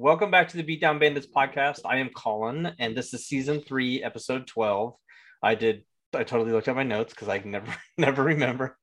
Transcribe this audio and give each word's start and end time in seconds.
Welcome 0.00 0.30
back 0.30 0.48
to 0.48 0.56
the 0.56 0.64
Beatdown 0.64 0.98
Bandits 0.98 1.26
podcast. 1.26 1.80
I 1.84 1.98
am 1.98 2.08
Colin, 2.08 2.72
and 2.78 2.96
this 2.96 3.12
is 3.12 3.26
season 3.26 3.60
three, 3.60 4.02
episode 4.02 4.46
12. 4.46 4.94
I 5.42 5.54
did, 5.54 5.84
I 6.14 6.24
totally 6.24 6.52
looked 6.52 6.68
at 6.68 6.74
my 6.74 6.84
notes 6.84 7.12
because 7.12 7.28
I 7.28 7.42
never, 7.44 7.70
never 7.98 8.22
remember 8.22 8.78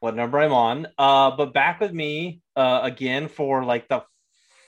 what 0.00 0.16
number 0.16 0.40
I'm 0.40 0.52
on. 0.52 0.88
Uh, 0.98 1.30
but 1.36 1.54
back 1.54 1.78
with 1.78 1.92
me 1.92 2.40
uh, 2.56 2.80
again 2.82 3.28
for 3.28 3.64
like 3.64 3.86
the 3.86 4.02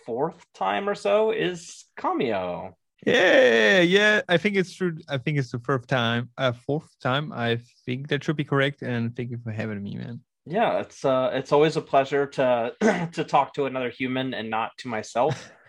fourth 0.06 0.40
time 0.54 0.88
or 0.88 0.94
so 0.94 1.32
is 1.32 1.84
Cameo. 1.96 2.76
Yeah, 3.04 3.80
yeah. 3.80 4.20
I 4.28 4.36
think 4.36 4.54
it's 4.54 4.76
true. 4.76 4.98
I 5.08 5.18
think 5.18 5.36
it's 5.36 5.50
the 5.50 5.58
fourth 5.58 5.88
time. 5.88 6.30
Uh, 6.38 6.52
fourth 6.52 6.94
time. 7.02 7.32
I 7.32 7.58
think 7.86 8.06
that 8.06 8.22
should 8.22 8.36
be 8.36 8.44
correct. 8.44 8.82
And 8.82 9.16
thank 9.16 9.32
you 9.32 9.38
for 9.42 9.50
having 9.50 9.82
me, 9.82 9.96
man. 9.96 10.20
Yeah, 10.46 10.78
it's 10.78 11.04
uh, 11.04 11.30
it's 11.32 11.50
always 11.50 11.76
a 11.76 11.82
pleasure 11.82 12.26
to 12.26 12.72
to 13.14 13.24
talk 13.24 13.54
to 13.54 13.64
another 13.64 13.90
human 13.90 14.32
and 14.32 14.48
not 14.48 14.70
to 14.78 14.88
myself. 14.88 15.50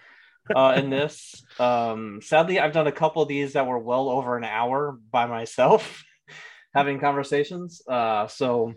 uh, 0.55 0.73
in 0.77 0.89
this, 0.89 1.43
um, 1.59 2.19
sadly, 2.21 2.59
I've 2.59 2.73
done 2.73 2.87
a 2.87 2.91
couple 2.91 3.21
of 3.21 3.27
these 3.27 3.53
that 3.53 3.67
were 3.67 3.79
well 3.79 4.09
over 4.09 4.37
an 4.37 4.43
hour 4.43 4.97
by 5.11 5.25
myself, 5.25 6.03
having 6.73 6.99
conversations. 6.99 7.81
Uh, 7.87 8.27
so 8.27 8.73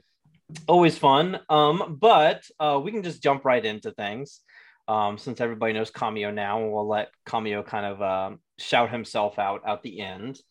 always 0.67 0.97
fun. 0.97 1.41
Um, 1.49 1.99
but 2.01 2.45
uh, 2.61 2.81
we 2.83 2.93
can 2.93 3.03
just 3.03 3.23
jump 3.23 3.45
right 3.45 3.65
into 3.65 3.91
things. 3.93 4.41
Um, 4.89 5.19
since 5.19 5.41
everybody 5.41 5.73
knows 5.73 5.91
Cameo 5.91 6.31
now, 6.31 6.63
and 6.63 6.73
we'll 6.73 6.87
let 6.87 7.09
Cameo 7.27 7.65
kind 7.65 7.87
of 7.87 8.01
uh, 8.01 8.37
shout 8.57 8.89
himself 8.89 9.37
out 9.37 9.63
at 9.67 9.83
the 9.83 10.01
end. 10.01 10.31
It's 10.31 10.43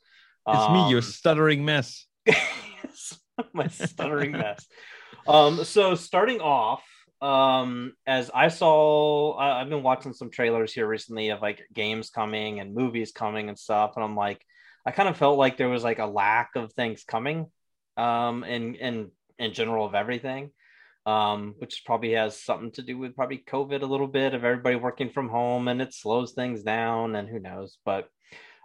um, 0.46 0.74
me, 0.74 0.90
your 0.90 1.02
stuttering 1.02 1.64
mess. 1.64 2.06
my 3.54 3.68
stuttering 3.68 4.34
mess. 4.34 4.66
Um, 5.26 5.64
so 5.64 5.96
starting 5.96 6.42
off, 6.42 6.84
um, 7.22 7.94
as 8.06 8.32
I 8.34 8.50
saw, 8.50 9.34
I, 9.34 9.62
I've 9.62 9.70
been 9.70 9.84
watching 9.84 10.14
some 10.14 10.30
trailers 10.30 10.74
here 10.74 10.88
recently 10.88 11.30
of 11.30 11.42
like 11.42 11.64
games 11.74 12.10
coming 12.10 12.60
and 12.60 12.76
movies 12.76 13.12
coming 13.12 13.50
and 13.50 13.58
stuff, 13.58 13.94
and 13.96 14.04
I'm 14.04 14.16
like, 14.16 14.42
I 14.86 14.92
kind 14.92 15.10
of 15.10 15.18
felt 15.18 15.38
like 15.38 15.58
there 15.58 15.70
was 15.70 15.84
like 15.84 16.00
a 16.00 16.06
lack 16.06 16.52
of 16.56 16.74
things 16.74 17.04
coming, 17.04 17.48
um, 17.98 18.44
in 18.44 18.76
in 18.76 19.12
in 19.38 19.54
general 19.54 19.86
of 19.86 19.96
everything 19.96 20.52
um, 21.06 21.54
which 21.60 21.84
probably 21.86 22.14
has 22.14 22.42
something 22.42 22.72
to 22.72 22.82
do 22.82 22.98
with 22.98 23.16
probably 23.16 23.44
COVID 23.46 23.82
a 23.82 23.86
little 23.86 24.08
bit 24.08 24.34
of 24.34 24.44
everybody 24.44 24.76
working 24.76 25.10
from 25.10 25.30
home 25.30 25.68
and 25.68 25.82
it 25.82 25.94
slows 25.94 26.34
things 26.34 26.64
down 26.64 27.16
and 27.16 27.30
who 27.30 27.40
knows. 27.40 27.78
But 27.86 28.10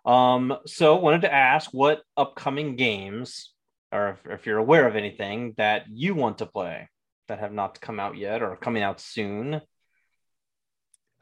um, 0.07 0.57
so 0.67 0.97
wanted 0.97 1.23
to 1.23 1.33
ask 1.33 1.71
what 1.73 2.03
upcoming 2.17 2.77
games 2.77 3.53
or 3.93 4.11
if, 4.11 4.33
if, 4.39 4.47
you're 4.47 4.59
aware 4.59 4.87
of 4.87 4.97
anything 4.97 5.53
that 5.59 5.85
you 5.91 6.15
want 6.15 6.39
to 6.39 6.47
play 6.47 6.89
that 7.31 7.41
have 7.41 7.53
not 7.53 7.81
come 7.81 7.99
out 7.99 8.17
yet 8.17 8.43
or 8.43 8.57
coming 8.57 8.83
out 8.83 9.01
soon. 9.01 9.63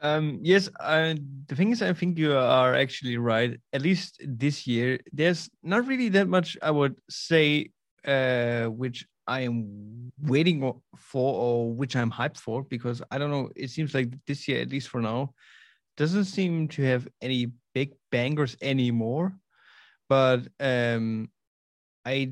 Um, 0.01 0.39
yes, 0.41 0.69
uh, 0.79 1.15
the 1.47 1.55
thing 1.55 1.71
is, 1.71 1.81
I 1.81 1.93
think 1.93 2.17
you 2.17 2.33
are 2.33 2.73
actually 2.73 3.17
right. 3.17 3.59
At 3.73 3.81
least 3.81 4.21
this 4.25 4.65
year, 4.65 4.99
there's 5.11 5.49
not 5.61 5.87
really 5.87 6.09
that 6.09 6.27
much 6.27 6.57
I 6.61 6.71
would 6.71 6.95
say, 7.09 7.71
uh, 8.05 8.65
which 8.65 9.05
I 9.27 9.41
am 9.41 10.11
waiting 10.21 10.61
for 10.97 11.33
or 11.33 11.73
which 11.73 11.95
I'm 11.95 12.11
hyped 12.11 12.37
for 12.37 12.63
because 12.63 13.01
I 13.11 13.17
don't 13.17 13.31
know. 13.31 13.49
It 13.55 13.69
seems 13.69 13.93
like 13.93 14.13
this 14.25 14.47
year, 14.47 14.61
at 14.61 14.69
least 14.69 14.87
for 14.87 15.01
now, 15.01 15.33
doesn't 15.97 16.25
seem 16.25 16.69
to 16.69 16.81
have 16.83 17.07
any 17.21 17.51
big 17.73 17.93
bangers 18.09 18.55
anymore. 18.61 19.33
But 20.07 20.47
um, 20.59 21.29
I 22.05 22.31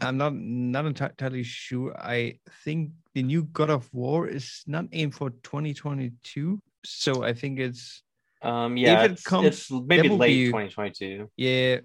I'm 0.00 0.16
not 0.16 0.34
not 0.34 0.86
entirely 0.86 1.42
sure. 1.42 1.96
I 1.98 2.38
think 2.64 2.90
the 3.14 3.22
new 3.22 3.44
God 3.44 3.70
of 3.70 3.92
War 3.92 4.28
is 4.28 4.62
not 4.66 4.86
aimed 4.92 5.14
for 5.14 5.30
2022, 5.30 6.60
so 6.84 7.24
I 7.24 7.32
think 7.32 7.58
it's 7.58 8.02
um 8.42 8.76
yeah, 8.76 9.04
if 9.04 9.12
it 9.12 9.24
comes, 9.24 9.46
it's 9.46 9.70
maybe 9.70 10.08
late 10.08 10.28
be, 10.28 10.46
2022. 10.46 11.30
Yeah, 11.36 11.78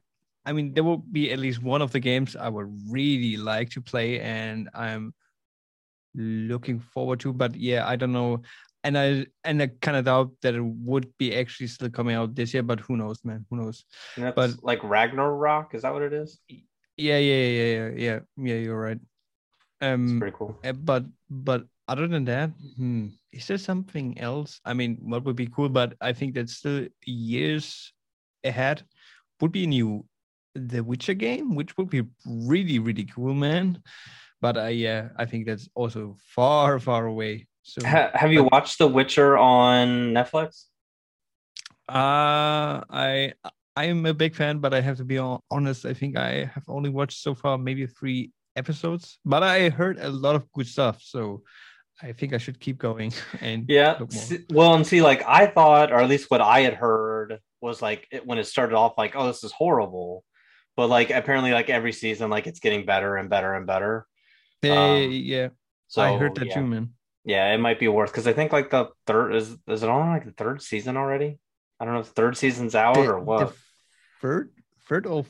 I 0.46 0.53
mean, 0.53 0.74
there 0.74 0.84
will 0.84 0.97
be 0.97 1.31
at 1.31 1.40
least 1.40 1.62
one 1.62 1.81
of 1.81 1.91
the 1.91 2.00
games 2.00 2.36
I 2.36 2.50
would 2.50 2.69
really 2.90 3.38
like 3.38 3.69
to 3.72 3.81
play, 3.81 4.19
and 4.19 4.69
I'm 4.74 5.13
looking 6.16 6.80
forward 6.80 7.19
to. 7.22 7.34
But 7.34 7.56
yeah, 7.56 7.88
I 7.88 7.96
don't 7.96 8.13
know, 8.13 8.41
and 8.84 8.97
I 8.97 9.25
and 9.44 9.62
I 9.62 9.68
kind 9.81 9.97
of 9.97 10.06
doubt 10.06 10.31
that 10.41 10.56
it 10.56 10.63
would 10.63 11.16
be 11.18 11.36
actually 11.36 11.68
still 11.68 11.90
coming 11.90 12.16
out 12.16 12.36
this 12.36 12.53
year. 12.53 12.63
But 12.63 12.80
who 12.80 12.97
knows, 12.97 13.24
man? 13.24 13.46
Who 13.50 13.57
knows? 13.57 13.86
but 14.18 14.52
like 14.63 14.84
Ragnarok, 14.84 15.75
is 15.75 15.84
that 15.84 15.94
what 15.94 16.02
it 16.02 16.13
is? 16.13 16.40
Yeah, 17.01 17.17
yeah, 17.17 17.45
yeah, 17.50 17.69
yeah, 17.73 17.89
yeah. 17.97 18.19
Yeah, 18.38 18.59
you're 18.62 18.79
right. 18.79 19.00
Um, 19.81 20.06
That's 20.06 20.19
pretty 20.19 20.38
cool. 20.38 20.53
Eh, 20.62 20.72
but 20.78 21.06
but 21.29 21.66
other 21.88 22.06
than 22.06 22.25
that, 22.25 22.53
hmm, 22.78 23.09
is 23.34 23.47
there 23.50 23.57
something 23.57 24.22
else? 24.22 24.62
I 24.63 24.78
mean, 24.78 25.01
what 25.01 25.25
would 25.25 25.35
be 25.35 25.50
cool? 25.50 25.69
But 25.69 25.97
I 26.00 26.13
think 26.13 26.35
that's 26.35 26.53
still 26.53 26.85
years 27.06 27.91
ahead. 28.45 28.85
Would 29.41 29.51
be 29.51 29.63
a 29.66 29.67
new 29.67 30.06
the 30.53 30.84
Witcher 30.84 31.16
game, 31.17 31.56
which 31.56 31.73
would 31.78 31.89
be 31.89 32.06
really 32.25 32.78
really 32.78 33.09
cool, 33.09 33.33
man. 33.33 33.81
But 34.39 34.57
uh, 34.57 34.69
yeah, 34.69 35.09
I 35.18 35.25
think 35.25 35.50
that's 35.50 35.69
also 35.73 36.18
far 36.22 36.78
far 36.78 37.09
away. 37.09 37.50
So 37.66 37.81
ha- 37.81 38.13
have 38.13 38.29
you 38.29 38.45
watched 38.53 38.78
The 38.78 38.88
Witcher 38.88 39.38
on 39.38 40.13
Netflix? 40.13 40.69
Uh 41.89 42.85
I 42.89 43.33
I 43.76 43.86
am 43.86 44.06
a 44.06 44.14
big 44.14 44.36
fan, 44.36 44.59
but 44.59 44.74
I 44.74 44.82
have 44.82 44.98
to 44.98 45.06
be 45.06 45.18
honest. 45.18 45.86
I 45.86 45.94
think 45.94 46.18
I 46.18 46.52
have 46.54 46.66
only 46.68 46.90
watched 46.90 47.20
so 47.22 47.34
far 47.34 47.58
maybe 47.58 47.86
three 47.86 48.32
episodes, 48.56 49.20
but 49.24 49.44
I 49.44 49.70
heard 49.70 49.98
a 50.00 50.09
lot 50.09 50.36
of 50.36 50.52
good 50.52 50.68
stuff. 50.68 51.02
So 51.02 51.44
I 52.02 52.12
think 52.12 52.34
I 52.34 52.38
should 52.38 52.60
keep 52.60 52.78
going 52.78 53.14
and 53.42 53.66
yeah. 53.70 54.00
Well, 54.50 54.76
and 54.76 54.86
see, 54.86 55.02
like 55.02 55.24
I 55.28 55.48
thought, 55.48 55.92
or 55.92 56.02
at 56.02 56.10
least 56.10 56.30
what 56.30 56.42
I 56.42 56.62
had 56.62 56.74
heard 56.74 57.40
was 57.62 57.81
like 57.81 58.08
it, 58.12 58.26
when 58.26 58.38
it 58.38 58.46
started 58.46 58.76
off, 58.76 58.98
like, 58.98 59.16
oh, 59.16 59.28
this 59.28 59.44
is 59.44 59.52
horrible 59.52 60.26
but 60.76 60.88
like 60.88 61.10
apparently 61.10 61.52
like 61.52 61.70
every 61.70 61.92
season 61.92 62.30
like 62.30 62.48
it's 62.48 62.60
getting 62.60 62.86
better 62.86 63.16
and 63.16 63.30
better 63.30 63.54
and 63.54 63.68
better 63.68 64.08
yeah 64.62 64.94
um, 64.94 65.12
yeah 65.12 65.50
so 65.88 66.02
i 66.02 66.18
heard 66.18 66.36
that 66.36 66.48
yeah. 66.48 66.56
too 66.56 66.66
man 66.66 66.90
yeah 67.24 67.54
it 67.54 67.60
might 67.60 67.80
be 67.80 67.88
worth 67.88 68.12
because 68.12 68.28
i 68.28 68.34
think 68.34 68.52
like 68.52 68.70
the 68.70 68.88
third 69.06 69.36
is 69.36 69.56
is 69.68 69.84
it 69.84 69.90
on 69.90 70.10
like 70.10 70.26
the 70.26 70.31
third 70.31 70.62
season 70.62 70.98
already 70.98 71.38
i 71.81 71.86
don't 71.86 71.94
know 71.94 72.00
if 72.00 72.08
third 72.08 72.38
season's 72.38 72.75
out 72.75 72.96
the, 72.96 73.02
or 73.02 73.19
what 73.19 73.53
third 74.22 74.52
third 74.88 75.06
or 75.06 75.25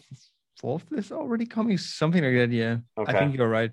fourth 0.60 0.86
is 0.92 1.12
already 1.12 1.46
coming 1.46 1.78
something 1.78 2.24
like 2.24 2.34
that 2.34 2.52
yeah 2.52 2.78
okay. 2.98 3.14
i 3.14 3.20
think 3.20 3.36
you're 3.36 3.50
right 3.50 3.72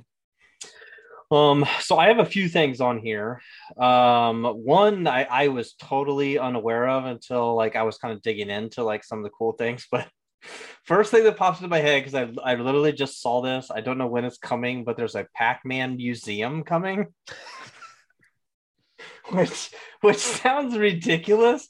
um, 1.31 1.67
so 1.81 1.99
I 1.99 2.09
have 2.09 2.21
a 2.21 2.25
few 2.25 2.49
things 2.49 2.81
on 2.81 3.01
here. 3.01 3.43
Um, 3.77 4.45
one 4.45 5.07
I, 5.07 5.25
I 5.25 5.49
was 5.49 5.75
totally 5.75 6.39
unaware 6.39 6.89
of 6.89 7.05
until 7.05 7.55
like 7.55 7.77
I 7.77 7.83
was 7.83 7.99
kind 7.99 8.15
of 8.15 8.23
digging 8.23 8.49
into 8.49 8.83
like 8.83 9.05
some 9.05 9.19
of 9.19 9.25
the 9.25 9.31
cool 9.31 9.53
things, 9.53 9.87
but 9.91 10.09
First 10.85 11.11
thing 11.11 11.25
that 11.25 11.37
pops 11.37 11.59
into 11.59 11.69
my 11.69 11.81
head 11.81 12.05
because 12.05 12.15
I 12.15 12.31
I 12.43 12.55
literally 12.55 12.93
just 12.93 13.21
saw 13.21 13.43
this. 13.43 13.71
I 13.71 13.81
don't 13.81 13.99
know 13.99 14.07
when 14.07 14.25
it's 14.25 14.39
coming, 14.39 14.85
but 14.85 14.97
there's 14.97 15.15
a 15.15 15.27
Pac-Man 15.35 15.97
museum 15.97 16.63
coming, 16.63 17.07
which 19.31 19.71
which 20.01 20.19
sounds 20.19 20.77
ridiculous, 20.77 21.69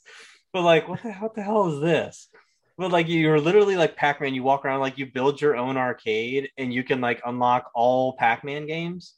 but 0.53 0.63
like 0.63 0.87
what 0.87 1.03
the 1.03 1.11
what 1.13 1.35
the 1.35 1.43
hell 1.43 1.73
is 1.73 1.81
this? 1.81 2.29
But 2.77 2.91
like 2.91 3.07
you're 3.07 3.39
literally 3.39 3.75
like 3.75 3.95
Pac-Man. 3.95 4.33
You 4.33 4.43
walk 4.43 4.65
around 4.65 4.79
like 4.79 4.97
you 4.97 5.05
build 5.05 5.41
your 5.41 5.55
own 5.55 5.77
arcade, 5.77 6.49
and 6.57 6.73
you 6.73 6.83
can 6.83 7.01
like 7.01 7.21
unlock 7.25 7.71
all 7.73 8.13
Pac-Man 8.13 8.67
games. 8.67 9.13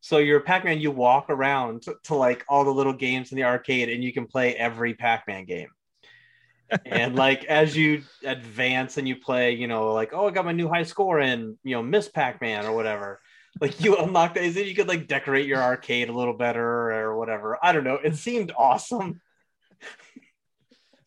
So 0.00 0.18
you're 0.18 0.40
Pac-Man. 0.40 0.80
You 0.80 0.90
walk 0.90 1.30
around 1.30 1.82
to, 1.82 1.96
to 2.04 2.14
like 2.14 2.44
all 2.48 2.64
the 2.64 2.70
little 2.70 2.92
games 2.92 3.32
in 3.32 3.36
the 3.36 3.44
arcade, 3.44 3.88
and 3.88 4.02
you 4.02 4.12
can 4.12 4.26
play 4.26 4.54
every 4.54 4.94
Pac-Man 4.94 5.44
game 5.44 5.68
and 6.84 7.14
like 7.16 7.44
as 7.44 7.76
you 7.76 8.02
advance 8.24 8.98
and 8.98 9.06
you 9.08 9.16
play, 9.16 9.52
you 9.52 9.66
know, 9.66 9.92
like 9.92 10.12
oh, 10.12 10.26
I 10.26 10.30
got 10.30 10.44
my 10.44 10.52
new 10.52 10.68
high 10.68 10.82
score 10.82 11.20
in 11.20 11.58
you 11.62 11.76
know 11.76 11.82
Miss 11.82 12.08
Pac-Man 12.08 12.66
or 12.66 12.72
whatever. 12.72 13.20
Like 13.60 13.80
you 13.82 13.96
unlock 13.98 14.34
that, 14.34 14.44
you 14.44 14.74
could 14.74 14.88
like 14.88 15.06
decorate 15.06 15.46
your 15.46 15.62
arcade 15.62 16.08
a 16.08 16.12
little 16.12 16.34
better 16.34 16.92
or 16.92 17.16
whatever. 17.16 17.58
I 17.62 17.72
don't 17.72 17.84
know. 17.84 17.98
It 18.02 18.16
seemed 18.16 18.52
awesome. 18.56 19.20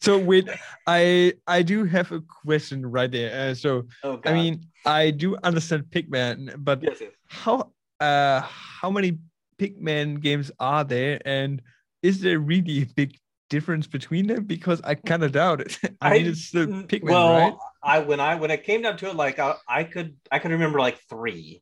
So 0.02 0.18
wait, 0.18 0.48
I 0.88 1.34
I 1.46 1.62
do 1.62 1.84
have 1.86 2.12
a 2.12 2.22
question 2.22 2.86
right 2.86 3.12
there. 3.12 3.52
Uh, 3.52 3.54
so 3.54 3.86
oh, 4.04 4.20
I 4.26 4.34
mean, 4.34 4.66
I 4.86 5.12
do 5.12 5.36
understand 5.44 5.86
Pigman, 5.90 6.56
but 6.58 6.82
yes, 6.82 6.98
yes. 7.02 7.12
how 7.28 7.72
uh 8.00 8.42
how 8.42 8.90
many 8.90 9.20
Pigman 9.58 10.22
games 10.22 10.52
are 10.60 10.86
there, 10.86 11.20
and 11.26 11.62
is 12.02 12.22
there 12.22 12.40
really 12.40 12.84
a 12.84 12.86
big 12.86 13.18
difference 13.50 13.88
between 13.88 14.28
them 14.28 14.46
because 14.46 14.80
I 14.84 14.96
kind 14.96 15.24
of 15.24 15.34
doubt 15.34 15.62
it. 15.62 15.78
I, 16.02 16.10
I 16.10 16.14
mean, 16.14 16.28
it's 16.28 16.52
the 16.52 16.68
Pikmin, 16.68 17.12
well, 17.12 17.34
right? 17.34 17.54
I 17.84 18.00
when 18.00 18.20
I 18.20 18.36
when 18.36 18.52
it 18.52 18.64
came 18.64 18.84
down 18.84 18.98
to 18.98 19.10
it, 19.10 19.16
like 19.16 19.40
I, 19.40 19.56
I 19.68 19.84
could 19.84 20.16
I 20.32 20.40
could 20.40 20.52
remember 20.52 20.80
like 20.80 21.00
three, 21.10 21.62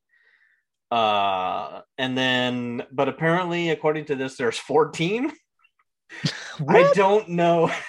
uh, 0.92 1.82
and 1.98 2.16
then 2.16 2.84
but 2.92 3.10
apparently 3.10 3.72
according 3.72 4.06
to 4.06 4.16
this, 4.16 4.38
there's 4.38 4.60
fourteen. 4.60 5.32
I 6.68 6.92
don't 6.94 7.30
know. 7.30 7.72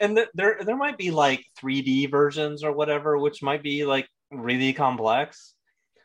and 0.00 0.16
th- 0.16 0.28
there 0.34 0.58
there 0.64 0.76
might 0.76 0.98
be 0.98 1.10
like 1.10 1.44
3D 1.56 2.06
versions 2.06 2.64
or 2.64 2.72
whatever, 2.72 3.18
which 3.18 3.42
might 3.42 3.62
be 3.62 3.84
like 3.84 4.08
really 4.30 4.72
complex. 4.72 5.54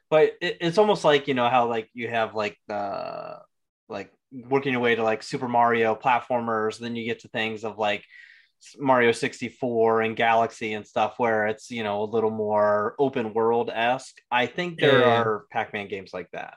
But 0.10 0.34
it, 0.42 0.58
it's 0.62 0.78
almost 0.78 1.04
like 1.06 1.28
you 1.28 1.34
know 1.36 1.50
how 1.50 1.68
like 1.70 1.90
you 1.94 2.10
have 2.10 2.36
like 2.36 2.58
the 2.68 3.40
like 3.90 4.12
working 4.32 4.74
your 4.74 4.82
way 4.82 4.96
to 4.96 5.04
like 5.04 5.24
Super 5.24 5.48
Mario 5.48 5.96
platformers. 5.96 6.80
Then 6.80 6.96
you 6.96 7.06
get 7.06 7.20
to 7.22 7.30
things 7.30 7.64
of 7.64 7.78
like 7.78 8.04
Mario 8.78 9.12
64 9.12 10.02
and 10.02 10.16
Galaxy 10.16 10.74
and 10.74 10.86
stuff 10.86 11.16
where 11.18 11.48
it's, 11.48 11.72
you 11.72 11.84
know, 11.84 12.04
a 12.04 12.06
little 12.06 12.32
more 12.32 12.96
open 13.00 13.34
world 13.34 13.70
esque. 13.74 14.18
I 14.32 14.48
think 14.48 14.80
there 14.80 15.06
Yeah. 15.06 15.08
are 15.08 15.46
Pac 15.52 15.74
Man 15.74 15.88
games 15.88 16.12
like 16.14 16.30
that. 16.32 16.56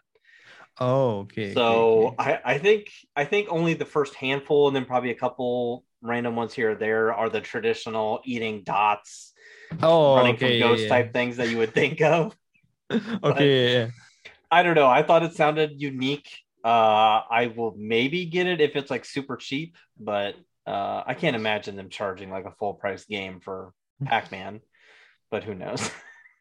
Oh, 0.79 1.21
okay. 1.21 1.65
So 1.65 1.71
okay, 1.79 2.15
okay. 2.15 2.19
I, 2.19 2.41
I 2.45 2.59
think 2.59 2.91
I 3.17 3.25
think 3.25 3.49
only 3.51 3.75
the 3.75 3.85
first 3.85 4.15
handful 4.15 4.69
and 4.69 4.77
then 4.77 4.85
probably 4.85 5.11
a 5.11 5.15
couple 5.15 5.85
random 6.03 6.37
ones 6.37 6.53
here 6.53 6.73
or 6.73 6.75
there 6.75 7.15
are 7.15 7.31
the 7.31 7.41
traditional 7.41 8.21
eating 8.25 8.63
dots, 8.65 9.33
oh, 9.83 10.17
running 10.17 10.35
okay, 10.35 10.61
from 10.61 10.69
ghost 10.69 10.83
yeah. 10.83 10.89
type 10.89 11.13
things 11.13 11.37
that 11.37 11.49
you 11.49 11.59
would 11.59 11.73
think 11.73 12.01
of. 12.03 12.37
okay, 12.91 13.73
yeah, 13.73 13.79
yeah. 13.79 13.91
I 14.51 14.63
don't 14.63 14.75
know. 14.75 14.89
I 14.89 15.03
thought 15.03 15.23
it 15.23 15.35
sounded 15.35 15.81
unique. 15.81 16.29
Uh, 16.65 17.23
I 17.31 17.53
will 17.57 17.75
maybe 17.77 18.27
get 18.27 18.47
it 18.47 18.61
if 18.61 18.77
it's 18.77 18.91
like 18.91 19.05
super 19.05 19.37
cheap, 19.37 19.77
but 19.99 20.35
uh, 20.67 21.03
I 21.07 21.15
can't 21.15 21.35
imagine 21.35 21.77
them 21.77 21.89
charging 21.89 22.31
like 22.31 22.45
a 22.45 22.53
full 22.53 22.75
price 22.75 23.05
game 23.05 23.41
for 23.41 23.73
Pac-Man. 24.05 24.61
But 25.31 25.45
who 25.45 25.55
knows? 25.55 25.91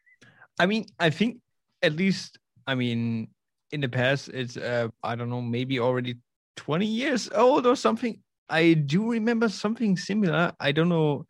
I 0.58 0.66
mean, 0.66 0.86
I 0.98 1.10
think 1.10 1.38
at 1.82 1.94
least, 1.94 2.38
I 2.66 2.74
mean, 2.74 3.28
in 3.70 3.80
the 3.80 3.88
past, 3.88 4.28
it's 4.28 4.56
uh, 4.56 4.88
I 5.02 5.16
don't 5.16 5.30
know, 5.30 5.40
maybe 5.40 5.80
already 5.80 6.16
20 6.56 6.86
years 6.86 7.30
old 7.34 7.66
or 7.66 7.74
something. 7.74 8.20
I 8.52 8.74
do 8.74 9.10
remember 9.10 9.48
something 9.48 9.96
similar. 9.96 10.52
I 10.60 10.72
don't 10.72 10.90
know. 10.90 11.26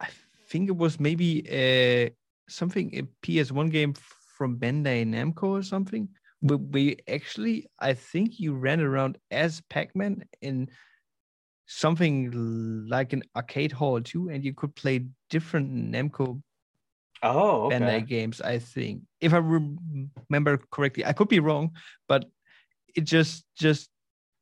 I 0.00 0.08
think 0.48 0.68
it 0.68 0.76
was 0.76 1.00
maybe 1.00 1.42
uh, 1.50 2.10
something 2.48 2.96
a 2.96 3.02
PS1 3.26 3.68
game 3.70 3.94
from 4.36 4.58
Bandai 4.58 5.04
Namco 5.04 5.48
or 5.58 5.62
something. 5.62 6.08
We, 6.40 6.56
we 6.56 6.96
actually, 7.08 7.66
I 7.80 7.94
think 7.94 8.38
you 8.38 8.54
ran 8.54 8.80
around 8.80 9.18
as 9.30 9.60
Pac-Man 9.70 10.24
in 10.40 10.68
something 11.66 12.86
like 12.88 13.12
an 13.12 13.24
arcade 13.34 13.72
hall 13.72 14.00
too, 14.00 14.28
and 14.28 14.44
you 14.44 14.54
could 14.54 14.74
play 14.76 15.06
different 15.30 15.92
Namco 15.92 16.42
Oh, 17.24 17.66
okay. 17.66 17.76
Bandai 17.76 18.06
games, 18.06 18.40
I 18.40 18.58
think, 18.58 19.02
if 19.20 19.32
I 19.32 19.38
remember 19.38 20.58
correctly. 20.70 21.04
I 21.04 21.12
could 21.12 21.28
be 21.28 21.38
wrong, 21.38 21.70
but 22.08 22.24
it 22.96 23.04
just 23.04 23.44
just 23.56 23.90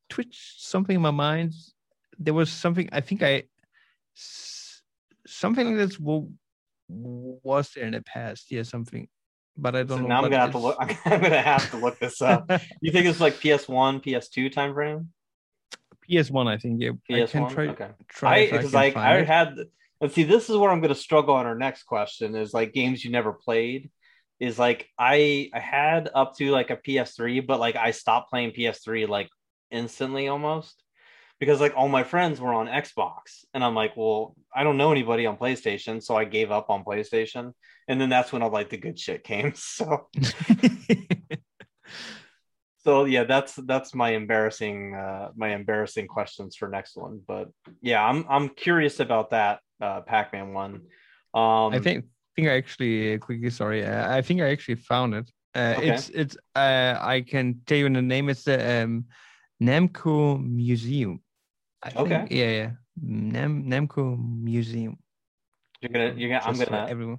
twitched 0.08 0.62
something 0.62 0.96
in 0.96 1.02
my 1.02 1.11
mind. 1.11 1.52
There 2.20 2.34
was 2.34 2.50
something 2.52 2.88
I 2.93 3.00
think 3.00 3.22
I 3.22 3.44
something 5.26 5.67
like 5.67 5.76
this 5.88 5.99
was 6.88 7.70
there 7.75 7.84
in 7.84 7.93
the 7.93 8.02
past. 8.02 8.50
Yeah, 8.50 8.62
something, 8.62 9.08
but 9.56 9.75
I 9.75 9.82
don't 9.84 9.99
So 9.99 10.02
know. 10.02 10.08
now 10.08 10.17
I'm 10.19 10.31
gonna 10.31 10.38
have 10.38 10.52
to 10.52 10.58
look. 10.58 10.76
I'm 11.06 11.20
gonna 11.20 11.40
have 11.40 11.70
to 11.70 11.76
look 11.78 11.99
this 11.99 12.20
up. 12.22 12.50
You 12.82 12.93
think 12.93 13.06
it's 13.06 13.20
like 13.20 13.34
PS1, 13.34 14.05
PS2 14.05 14.52
time 14.52 14.75
frame? 14.75 15.08
PS1, 16.08 16.46
I 16.49 16.58
think. 16.58 16.81
Yeah, 16.82 16.90
I 17.11 17.26
can 17.26 17.44
PS1. 17.44 17.50
try. 17.50 17.67
okay. 17.69 17.90
try 18.08 18.34
I 18.37 18.50
because 18.50 18.75
like 18.75 18.96
I 18.96 19.22
had 19.22 19.56
let's 20.00 20.14
see 20.14 20.25
this 20.25 20.50
is 20.50 20.56
where 20.56 20.70
I'm 20.70 20.81
gonna 20.81 20.94
struggle 20.94 21.34
on 21.34 21.46
our 21.46 21.55
next 21.55 21.84
question 21.84 22.34
is 22.34 22.52
like 22.52 22.72
games 22.72 23.05
you 23.05 23.11
never 23.11 23.32
played 23.32 23.90
is 24.40 24.58
like 24.58 24.88
I 24.99 25.50
I 25.55 25.61
had 25.61 26.11
up 26.14 26.37
to 26.38 26.50
like 26.50 26.70
a 26.70 26.76
PS3 26.76 27.46
but 27.46 27.61
like 27.61 27.76
I 27.76 27.93
stopped 27.93 28.31
playing 28.31 28.52
PS3 28.52 29.08
like 29.08 29.28
instantly 29.70 30.28
almost 30.28 30.82
because 31.40 31.60
like 31.60 31.76
all 31.76 31.88
my 31.88 32.04
friends 32.04 32.40
were 32.40 32.54
on 32.54 32.69
Xbox 32.69 33.44
and 33.52 33.64
I'm 33.64 33.75
like 33.75 33.96
well 33.96 34.37
I 34.54 34.62
don't 34.62 34.76
know 34.76 34.92
anybody 34.92 35.26
on 35.26 35.37
PlayStation 35.37 36.00
so 36.02 36.16
I 36.16 36.25
gave 36.25 36.52
up 36.52 36.70
on 36.70 36.84
PlayStation 36.84 37.52
and 37.88 38.00
then 38.00 38.08
that's 38.08 38.32
when 38.32 38.42
all 38.42 38.50
like 38.50 38.70
the 38.70 38.76
good 38.76 38.96
shit 38.98 39.25
came 39.25 39.52
so 39.56 40.08
so 42.84 43.04
yeah 43.04 43.25
that's 43.25 43.56
that's 43.56 43.94
my 43.94 44.10
embarrassing 44.10 44.94
uh 44.94 45.31
my 45.37 45.54
embarrassing 45.54 46.06
questions 46.06 46.56
for 46.56 46.69
next 46.69 46.96
one 46.96 47.20
but 47.26 47.48
yeah 47.82 48.02
i'm 48.02 48.25
i'm 48.31 48.48
curious 48.48 49.00
about 49.00 49.31
that 49.31 49.60
uh 49.82 50.00
pac-man 50.00 50.54
one 50.54 50.75
um 51.34 51.75
I 51.75 51.78
think 51.78 52.06
think 52.40 52.48
I 52.48 52.56
actually 52.56 53.19
quickly 53.19 53.50
sorry. 53.50 53.84
Uh, 53.84 54.16
I 54.16 54.22
think 54.22 54.40
I 54.40 54.50
actually 54.50 54.76
found 54.76 55.14
it. 55.14 55.31
Uh, 55.54 55.75
Okay. 55.78 55.90
It's 55.90 56.08
it's 56.10 56.36
uh, 56.54 56.96
I 57.00 57.25
can 57.26 57.60
tell 57.66 57.78
you 57.78 57.88
the 57.88 58.02
name. 58.02 58.28
It's 58.28 58.44
the 58.44 58.82
um, 58.82 59.04
Namco 59.62 60.43
Museum. 60.43 61.20
I 61.82 61.93
Okay. 61.97 62.09
Think, 62.19 62.31
yeah, 62.31 62.50
yeah. 62.50 62.71
Nam 63.03 63.65
Namco 63.65 64.17
Museum. 64.19 64.99
you're 65.81 65.91
gonna 65.91 66.12
you're 66.17 66.29
gonna 66.29 66.44
i'm 66.44 66.59
gonna 66.59 66.87
everyone. 66.91 67.19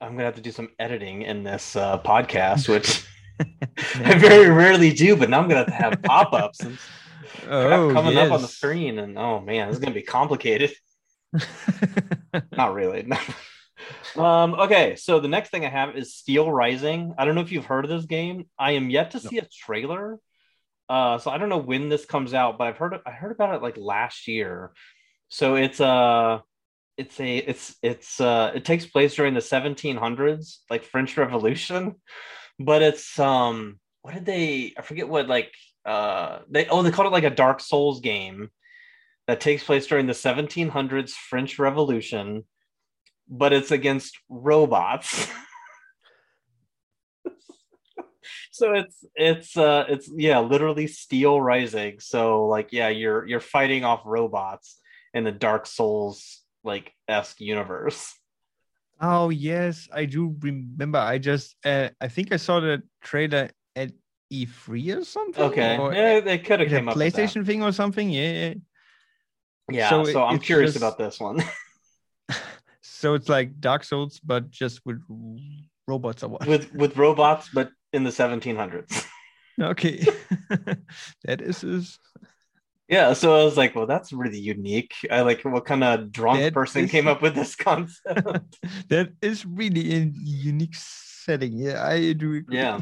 i'm 0.00 0.12
gonna 0.12 0.24
have 0.24 0.36
to 0.36 0.40
do 0.40 0.52
some 0.52 0.68
editing 0.78 1.22
in 1.22 1.42
this 1.42 1.74
uh 1.74 1.98
podcast 1.98 2.68
which 2.68 3.04
i 4.06 4.14
very 4.16 4.48
rarely 4.48 4.92
do 4.92 5.16
but 5.16 5.28
now 5.28 5.40
i'm 5.40 5.48
gonna 5.48 5.64
have 5.64 5.66
to 5.66 5.72
have 5.74 6.02
pop-ups 6.02 6.60
and 6.60 6.78
oh, 7.48 7.90
coming 7.92 8.16
up 8.16 8.30
on 8.30 8.42
the 8.42 8.46
screen 8.48 9.00
and 9.00 9.18
oh 9.18 9.40
man 9.40 9.66
this 9.66 9.74
is 9.78 9.80
gonna 9.82 9.92
be 9.94 10.02
complicated 10.02 10.70
not 12.56 12.74
really 12.74 13.02
um 14.16 14.54
okay 14.54 14.94
so 14.94 15.18
the 15.18 15.26
next 15.28 15.50
thing 15.50 15.64
i 15.66 15.68
have 15.68 15.96
is 15.96 16.14
steel 16.14 16.50
rising 16.52 17.12
i 17.18 17.24
don't 17.24 17.34
know 17.34 17.40
if 17.40 17.50
you've 17.50 17.66
heard 17.66 17.84
of 17.84 17.90
this 17.90 18.04
game 18.06 18.46
i 18.58 18.72
am 18.72 18.88
yet 18.90 19.10
to 19.12 19.16
No. 19.18 19.30
see 19.30 19.38
a 19.38 19.46
trailer 19.46 20.18
uh 20.90 21.16
so 21.16 21.30
i 21.30 21.38
don't 21.38 21.48
know 21.48 21.56
when 21.56 21.88
this 21.88 22.04
comes 22.04 22.34
out 22.34 22.58
but 22.58 22.66
i've 22.66 22.76
heard 22.76 23.00
i 23.06 23.10
heard 23.12 23.32
about 23.32 23.54
it 23.54 23.62
like 23.62 23.76
last 23.78 24.26
year. 24.28 24.72
So 25.28 25.54
it's 25.54 25.78
a 25.78 26.42
it's 26.96 27.18
a 27.20 27.38
it's 27.38 27.76
it's 27.82 28.20
uh 28.20 28.50
it 28.54 28.64
takes 28.64 28.84
place 28.84 29.14
during 29.14 29.32
the 29.32 29.40
1700s 29.40 30.58
like 30.68 30.84
french 30.84 31.16
revolution. 31.16 31.94
But 32.62 32.82
it's 32.82 33.18
um 33.18 33.80
what 34.02 34.12
did 34.12 34.26
they 34.26 34.74
i 34.76 34.82
forget 34.82 35.08
what 35.08 35.28
like 35.28 35.50
uh 35.86 36.40
they 36.50 36.66
oh 36.66 36.82
they 36.82 36.90
called 36.90 37.06
it 37.06 37.12
like 37.12 37.24
a 37.24 37.30
dark 37.30 37.60
souls 37.60 38.00
game 38.00 38.50
that 39.26 39.40
takes 39.40 39.64
place 39.64 39.86
during 39.86 40.06
the 40.06 40.12
1700s 40.12 41.12
french 41.12 41.58
revolution 41.58 42.44
but 43.30 43.54
it's 43.54 43.70
against 43.70 44.18
robots 44.28 45.26
so 48.50 48.74
it's 48.74 49.04
it's 49.14 49.56
uh 49.56 49.84
it's 49.88 50.10
yeah 50.16 50.40
literally 50.40 50.86
steel 50.86 51.40
rising 51.40 52.00
so 52.00 52.46
like 52.46 52.68
yeah 52.72 52.88
you're 52.88 53.26
you're 53.26 53.40
fighting 53.40 53.84
off 53.84 54.02
robots 54.04 54.78
in 55.14 55.24
the 55.24 55.32
dark 55.32 55.66
souls 55.66 56.42
like 56.64 56.92
esque 57.08 57.40
universe 57.40 58.14
Oh 59.02 59.30
yes, 59.30 59.88
I 59.94 60.04
do 60.04 60.36
remember. 60.40 60.98
I 60.98 61.16
just 61.16 61.56
uh, 61.64 61.88
I 62.02 62.08
think 62.08 62.32
I 62.32 62.36
saw 62.36 62.60
the 62.60 62.82
trailer 63.00 63.48
at 63.74 63.92
E3 64.30 64.98
or 65.00 65.04
something. 65.04 65.42
okay 65.44 65.78
Or 65.78 65.94
yeah 65.94 66.20
they 66.20 66.36
could 66.36 66.60
have 66.60 66.68
at 66.68 66.74
a 66.74 66.76
came 66.80 66.88
up. 66.90 66.96
PlayStation 66.96 67.46
thing 67.46 67.62
or 67.62 67.72
something. 67.72 68.10
Yeah. 68.10 68.32
yeah. 68.32 68.54
yeah 69.70 69.88
so, 69.88 70.04
So 70.04 70.20
it- 70.20 70.26
i'm 70.26 70.38
curious 70.38 70.74
just- 70.74 70.84
about 70.84 70.98
this 70.98 71.18
one 71.18 71.42
So 72.82 73.14
it's 73.14 73.30
like 73.30 73.58
Dark 73.60 73.84
Souls, 73.84 74.20
but 74.22 74.50
just 74.50 74.84
with 74.84 75.00
robots 75.88 76.22
or 76.22 76.28
what? 76.28 76.46
with 76.46 76.70
with 76.74 76.96
robots 76.98 77.48
but 77.54 77.70
in 77.92 78.04
the 78.04 78.10
1700s 78.10 79.06
okay, 79.60 80.04
that 81.24 81.40
is 81.42 81.64
is 81.64 81.98
yeah 82.88 83.12
so 83.12 83.38
i 83.38 83.44
was 83.44 83.56
like 83.56 83.74
well 83.76 83.86
that's 83.86 84.12
really 84.12 84.38
unique 84.38 84.94
i 85.10 85.20
like 85.20 85.42
what 85.44 85.64
kind 85.64 85.84
of 85.84 86.10
drunk 86.10 86.40
That 86.40 86.54
person 86.54 86.84
is- 86.84 86.90
came 86.90 87.06
up 87.08 87.20
with 87.22 87.34
this 87.34 87.54
concept 87.68 88.58
that 88.88 89.12
is 89.22 89.44
really 89.46 89.94
a 89.94 90.10
unique 90.14 90.74
setting. 90.74 91.52
Yeah, 91.52 91.84
I 91.84 92.12
do 92.14 92.34
agree. 92.34 92.56
Yeah. 92.56 92.80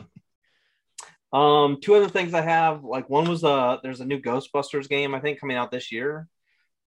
Um, 1.33 1.79
two 1.83 1.95
other 1.97 2.09
things 2.09 2.33
I 2.33 2.41
have, 2.41 2.85
like 2.85 3.11
one 3.11 3.29
was 3.29 3.45
uh 3.45 3.79
there's 3.83 4.01
a 4.01 4.05
new 4.07 4.21
Ghostbusters 4.21 4.89
game, 4.89 5.15
I 5.15 5.21
think, 5.21 5.41
coming 5.41 5.57
out 5.57 5.71
this 5.71 5.93
year. 5.93 6.29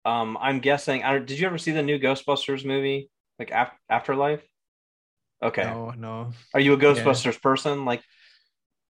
Um, 0.04 0.38
I'm 0.42 0.60
guessing 0.60 1.04
I 1.04 1.20
did 1.20 1.40
you 1.40 1.46
ever 1.48 1.58
see 1.60 1.72
the 1.72 1.84
new 1.84 2.00
Ghostbusters 2.00 2.66
movie? 2.66 3.10
Like 3.40 3.52
Af- 3.52 3.78
Afterlife? 3.90 4.44
Okay. 5.46 5.64
No, 5.64 5.94
no. 5.98 6.34
Are 6.54 6.60
you 6.60 6.74
a 6.74 6.78
Ghostbusters 6.78 7.42
person? 7.42 7.86
Like 7.86 8.02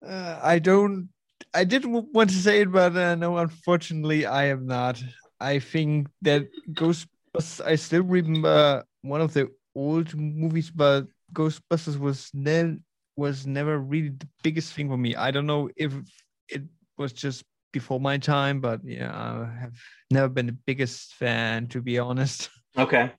Uh, 0.04 0.38
I 0.42 0.58
don't. 0.58 1.08
I 1.52 1.64
did 1.64 1.84
want 1.84 2.30
to 2.30 2.36
say 2.36 2.62
it, 2.62 2.72
but 2.72 2.96
uh, 2.96 3.14
no, 3.14 3.36
unfortunately, 3.38 4.24
I 4.26 4.46
am 4.46 4.66
not. 4.66 5.02
I 5.40 5.58
think 5.58 6.08
that 6.22 6.48
Ghostbusters. 6.72 7.60
I 7.64 7.76
still 7.76 8.02
remember 8.02 8.84
one 9.02 9.20
of 9.20 9.32
the 9.32 9.48
old 9.74 10.14
movies, 10.14 10.70
but 10.70 11.06
Ghostbusters 11.32 11.98
was 11.98 12.30
ne- 12.34 12.78
was 13.16 13.46
never 13.46 13.78
really 13.78 14.10
the 14.10 14.28
biggest 14.42 14.72
thing 14.74 14.88
for 14.88 14.96
me. 14.96 15.14
I 15.14 15.30
don't 15.30 15.46
know 15.46 15.68
if 15.76 15.92
it 16.48 16.62
was 16.96 17.12
just 17.12 17.44
before 17.72 18.00
my 18.00 18.18
time, 18.18 18.60
but 18.60 18.80
yeah, 18.84 19.12
I 19.12 19.60
have 19.60 19.76
never 20.10 20.28
been 20.28 20.46
the 20.46 20.58
biggest 20.66 21.14
fan, 21.14 21.68
to 21.68 21.80
be 21.80 21.98
honest. 21.98 22.50
Okay. 22.76 23.12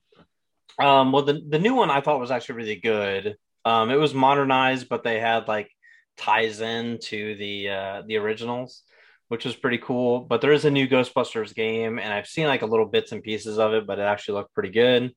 Um, 0.80 1.12
well, 1.12 1.24
the, 1.24 1.42
the 1.48 1.60
new 1.60 1.76
one 1.76 1.90
I 1.90 2.02
thought 2.02 2.20
was 2.20 2.32
actually 2.32 2.56
really 2.56 2.76
good. 2.78 3.38
Um, 3.66 3.92
it 3.92 3.96
was 3.96 4.14
modernized, 4.14 4.90
but 4.90 5.04
they 5.04 5.20
had 5.20 5.48
like 5.48 5.70
ties 6.18 6.62
in 6.62 7.00
to 7.04 7.36
the 7.36 7.70
uh, 7.70 8.02
the 8.08 8.18
originals, 8.18 8.84
which 9.28 9.46
was 9.46 9.56
pretty 9.56 9.78
cool. 9.78 10.22
But 10.22 10.42
there 10.42 10.54
is 10.54 10.66
a 10.66 10.72
new 10.72 10.88
Ghostbusters 10.88 11.54
game, 11.54 12.00
and 12.00 12.14
I've 12.14 12.28
seen 12.28 12.48
like 12.48 12.62
a 12.64 12.68
little 12.68 12.86
bits 12.86 13.12
and 13.12 13.24
pieces 13.24 13.60
of 13.60 13.74
it, 13.74 13.86
but 13.86 14.00
it 14.00 14.04
actually 14.04 14.36
looked 14.36 14.54
pretty 14.54 14.72
good. 14.72 15.14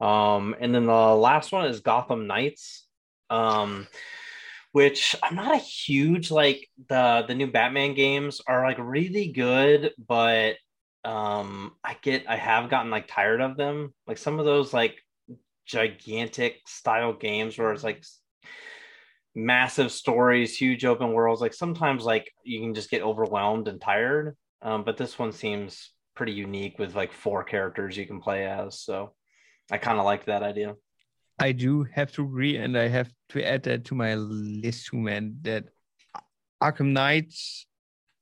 Um, 0.00 0.56
and 0.58 0.74
then 0.74 0.86
the 0.86 0.92
last 0.92 1.52
one 1.52 1.66
is 1.66 1.80
Gotham 1.80 2.26
Knights, 2.26 2.86
um, 3.28 3.86
which 4.72 5.14
I'm 5.22 5.34
not 5.34 5.54
a 5.54 5.58
huge 5.58 6.30
like 6.30 6.68
the 6.88 7.24
the 7.26 7.34
new 7.34 7.48
Batman 7.48 7.94
games 7.94 8.40
are 8.46 8.64
like 8.64 8.78
really 8.78 9.28
good, 9.28 9.92
but 9.98 10.56
um 11.04 11.72
I 11.82 11.96
get 12.02 12.24
I 12.28 12.36
have 12.36 12.70
gotten 12.70 12.90
like 12.90 13.08
tired 13.08 13.40
of 13.40 13.56
them. 13.56 13.94
Like 14.06 14.18
some 14.18 14.38
of 14.38 14.44
those 14.44 14.72
like 14.72 14.96
gigantic 15.66 16.56
style 16.66 17.12
games 17.12 17.56
where 17.56 17.72
it's 17.72 17.84
like 17.84 18.04
massive 19.34 19.92
stories, 19.92 20.56
huge 20.56 20.84
open 20.84 21.12
worlds. 21.12 21.40
Like 21.40 21.54
sometimes 21.54 22.04
like 22.04 22.30
you 22.44 22.60
can 22.60 22.74
just 22.74 22.90
get 22.90 23.02
overwhelmed 23.02 23.68
and 23.68 23.80
tired. 23.80 24.36
Um, 24.62 24.84
but 24.84 24.96
this 24.96 25.18
one 25.18 25.32
seems 25.32 25.90
pretty 26.14 26.32
unique 26.32 26.78
with 26.78 26.94
like 26.94 27.12
four 27.12 27.44
characters 27.44 27.96
you 27.96 28.06
can 28.06 28.20
play 28.20 28.46
as. 28.46 28.80
So 28.80 29.14
I 29.70 29.78
kind 29.78 29.98
of 29.98 30.04
like 30.04 30.26
that 30.26 30.42
idea. 30.42 30.74
I 31.38 31.52
do 31.52 31.84
have 31.84 32.12
to 32.12 32.22
agree, 32.22 32.56
and 32.56 32.76
I 32.76 32.88
have 32.88 33.10
to 33.30 33.42
add 33.42 33.62
that 33.62 33.86
to 33.86 33.94
my 33.94 34.14
list 34.14 34.88
too, 34.88 34.98
man. 34.98 35.38
That 35.42 35.64
Arkham 36.62 36.92
Knights 36.92 37.66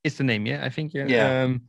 is 0.05 0.17
the 0.17 0.23
name, 0.23 0.45
yeah. 0.45 0.63
I 0.63 0.69
think 0.69 0.93
yeah. 0.93 1.07
Yeah. 1.07 1.43
Um, 1.43 1.63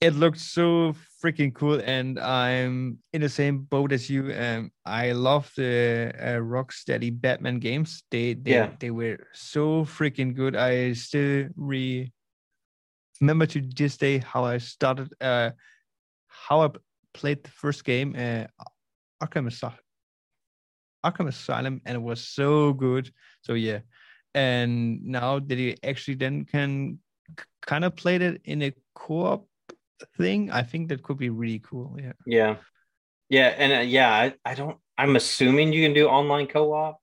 it 0.00 0.14
looked 0.14 0.38
so 0.38 0.94
freaking 1.22 1.54
cool, 1.54 1.80
and 1.84 2.18
I'm 2.18 2.98
in 3.12 3.22
the 3.22 3.28
same 3.28 3.58
boat 3.60 3.92
as 3.92 4.10
you. 4.10 4.32
Um, 4.34 4.70
I 4.84 5.12
love 5.12 5.50
the 5.56 6.12
uh, 6.18 6.40
Rocksteady 6.40 7.10
Batman 7.10 7.58
games. 7.58 8.02
They 8.10 8.34
they 8.34 8.52
Yeah. 8.52 8.70
they 8.78 8.90
were 8.90 9.18
so 9.32 9.84
freaking 9.84 10.34
good. 10.34 10.56
I 10.56 10.92
still 10.92 11.48
re 11.56 12.12
remember 13.20 13.46
to 13.46 13.60
this 13.60 13.96
day 13.96 14.18
how 14.18 14.44
I 14.44 14.58
started, 14.58 15.08
uh, 15.20 15.50
how 16.26 16.62
I 16.62 16.70
played 17.14 17.44
the 17.44 17.50
first 17.50 17.84
game, 17.84 18.14
uh, 18.16 18.46
Arkham 19.22 19.46
Asylum. 19.46 19.78
Arkham 21.04 21.28
Asylum, 21.28 21.80
and 21.86 21.96
it 21.96 22.02
was 22.02 22.26
so 22.26 22.72
good. 22.72 23.10
So 23.42 23.54
yeah, 23.54 23.80
and 24.34 25.02
now 25.04 25.38
that 25.38 25.58
you 25.58 25.74
actually 25.82 26.16
then 26.16 26.44
can 26.44 26.98
kind 27.62 27.84
of 27.84 27.96
play 27.96 28.16
it 28.16 28.40
in 28.44 28.62
a 28.62 28.72
co-op 28.94 29.46
thing, 30.16 30.50
I 30.50 30.62
think 30.62 30.88
that 30.88 31.02
could 31.02 31.18
be 31.18 31.30
really 31.30 31.60
cool. 31.60 31.96
Yeah. 32.00 32.12
Yeah. 32.26 32.56
Yeah. 33.28 33.54
And 33.56 33.72
uh, 33.72 33.80
yeah, 33.80 34.10
I, 34.12 34.34
I 34.44 34.54
don't, 34.54 34.78
I'm 34.96 35.16
assuming 35.16 35.72
you 35.72 35.84
can 35.84 35.94
do 35.94 36.06
online 36.06 36.46
co 36.46 36.72
op. 36.72 37.00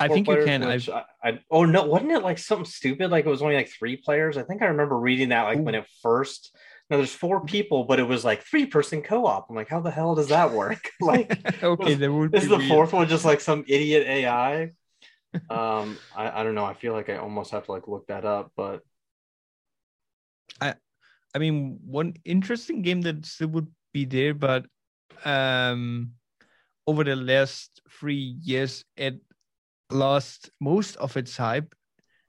I 0.00 0.08
think 0.08 0.28
you 0.28 0.34
players, 0.34 0.46
can. 0.46 0.66
which 0.66 0.88
I, 0.88 1.04
I, 1.22 1.38
oh 1.50 1.64
no, 1.64 1.84
wasn't 1.84 2.12
it 2.12 2.22
like 2.22 2.38
something 2.38 2.64
stupid? 2.64 3.10
Like 3.10 3.26
it 3.26 3.28
was 3.28 3.42
only 3.42 3.54
like 3.56 3.68
three 3.68 3.96
players. 3.96 4.36
I 4.36 4.42
think 4.42 4.62
I 4.62 4.66
remember 4.66 4.98
reading 4.98 5.28
that 5.30 5.42
like 5.42 5.60
when 5.60 5.74
it 5.74 5.86
first. 6.02 6.56
Now 6.90 6.98
there's 6.98 7.14
four 7.14 7.44
people, 7.44 7.84
but 7.84 7.98
it 7.98 8.04
was 8.04 8.24
like 8.24 8.42
three 8.44 8.66
person 8.66 9.02
co 9.02 9.26
op. 9.26 9.48
I'm 9.50 9.56
like, 9.56 9.68
how 9.68 9.80
the 9.80 9.90
hell 9.90 10.14
does 10.14 10.28
that 10.28 10.52
work? 10.52 10.90
like, 11.00 11.36
okay, 11.62 11.96
was- 11.96 11.98
would 12.08 12.32
is 12.32 12.42
be 12.42 12.48
the 12.48 12.58
weird. 12.58 12.68
fourth 12.68 12.92
one 12.92 13.08
just 13.08 13.24
like 13.24 13.40
some 13.40 13.64
idiot 13.66 14.06
AI? 14.06 14.62
um, 15.50 15.98
I, 16.14 16.40
I 16.40 16.44
don't 16.44 16.54
know. 16.54 16.64
I 16.64 16.74
feel 16.74 16.92
like 16.92 17.10
I 17.10 17.16
almost 17.16 17.50
have 17.52 17.64
to 17.66 17.72
like 17.72 17.88
look 17.88 18.06
that 18.08 18.24
up, 18.24 18.52
but 18.56 18.82
I 20.60 20.74
mean, 21.38 21.78
one 21.84 22.14
interesting 22.24 22.82
game 22.82 23.02
that 23.02 23.26
still 23.26 23.48
would 23.48 23.68
be 23.92 24.04
there, 24.04 24.34
but 24.34 24.66
um, 25.24 26.12
over 26.86 27.04
the 27.04 27.16
last 27.16 27.80
three 27.90 28.36
years, 28.42 28.84
it 28.96 29.20
lost 29.90 30.50
most 30.60 30.96
of 30.96 31.16
its 31.16 31.36
hype. 31.36 31.74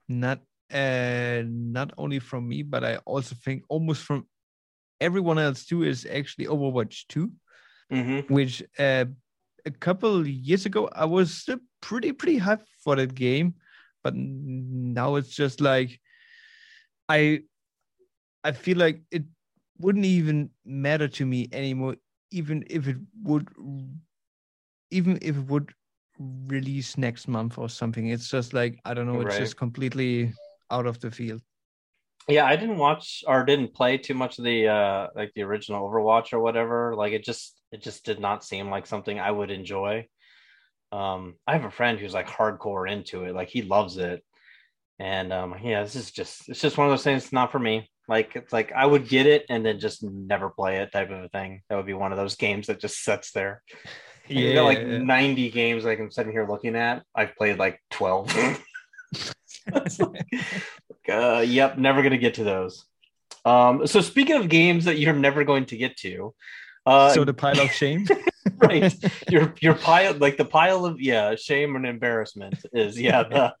Not 0.08 0.40
uh, 0.72 1.42
not 1.46 1.92
only 1.98 2.18
from 2.18 2.48
me, 2.48 2.62
but 2.62 2.84
I 2.84 2.96
also 3.06 3.34
think 3.44 3.62
almost 3.68 4.02
from 4.02 4.26
everyone 5.00 5.38
else 5.38 5.64
too. 5.64 5.82
Is 5.82 6.06
actually 6.06 6.46
Overwatch 6.46 7.06
Two, 7.08 7.32
Mhm. 7.90 8.30
which 8.30 8.62
uh, 8.78 9.06
a 9.64 9.70
couple 9.70 10.26
years 10.26 10.66
ago 10.66 10.88
I 10.92 11.04
was 11.04 11.34
still 11.34 11.58
pretty 11.80 12.12
pretty 12.12 12.38
hyped 12.38 12.66
for 12.82 12.96
that 12.96 13.14
game, 13.14 13.54
but 14.02 14.14
now 14.14 15.16
it's 15.16 15.34
just 15.34 15.60
like 15.60 16.00
I 17.08 17.42
I 18.46 18.52
feel 18.52 18.78
like 18.78 19.02
it 19.10 19.24
wouldn't 19.78 20.04
even 20.06 20.50
matter 20.64 21.08
to 21.08 21.26
me 21.26 21.48
anymore, 21.52 21.96
even 22.30 22.64
if 22.70 22.86
it 22.88 22.96
would, 23.22 23.48
even 24.90 25.18
if 25.22 25.36
it 25.36 25.46
would 25.46 25.74
release 26.18 26.96
next 26.96 27.28
month 27.28 27.58
or 27.58 27.68
something. 27.68 28.08
It's 28.08 28.30
just 28.30 28.52
like 28.52 28.78
I 28.84 28.94
don't 28.94 29.06
know. 29.06 29.20
It's 29.20 29.36
Right. 29.36 29.36
just 29.36 29.56
completely 29.56 30.32
out 30.70 30.86
of 30.86 31.00
the 31.00 31.10
field. 31.10 31.42
Yeah, 32.28 32.44
I 32.44 32.56
didn't 32.56 32.78
watch 32.78 33.22
or 33.26 33.44
didn't 33.44 33.74
play 33.74 33.98
too 33.98 34.14
much 34.14 34.38
of 34.38 34.44
the 34.44 34.68
uh 34.68 35.08
like 35.14 35.32
the 35.34 35.42
original 35.42 35.88
Overwatch 35.88 36.32
or 36.32 36.40
whatever. 36.40 36.94
Like 36.96 37.12
it 37.12 37.24
just 37.24 37.60
it 37.70 37.82
just 37.82 38.04
did 38.04 38.18
not 38.20 38.44
seem 38.44 38.68
like 38.70 38.86
something 38.86 39.20
I 39.20 39.30
would 39.30 39.50
enjoy. 39.50 40.08
Um 40.92 41.36
I 41.46 41.54
have 41.54 41.64
a 41.66 41.70
friend 41.70 41.98
who's 41.98 42.14
like 42.14 42.28
hardcore 42.28 42.90
into 42.90 43.24
it. 43.24 43.34
Like 43.34 43.50
he 43.50 43.62
loves 43.62 43.98
it. 43.98 44.24
And 44.98 45.32
um 45.32 45.56
yeah, 45.62 45.82
this 45.82 45.96
is 45.96 46.12
just 46.12 46.48
it's 46.48 46.62
just 46.62 46.78
one 46.78 46.88
of 46.88 46.92
those 46.92 47.04
things 47.04 47.24
It's 47.24 47.32
not 47.32 47.52
for 47.52 47.60
me. 47.60 47.90
Like 48.08 48.36
it's 48.36 48.52
like 48.52 48.72
I 48.72 48.86
would 48.86 49.08
get 49.08 49.26
it 49.26 49.46
and 49.48 49.64
then 49.64 49.80
just 49.80 50.02
never 50.02 50.50
play 50.50 50.78
it 50.78 50.92
type 50.92 51.10
of 51.10 51.24
a 51.24 51.28
thing. 51.28 51.62
That 51.68 51.76
would 51.76 51.86
be 51.86 51.94
one 51.94 52.12
of 52.12 52.18
those 52.18 52.36
games 52.36 52.68
that 52.68 52.80
just 52.80 53.02
sits 53.02 53.32
there. 53.32 53.62
And 54.28 54.40
you 54.40 54.54
got 54.54 54.64
like 54.64 54.84
90 54.84 55.50
games 55.52 55.84
like 55.84 56.00
I'm 56.00 56.10
sitting 56.10 56.32
here 56.32 56.48
looking 56.48 56.74
at. 56.74 57.04
I've 57.14 57.36
played 57.36 57.60
like 57.60 57.80
12. 57.92 58.58
It's 59.68 60.00
like, 60.00 60.26
uh, 61.08 61.44
yep, 61.46 61.78
never 61.78 62.02
gonna 62.02 62.18
get 62.18 62.34
to 62.34 62.42
those. 62.42 62.86
Um, 63.44 63.86
so 63.86 64.00
speaking 64.00 64.34
of 64.34 64.48
games 64.48 64.86
that 64.86 64.98
you're 64.98 65.12
never 65.12 65.44
going 65.44 65.66
to 65.66 65.76
get 65.76 65.96
to, 65.98 66.34
uh, 66.86 67.10
so 67.10 67.24
the 67.24 67.34
pile 67.34 67.60
of 67.60 67.70
shame. 67.72 68.06
right, 68.56 68.94
your 69.28 69.54
your 69.60 69.74
pile, 69.74 70.14
like 70.14 70.36
the 70.36 70.44
pile 70.44 70.84
of 70.84 71.00
yeah, 71.00 71.34
shame 71.34 71.76
and 71.76 71.86
embarrassment 71.86 72.64
is 72.72 73.00
yeah 73.00 73.22
the 73.24 73.54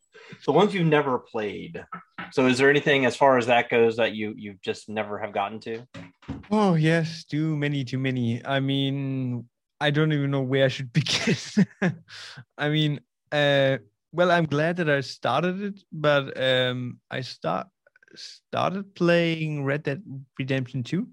the 0.44 0.52
ones 0.52 0.74
you've 0.74 0.86
never 0.86 1.18
played. 1.18 1.84
So 2.32 2.46
is 2.46 2.58
there 2.58 2.70
anything 2.70 3.06
as 3.06 3.16
far 3.16 3.38
as 3.38 3.46
that 3.46 3.70
goes 3.70 3.96
that 3.96 4.14
you 4.14 4.34
you 4.36 4.56
just 4.62 4.88
never 4.88 5.18
have 5.18 5.32
gotten 5.32 5.60
to? 5.60 5.86
Oh 6.50 6.74
yes, 6.74 7.24
too 7.24 7.56
many, 7.56 7.84
too 7.84 7.98
many. 7.98 8.44
I 8.44 8.60
mean, 8.60 9.48
I 9.80 9.90
don't 9.90 10.12
even 10.12 10.30
know 10.30 10.42
where 10.42 10.64
I 10.64 10.68
should 10.68 10.92
begin. 10.92 11.36
I 12.58 12.68
mean, 12.68 13.00
uh, 13.32 13.78
well, 14.12 14.30
I'm 14.30 14.46
glad 14.46 14.76
that 14.76 14.90
I 14.90 15.00
started 15.00 15.62
it, 15.62 15.82
but 15.92 16.40
um, 16.40 17.00
I 17.10 17.20
start 17.20 17.68
started 18.14 18.94
playing 18.94 19.64
Red 19.64 19.82
Dead 19.82 20.02
Redemption 20.38 20.82
2, 20.82 21.06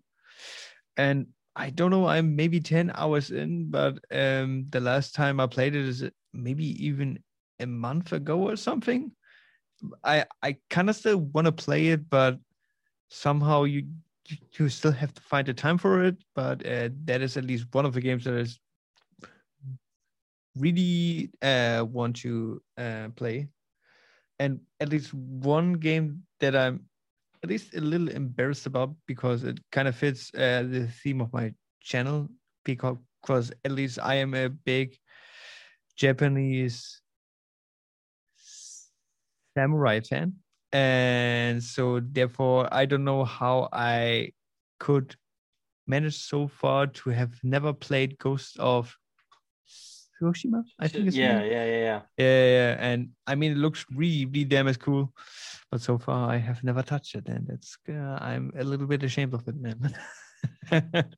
and 0.97 1.27
I 1.55 1.69
don't 1.69 1.91
know, 1.91 2.07
I'm 2.07 2.35
maybe 2.35 2.59
10 2.59 2.91
hours 2.95 3.29
in, 3.29 3.69
but 3.69 3.99
um, 4.11 4.65
the 4.69 4.79
last 4.79 5.13
time 5.13 5.39
I 5.39 5.47
played 5.47 5.75
it 5.75 5.85
is 5.85 6.03
maybe 6.33 6.85
even 6.85 7.19
a 7.63 7.67
month 7.67 8.13
ago 8.13 8.39
or 8.49 8.57
something. 8.57 9.11
I 10.03 10.25
I 10.41 10.57
kind 10.69 10.89
of 10.89 10.95
still 10.95 11.19
want 11.19 11.45
to 11.47 11.51
play 11.51 11.87
it, 11.87 12.09
but 12.09 12.39
somehow 13.09 13.63
you 13.63 13.87
you- 14.57 14.69
still 14.69 14.91
have 14.93 15.13
to 15.13 15.21
find 15.21 15.47
the 15.47 15.53
time 15.53 15.77
for 15.77 16.03
it. 16.03 16.17
But 16.35 16.65
uh, 16.65 16.89
that 17.05 17.21
is 17.21 17.37
at 17.37 17.45
least 17.45 17.67
one 17.73 17.85
of 17.85 17.93
the 17.93 18.01
games 18.01 18.25
that 18.25 18.35
is 18.35 18.59
really 20.57 21.31
uh, 21.41 21.85
want 21.89 22.15
to 22.17 22.61
uh, 22.77 23.09
play, 23.15 23.47
and 24.39 24.61
at 24.79 24.89
least 24.89 25.13
one 25.13 25.73
game 25.73 26.23
that 26.39 26.55
I'm 26.55 26.85
at 27.43 27.49
least 27.49 27.75
a 27.75 27.81
little 27.81 28.09
embarrassed 28.09 28.65
about 28.67 28.95
because 29.07 29.43
it 29.43 29.59
kind 29.71 29.87
of 29.87 29.95
fits 29.95 30.33
uh, 30.35 30.63
the 30.67 30.87
theme 30.87 31.21
of 31.21 31.33
my 31.33 31.53
channel 31.81 32.29
because 32.63 33.51
at 33.65 33.71
least 33.71 33.99
I 34.01 34.15
am 34.15 34.33
a 34.33 34.49
big 34.49 34.95
Japanese 35.97 37.01
samurai 39.55 39.99
fan 39.99 40.33
and 40.71 41.61
so 41.63 41.99
therefore 41.99 42.67
i 42.71 42.85
don't 42.85 43.03
know 43.03 43.23
how 43.23 43.69
i 43.71 44.29
could 44.79 45.15
manage 45.87 46.17
so 46.17 46.47
far 46.47 46.87
to 46.87 47.09
have 47.09 47.31
never 47.43 47.73
played 47.73 48.17
ghost 48.17 48.57
of 48.59 48.95
tsushima 49.67 50.63
i 50.79 50.87
think 50.87 51.07
it's 51.07 51.15
yeah, 51.15 51.43
yeah, 51.43 51.65
yeah, 51.65 51.65
yeah. 51.65 52.01
yeah 52.17 52.45
yeah 52.45 52.77
and 52.79 53.09
i 53.27 53.35
mean 53.35 53.51
it 53.51 53.57
looks 53.57 53.85
really 53.93 54.25
really 54.25 54.45
damn 54.45 54.67
as 54.67 54.77
cool 54.77 55.13
but 55.71 55.81
so 55.81 55.97
far 55.97 56.29
i 56.29 56.37
have 56.37 56.63
never 56.63 56.81
touched 56.81 57.15
it 57.15 57.27
and 57.27 57.49
it's 57.49 57.77
uh, 57.89 58.17
i'm 58.21 58.51
a 58.57 58.63
little 58.63 58.87
bit 58.87 59.03
ashamed 59.03 59.33
of 59.33 59.47
it 59.47 59.55
man 59.55 59.93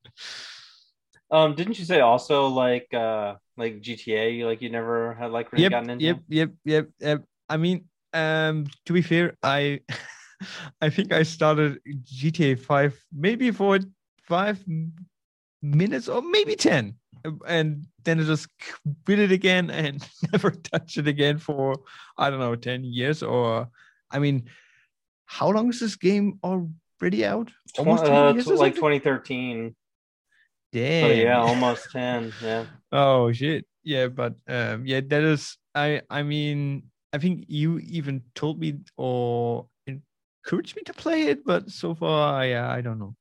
Um, 1.32 1.56
didn't 1.56 1.80
you 1.80 1.86
say 1.86 2.02
also 2.02 2.48
like 2.48 2.94
uh 2.94 3.36
like 3.58 3.82
GTA, 3.82 4.46
like 4.46 4.62
you 4.62 4.70
never 4.70 5.14
had 5.16 5.32
like 5.32 5.52
really 5.52 5.64
yep, 5.64 5.72
gotten 5.72 5.90
into? 5.90 6.06
Yep, 6.06 6.20
yep, 6.30 6.52
yep, 6.64 6.90
yep. 7.00 7.24
I 7.50 7.58
mean, 7.58 7.86
um, 8.16 8.68
to 8.86 8.94
be 8.94 9.02
fair, 9.02 9.36
I 9.44 9.82
I 10.82 10.90
think 10.90 11.14
I 11.14 11.24
started 11.24 11.80
GTA 12.04 12.56
5 12.56 12.98
maybe 13.12 13.52
for 13.52 13.80
five 14.24 14.64
minutes 15.62 16.08
or 16.08 16.22
maybe 16.22 16.56
10. 16.56 16.96
And 17.48 17.86
then 18.04 18.20
I 18.20 18.24
just 18.24 18.48
quit 19.06 19.20
it 19.20 19.32
again 19.32 19.70
and 19.82 20.06
never 20.32 20.52
touched 20.52 20.98
it 20.98 21.08
again 21.08 21.38
for 21.38 21.76
I 22.18 22.30
don't 22.30 22.40
know 22.40 22.56
10 22.56 22.84
years 22.84 23.22
or 23.24 23.70
I 24.12 24.20
mean, 24.20 24.46
how 25.26 25.50
long 25.50 25.70
is 25.70 25.80
this 25.80 25.96
game 25.96 26.40
already 26.44 27.26
out? 27.26 27.52
Almost 27.78 28.06
10 28.06 28.14
uh, 28.14 28.34
years 28.34 28.46
tw- 28.46 28.52
or 28.52 28.56
like 28.56 28.76
2013. 28.76 29.76
Damn. 30.72 31.10
So 31.10 31.14
yeah, 31.14 31.40
almost 31.40 31.92
10. 31.92 32.34
Yeah. 32.42 32.66
Oh 32.92 33.32
shit. 33.34 33.66
Yeah, 33.84 34.08
but 34.08 34.36
um 34.48 34.86
yeah, 34.86 35.02
that 35.02 35.24
is 35.24 35.58
I 35.74 36.02
I 36.10 36.24
mean 36.24 36.84
I 37.16 37.18
think 37.18 37.46
you 37.48 37.80
even 37.80 38.22
told 38.36 38.60
me 38.60 38.80
or 38.98 39.68
encouraged 39.88 40.76
me 40.76 40.82
to 40.84 40.94
play 40.94 41.28
it, 41.28 41.46
but 41.46 41.72
so 41.72 41.96
far, 41.96 42.46
yeah, 42.46 42.70
I 42.70 42.82
don't 42.82 43.00
know. 43.00 43.16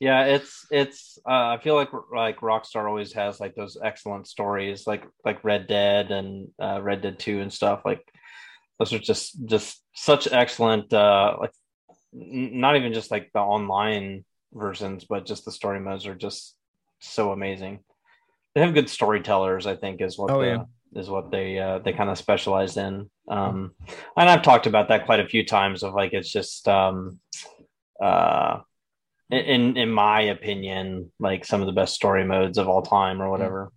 Yeah, 0.00 0.24
it's 0.24 0.66
it's. 0.70 1.18
Uh, 1.28 1.56
I 1.56 1.58
feel 1.62 1.74
like 1.74 1.90
like 2.14 2.40
Rockstar 2.40 2.88
always 2.88 3.12
has 3.12 3.38
like 3.38 3.54
those 3.54 3.76
excellent 3.82 4.26
stories, 4.26 4.86
like 4.86 5.04
like 5.22 5.44
Red 5.44 5.66
Dead 5.66 6.10
and 6.10 6.48
uh, 6.58 6.80
Red 6.82 7.02
Dead 7.02 7.18
Two 7.18 7.40
and 7.40 7.52
stuff. 7.52 7.82
Like 7.84 8.02
those 8.78 8.94
are 8.94 8.98
just 8.98 9.36
just 9.44 9.82
such 9.94 10.32
excellent. 10.32 10.92
Uh, 10.92 11.36
like 11.38 11.52
not 12.12 12.76
even 12.76 12.94
just 12.94 13.10
like 13.10 13.30
the 13.34 13.40
online 13.40 14.24
versions, 14.52 15.04
but 15.04 15.26
just 15.26 15.44
the 15.44 15.52
story 15.52 15.80
modes 15.80 16.06
are 16.06 16.14
just 16.14 16.56
so 17.00 17.32
amazing. 17.32 17.80
They 18.54 18.62
have 18.62 18.72
good 18.72 18.88
storytellers, 18.88 19.66
I 19.66 19.76
think, 19.76 20.00
is 20.00 20.16
what 20.16 20.30
oh, 20.30 20.40
the, 20.40 20.46
yeah. 20.46 20.64
Is 20.96 21.08
what 21.08 21.30
they 21.30 21.58
uh, 21.58 21.78
they 21.78 21.92
kind 21.92 22.10
of 22.10 22.18
specialize 22.18 22.76
in. 22.76 23.10
Um, 23.28 23.72
and 24.16 24.28
I've 24.28 24.42
talked 24.42 24.66
about 24.66 24.88
that 24.88 25.06
quite 25.06 25.20
a 25.20 25.26
few 25.26 25.44
times. 25.44 25.82
Of 25.82 25.94
like, 25.94 26.12
it's 26.12 26.32
just 26.32 26.66
um, 26.68 27.20
uh, 28.02 28.60
in 29.30 29.76
in 29.76 29.90
my 29.90 30.22
opinion, 30.22 31.12
like 31.18 31.44
some 31.44 31.60
of 31.60 31.66
the 31.66 31.72
best 31.72 31.94
story 31.94 32.24
modes 32.24 32.58
of 32.58 32.68
all 32.68 32.82
time, 32.82 33.20
or 33.20 33.30
whatever. 33.30 33.72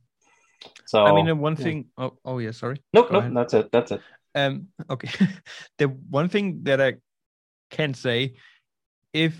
So 0.86 1.06
I 1.06 1.12
mean, 1.14 1.40
one 1.40 1.56
thing. 1.56 1.86
Oh, 1.98 2.18
oh 2.26 2.38
yeah, 2.40 2.52
sorry. 2.52 2.82
Nope, 2.94 3.10
Go 3.10 3.14
nope. 3.14 3.24
Ahead. 3.24 3.36
That's 3.36 3.54
it. 3.54 3.72
That's 3.72 3.92
it. 3.92 4.02
Um. 4.36 4.68
Okay. 4.90 5.10
the 5.78 5.88
one 5.88 6.30
thing 6.30 6.64
that 6.64 6.82
I 6.82 6.96
can 7.70 7.94
say, 7.94 8.36
if 9.14 9.36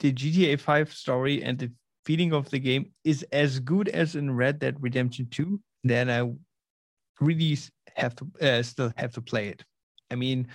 the 0.00 0.12
GTA 0.12 0.60
5 0.60 0.92
story 0.92 1.42
and 1.42 1.58
the 1.58 1.72
feeling 2.04 2.32
of 2.32 2.50
the 2.50 2.58
game 2.58 2.92
is 3.04 3.24
as 3.32 3.58
good 3.58 3.88
as 3.88 4.14
in 4.14 4.30
Red 4.30 4.58
Dead 4.58 4.76
Redemption 4.80 5.26
2, 5.30 5.60
then 5.84 6.10
I 6.10 6.30
really 7.20 7.58
have 7.94 8.14
to 8.16 8.26
uh, 8.40 8.62
still 8.62 8.92
have 8.96 9.12
to 9.14 9.20
play 9.20 9.48
it. 9.48 9.64
I 10.10 10.14
mean, 10.14 10.48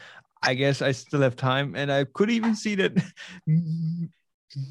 I 0.44 0.54
guess 0.54 0.82
I 0.82 0.92
still 0.92 1.22
have 1.22 1.36
time, 1.36 1.76
and 1.76 1.92
I 1.92 2.06
could 2.06 2.30
even 2.30 2.56
see 2.56 2.76
that 2.76 2.94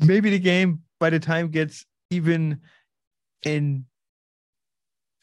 maybe 0.01 0.31
the 0.31 0.39
game 0.39 0.83
by 0.99 1.11
the 1.11 1.21
time 1.21 1.49
gets 1.49 1.85
even 2.11 2.61
in 3.45 3.85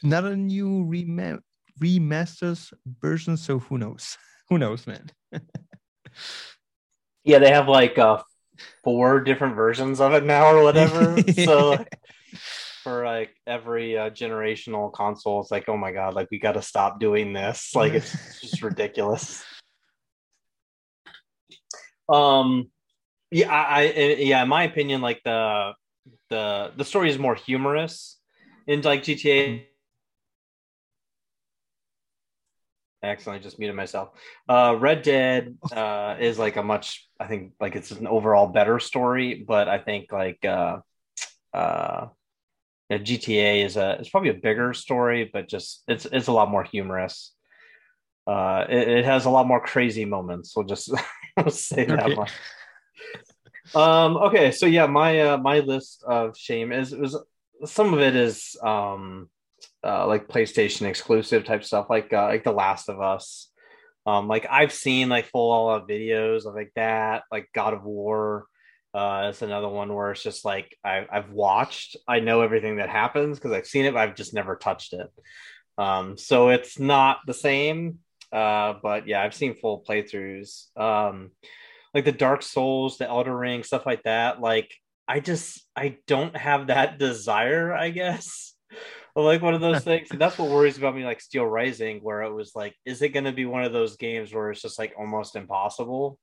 not 0.03 0.25
a 0.25 0.35
new 0.35 0.83
rem- 0.83 1.41
remasters 1.79 2.71
version. 3.01 3.37
So 3.37 3.59
who 3.59 3.77
knows? 3.77 4.17
Who 4.49 4.57
knows, 4.57 4.87
man? 4.87 5.11
yeah, 7.25 7.39
they 7.39 7.51
have 7.51 7.67
like 7.67 7.97
uh, 7.97 8.23
four 8.81 9.19
different 9.19 9.55
versions 9.57 9.99
of 9.99 10.13
it 10.13 10.23
now 10.23 10.47
or 10.55 10.63
whatever. 10.63 11.21
so 11.33 11.83
for 12.87 13.05
like 13.05 13.31
every 13.45 13.97
uh, 13.97 14.09
generational 14.09 14.91
console, 14.93 15.41
it's 15.41 15.51
like, 15.51 15.67
oh 15.67 15.75
my 15.75 15.91
god, 15.91 16.13
like 16.13 16.29
we 16.31 16.39
got 16.39 16.53
to 16.53 16.61
stop 16.61 16.99
doing 16.99 17.33
this. 17.33 17.71
Like 17.75 17.93
it's 17.93 18.41
just 18.41 18.63
ridiculous. 18.63 19.43
Um, 22.07 22.71
yeah, 23.29 23.51
I, 23.51 23.81
I, 23.81 24.15
yeah, 24.19 24.41
in 24.41 24.49
my 24.49 24.63
opinion, 24.63 25.01
like 25.01 25.21
the 25.23 25.73
the 26.29 26.71
the 26.77 26.85
story 26.85 27.09
is 27.09 27.19
more 27.19 27.35
humorous 27.35 28.17
in 28.67 28.81
like 28.81 29.03
GTA 29.03 29.65
I 33.03 33.07
accidentally 33.07 33.43
just 33.43 33.59
muted 33.59 33.75
myself. 33.75 34.09
Uh, 34.49 34.75
Red 34.79 35.03
Dead 35.03 35.55
uh, 35.71 36.15
is 36.19 36.39
like 36.39 36.55
a 36.55 36.63
much, 36.63 37.07
I 37.19 37.27
think, 37.27 37.51
like 37.59 37.75
it's 37.75 37.91
an 37.91 38.07
overall 38.07 38.47
better 38.47 38.79
story, 38.79 39.45
but 39.47 39.67
I 39.67 39.77
think 39.77 40.11
like 40.11 40.43
uh, 40.43 40.77
uh, 41.53 42.07
GTA 42.95 43.65
is 43.65 43.77
a 43.77 43.97
it's 43.99 44.09
probably 44.09 44.29
a 44.29 44.35
bigger 44.35 44.73
story, 44.73 45.29
but 45.31 45.47
just 45.47 45.83
it's 45.87 46.05
it's 46.05 46.27
a 46.27 46.31
lot 46.31 46.49
more 46.49 46.63
humorous. 46.63 47.33
Uh, 48.25 48.65
it, 48.69 48.87
it 48.87 49.05
has 49.05 49.25
a 49.25 49.29
lot 49.29 49.47
more 49.47 49.61
crazy 49.61 50.05
moments. 50.05 50.55
We'll 50.55 50.65
just 50.65 50.85
say 51.49 51.85
that 51.85 52.05
okay. 52.05 52.15
much. 52.15 52.31
Um, 53.75 54.17
okay, 54.17 54.51
so 54.51 54.65
yeah, 54.65 54.85
my 54.85 55.19
uh, 55.21 55.37
my 55.37 55.59
list 55.59 56.03
of 56.03 56.37
shame 56.37 56.71
is 56.71 56.95
was 56.95 57.17
some 57.65 57.93
of 57.93 57.99
it 57.99 58.15
is 58.15 58.55
um 58.63 59.29
uh, 59.83 60.07
like 60.07 60.27
PlayStation 60.27 60.83
exclusive 60.83 61.45
type 61.45 61.63
stuff, 61.63 61.87
like 61.89 62.13
uh, 62.13 62.25
like 62.25 62.43
The 62.43 62.51
Last 62.51 62.89
of 62.89 63.01
Us. 63.01 63.49
Um, 64.05 64.27
like 64.27 64.47
I've 64.49 64.71
seen 64.71 65.09
like 65.09 65.25
full 65.25 65.51
all 65.51 65.69
out 65.69 65.89
videos 65.89 66.45
of 66.45 66.55
like 66.55 66.71
that, 66.75 67.23
like 67.31 67.49
God 67.53 67.73
of 67.73 67.83
War. 67.83 68.45
Uh, 68.97 69.27
it's 69.29 69.43
another 69.43 69.69
one 69.69 69.93
where 69.93 70.11
it's 70.11 70.23
just 70.23 70.43
like 70.43 70.75
I, 70.83 71.05
I've 71.11 71.29
watched, 71.29 71.97
I 72.07 72.19
know 72.19 72.41
everything 72.41 72.77
that 72.77 72.89
happens 72.89 73.37
because 73.37 73.51
I've 73.51 73.67
seen 73.67 73.85
it, 73.85 73.93
but 73.93 73.99
I've 73.99 74.15
just 74.15 74.33
never 74.33 74.55
touched 74.55 74.93
it. 74.93 75.07
Um, 75.77 76.17
so 76.17 76.49
it's 76.49 76.79
not 76.79 77.19
the 77.27 77.33
same. 77.33 77.99
Uh, 78.31 78.73
but 78.81 79.07
yeah, 79.07 79.21
I've 79.21 79.35
seen 79.35 79.55
full 79.55 79.83
playthroughs. 79.87 80.75
Um, 80.75 81.29
like 81.93 82.05
the 82.05 82.11
Dark 82.11 82.41
Souls, 82.41 82.97
the 82.97 83.07
Elden 83.07 83.33
Ring, 83.33 83.63
stuff 83.63 83.85
like 83.85 84.01
that. 84.03 84.41
Like 84.41 84.73
I 85.07 85.19
just 85.19 85.61
I 85.75 85.97
don't 86.07 86.35
have 86.35 86.67
that 86.67 86.97
desire, 87.07 87.73
I 87.73 87.91
guess 87.91 88.55
like 89.23 89.41
one 89.41 89.53
of 89.53 89.61
those 89.61 89.83
things. 89.83 90.09
And 90.11 90.19
that's 90.19 90.37
what 90.37 90.49
worries 90.49 90.77
about 90.77 90.95
me, 90.95 91.05
like 91.05 91.21
Steel 91.21 91.45
Rising, 91.45 91.99
where 92.01 92.23
it 92.23 92.33
was 92.33 92.53
like, 92.55 92.75
is 92.85 93.01
it 93.01 93.09
going 93.09 93.25
to 93.25 93.31
be 93.31 93.45
one 93.45 93.63
of 93.63 93.73
those 93.73 93.97
games 93.97 94.33
where 94.33 94.51
it's 94.51 94.61
just 94.61 94.79
like 94.79 94.93
almost 94.97 95.35
impossible, 95.35 96.19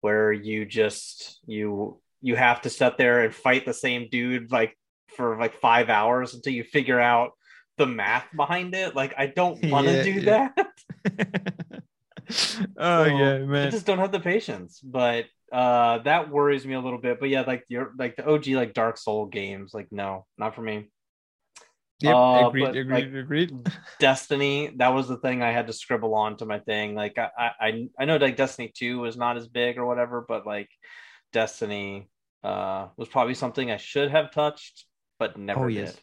where 0.00 0.32
you 0.32 0.64
just 0.64 1.40
you 1.46 2.00
you 2.20 2.36
have 2.36 2.62
to 2.62 2.70
sit 2.70 2.98
there 2.98 3.24
and 3.24 3.34
fight 3.34 3.64
the 3.64 3.74
same 3.74 4.08
dude 4.10 4.50
like 4.50 4.76
for 5.16 5.38
like 5.38 5.60
five 5.60 5.88
hours 5.88 6.34
until 6.34 6.52
you 6.52 6.64
figure 6.64 7.00
out 7.00 7.32
the 7.76 7.86
math 7.86 8.26
behind 8.34 8.74
it. 8.74 8.94
Like 8.94 9.14
I 9.16 9.26
don't 9.26 9.64
want 9.70 9.86
to 9.86 9.94
yeah, 9.94 10.02
do 10.02 10.10
yeah. 10.12 10.48
that. 10.56 11.82
oh 12.76 13.04
so, 13.04 13.10
yeah, 13.10 13.38
man. 13.38 13.68
I 13.68 13.70
just 13.70 13.86
don't 13.86 13.98
have 13.98 14.12
the 14.12 14.20
patience. 14.20 14.80
But 14.80 15.26
uh 15.50 15.98
that 16.00 16.30
worries 16.30 16.66
me 16.66 16.74
a 16.74 16.80
little 16.80 17.00
bit. 17.00 17.20
But 17.20 17.30
yeah, 17.30 17.42
like 17.42 17.64
your 17.68 17.92
like 17.98 18.16
the 18.16 18.28
OG 18.28 18.48
like 18.48 18.74
Dark 18.74 18.98
Soul 18.98 19.26
games, 19.26 19.72
like 19.72 19.88
no, 19.90 20.26
not 20.36 20.54
for 20.54 20.62
me. 20.62 20.90
Yep, 22.00 22.14
uh, 22.14 22.48
agreed, 22.48 22.76
agreed, 22.76 22.90
like, 22.90 23.24
agreed. 23.24 23.72
Destiny, 23.98 24.70
that 24.76 24.94
was 24.94 25.08
the 25.08 25.16
thing 25.16 25.42
I 25.42 25.50
had 25.50 25.66
to 25.66 25.72
scribble 25.72 26.14
on 26.14 26.36
to 26.36 26.46
my 26.46 26.60
thing. 26.60 26.94
Like 26.94 27.18
I, 27.18 27.50
I, 27.60 27.88
I 27.98 28.04
know 28.04 28.16
like 28.18 28.36
Destiny 28.36 28.70
Two 28.72 29.00
was 29.00 29.16
not 29.16 29.36
as 29.36 29.48
big 29.48 29.78
or 29.78 29.86
whatever, 29.86 30.24
but 30.26 30.46
like 30.46 30.68
Destiny 31.32 32.08
uh 32.44 32.88
was 32.96 33.08
probably 33.08 33.34
something 33.34 33.70
I 33.70 33.78
should 33.78 34.12
have 34.12 34.30
touched, 34.30 34.84
but 35.18 35.36
never 35.36 35.64
oh, 35.64 35.68
yes. 35.68 35.94
did. 35.94 36.00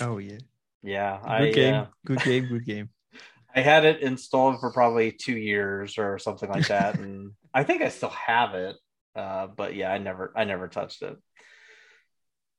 Oh 0.00 0.18
yeah, 0.18 0.38
yeah. 0.82 1.20
Good 1.22 1.30
I, 1.30 1.50
game, 1.52 1.74
uh, 1.74 1.86
good 2.04 2.22
game, 2.22 2.48
good 2.48 2.66
game. 2.66 2.88
I 3.54 3.60
had 3.60 3.84
it 3.84 4.00
installed 4.00 4.58
for 4.58 4.72
probably 4.72 5.12
two 5.12 5.36
years 5.36 5.98
or 5.98 6.18
something 6.18 6.50
like 6.50 6.66
that, 6.66 6.98
and 6.98 7.32
I 7.54 7.62
think 7.62 7.82
I 7.82 7.90
still 7.90 8.10
have 8.10 8.54
it. 8.54 8.76
Uh, 9.14 9.46
but 9.46 9.76
yeah, 9.76 9.92
I 9.92 9.98
never, 9.98 10.32
I 10.34 10.44
never 10.44 10.68
touched 10.68 11.02
it. 11.02 11.16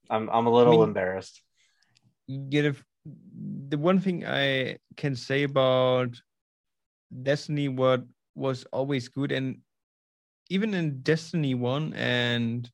I'm, 0.09 0.29
I'm 0.29 0.45
a 0.45 0.51
little 0.51 0.73
I 0.73 0.77
mean, 0.77 0.89
embarrassed 0.89 1.41
get 2.49 2.65
a, 2.65 2.75
the 3.69 3.77
one 3.77 3.99
thing 3.99 4.25
I 4.25 4.77
can 4.97 5.15
say 5.15 5.43
about 5.43 6.19
Destiny, 7.21 7.69
what 7.69 8.03
was 8.35 8.65
always 8.71 9.07
good, 9.07 9.31
and 9.31 9.59
even 10.49 10.73
in 10.73 11.01
Destiny 11.01 11.53
One 11.53 11.93
and 11.93 12.69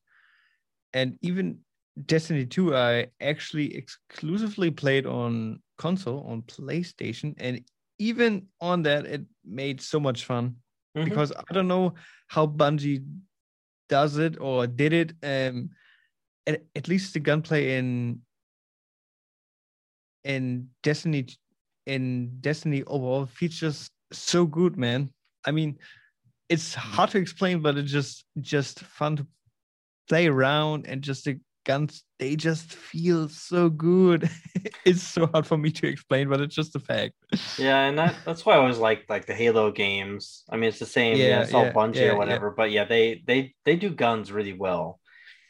and 0.92 1.18
even 1.22 1.60
Destiny 2.06 2.46
2, 2.46 2.76
I 2.76 3.06
actually 3.20 3.74
exclusively 3.76 4.70
played 4.70 5.06
on 5.06 5.60
console, 5.78 6.24
on 6.28 6.42
PlayStation. 6.42 7.34
And 7.38 7.62
even 7.98 8.46
on 8.60 8.82
that, 8.82 9.06
it 9.06 9.22
made 9.44 9.80
so 9.80 10.00
much 10.00 10.24
fun 10.24 10.56
mm-hmm. 10.96 11.08
because 11.08 11.32
I 11.32 11.52
don't 11.52 11.68
know 11.68 11.94
how 12.28 12.46
Bungie 12.46 13.04
does 13.88 14.18
it 14.18 14.40
or 14.40 14.66
did 14.66 14.92
it. 14.92 15.12
Um, 15.22 15.70
at, 16.46 16.62
at 16.74 16.88
least 16.88 17.12
the 17.12 17.20
gunplay 17.20 17.76
in 17.76 18.20
in 20.24 20.68
Destiny 20.82 21.26
in 21.86 22.38
Destiny 22.40 22.82
overall 22.84 23.26
features 23.26 23.90
so 24.12 24.46
good, 24.46 24.76
man. 24.76 25.10
I 25.46 25.50
mean, 25.50 25.78
it's 26.48 26.74
hard 26.74 27.10
to 27.10 27.18
explain, 27.18 27.60
but 27.60 27.76
it's 27.76 27.92
just 27.92 28.24
just 28.40 28.80
fun 28.80 29.16
to 29.16 29.26
play 30.08 30.26
around 30.26 30.86
and 30.86 31.02
just 31.02 31.24
the 31.24 31.38
guns 31.64 32.02
they 32.18 32.36
just 32.36 32.72
feel 32.72 33.28
so 33.28 33.68
good. 33.68 34.28
it's 34.84 35.02
so 35.02 35.26
hard 35.26 35.46
for 35.46 35.56
me 35.56 35.70
to 35.70 35.86
explain, 35.86 36.28
but 36.28 36.40
it's 36.40 36.54
just 36.54 36.76
a 36.76 36.80
fact. 36.80 37.14
Yeah, 37.58 37.86
and 37.86 37.98
that, 37.98 38.16
that's 38.24 38.44
why 38.44 38.54
I 38.54 38.58
always 38.58 38.78
like 38.78 39.04
like 39.08 39.26
the 39.26 39.34
Halo 39.34 39.70
games. 39.70 40.44
I 40.50 40.56
mean, 40.56 40.68
it's 40.68 40.78
the 40.78 40.86
same. 40.86 41.16
Yeah, 41.16 41.26
yeah 41.26 41.40
it's 41.42 41.54
all 41.54 41.64
yeah, 41.64 41.72
Bungie 41.72 41.96
yeah, 41.96 42.08
or 42.08 42.16
whatever, 42.16 42.50
but 42.50 42.70
yeah, 42.70 42.84
they 42.84 43.22
they 43.26 43.54
they 43.64 43.76
do 43.76 43.90
guns 43.90 44.32
really 44.32 44.52
well. 44.52 45.00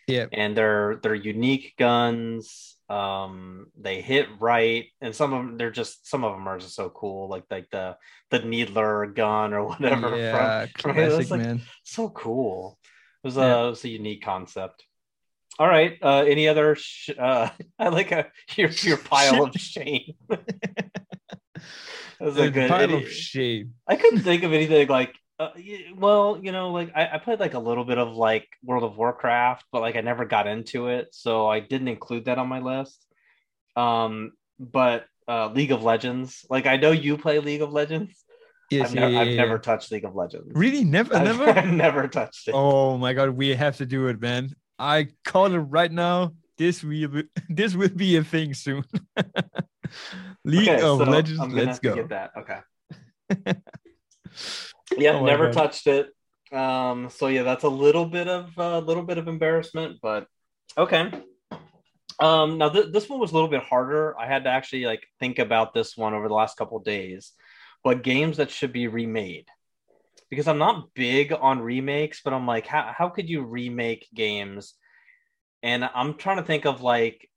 Yeah, 0.06 0.26
and 0.32 0.56
they're 0.56 1.00
they're 1.02 1.14
unique 1.14 1.74
guns 1.78 2.76
um 2.90 3.66
they 3.78 4.00
hit 4.00 4.26
right 4.40 4.86
and 5.00 5.14
some 5.14 5.32
of 5.32 5.44
them 5.44 5.56
they're 5.56 5.70
just 5.70 6.08
some 6.08 6.24
of 6.24 6.32
them 6.32 6.48
are 6.48 6.58
just 6.58 6.74
so 6.74 6.90
cool 6.90 7.28
like 7.28 7.44
like 7.50 7.70
the 7.70 7.96
the 8.30 8.40
needler 8.40 9.06
gun 9.06 9.54
or 9.54 9.64
whatever 9.68 10.16
yeah 10.16 10.66
from, 10.78 10.94
classic 10.94 11.28
from 11.28 11.38
like, 11.38 11.46
man 11.46 11.62
so 11.84 12.08
cool 12.10 12.78
it 13.22 13.26
was, 13.26 13.36
yeah. 13.36 13.54
a, 13.54 13.66
it 13.66 13.70
was 13.70 13.84
a 13.84 13.88
unique 13.88 14.24
concept 14.24 14.84
all 15.58 15.68
right 15.68 15.98
uh 16.02 16.24
any 16.26 16.48
other 16.48 16.74
sh- 16.74 17.10
uh 17.16 17.48
i 17.78 17.88
like 17.88 18.10
a 18.10 18.26
your 18.56 18.70
your 18.82 18.96
pile 19.10 19.44
of 19.44 19.54
shame 19.54 20.14
That 22.20 22.26
was 22.26 22.36
a 22.36 22.42
A 22.42 22.50
good 22.50 22.68
pile 22.68 22.94
of 22.94 23.10
shame. 23.10 23.74
I 23.88 23.96
couldn't 23.96 24.20
think 24.20 24.42
of 24.42 24.52
anything 24.52 24.88
like. 24.88 25.14
Uh, 25.40 25.48
well, 25.96 26.38
you 26.42 26.52
know, 26.52 26.70
like 26.70 26.92
I, 26.94 27.12
I 27.14 27.18
played 27.18 27.40
like 27.40 27.54
a 27.54 27.58
little 27.58 27.86
bit 27.86 27.96
of 27.96 28.14
like 28.14 28.46
World 28.62 28.84
of 28.84 28.98
Warcraft, 28.98 29.64
but 29.72 29.80
like 29.80 29.96
I 29.96 30.02
never 30.02 30.26
got 30.26 30.46
into 30.46 30.88
it, 30.88 31.08
so 31.12 31.48
I 31.48 31.60
didn't 31.60 31.88
include 31.88 32.26
that 32.26 32.36
on 32.36 32.46
my 32.46 32.60
list. 32.60 33.06
Um, 33.74 34.32
but 34.58 35.06
uh, 35.26 35.48
League 35.48 35.72
of 35.72 35.82
Legends, 35.82 36.44
like 36.50 36.66
I 36.66 36.76
know 36.76 36.90
you 36.90 37.16
play 37.16 37.38
League 37.38 37.62
of 37.62 37.72
Legends. 37.72 38.22
Yes, 38.70 38.90
I've, 38.90 38.94
yeah, 38.94 39.08
yeah, 39.08 39.20
I've 39.20 39.28
yeah. 39.28 39.36
never 39.36 39.58
touched 39.58 39.90
League 39.90 40.04
of 40.04 40.14
Legends. 40.14 40.52
Really, 40.52 40.84
never, 40.84 41.16
I've, 41.16 41.24
never. 41.24 41.48
I've 41.58 41.72
never 41.72 42.06
touched 42.06 42.48
it. 42.48 42.54
Oh 42.54 42.98
my 42.98 43.14
god, 43.14 43.30
we 43.30 43.54
have 43.54 43.78
to 43.78 43.86
do 43.86 44.08
it, 44.08 44.20
man. 44.20 44.54
I 44.78 45.08
call 45.24 45.54
it 45.54 45.56
right 45.56 45.90
now. 45.90 46.34
This 46.58 46.84
will 46.84 47.08
be, 47.08 47.24
this 47.48 47.74
will 47.74 47.88
be 47.88 48.16
a 48.16 48.24
thing 48.24 48.52
soon. 48.52 48.84
League 50.44 50.68
Okay, 50.68 50.74
of 50.82 50.98
so 50.98 51.04
Legends, 51.04 51.54
let's 51.54 51.78
go. 51.78 51.94
Get 51.94 52.10
that. 52.10 52.32
Okay. 52.36 53.54
Yeah, 54.96 55.12
Oh 55.14 55.24
never 55.24 55.52
touched 55.52 55.86
it. 55.86 56.08
Um, 56.52 57.10
so 57.10 57.28
yeah, 57.28 57.42
that's 57.42 57.64
a 57.64 57.68
little 57.68 58.06
bit 58.06 58.28
of 58.28 58.56
a 58.56 58.80
little 58.80 59.04
bit 59.04 59.18
of 59.18 59.28
embarrassment, 59.28 59.98
but 60.02 60.26
okay. 60.76 61.10
Um, 62.18 62.58
now 62.58 62.68
th- 62.68 62.92
this 62.92 63.08
one 63.08 63.20
was 63.20 63.30
a 63.30 63.34
little 63.34 63.48
bit 63.48 63.62
harder. 63.62 64.18
I 64.18 64.26
had 64.26 64.44
to 64.44 64.50
actually 64.50 64.84
like 64.84 65.06
think 65.20 65.38
about 65.38 65.72
this 65.72 65.96
one 65.96 66.12
over 66.12 66.28
the 66.28 66.34
last 66.34 66.56
couple 66.56 66.76
of 66.76 66.84
days. 66.84 67.32
But 67.82 68.02
games 68.02 68.36
that 68.36 68.50
should 68.50 68.72
be 68.72 68.88
remade? 68.88 69.48
Because 70.28 70.46
I'm 70.46 70.58
not 70.58 70.92
big 70.94 71.32
on 71.32 71.60
remakes, 71.60 72.20
but 72.22 72.34
I'm 72.34 72.46
like, 72.46 72.66
how 72.66 72.92
how 72.96 73.08
could 73.08 73.28
you 73.28 73.42
remake 73.42 74.08
games? 74.14 74.74
And 75.62 75.88
I'm 75.94 76.14
trying 76.14 76.38
to 76.38 76.42
think 76.42 76.66
of 76.66 76.82
like 76.82 77.29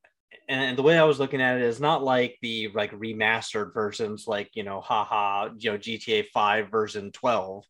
and 0.62 0.78
the 0.78 0.84
way 0.84 0.98
I 0.98 1.04
was 1.04 1.20
looking 1.20 1.42
at 1.42 1.58
it 1.58 1.64
is 1.64 1.80
not 1.80 2.04
like 2.04 2.38
the 2.42 2.70
like 2.74 2.92
remastered 2.92 3.74
versions, 3.74 4.28
like 4.28 4.52
you 4.54 4.64
know, 4.64 4.82
haha, 4.82 5.50
you 5.58 5.72
know, 5.72 5.78
GTA 5.78 6.28
Five 6.34 6.70
version 6.70 7.12
twelve, 7.12 7.66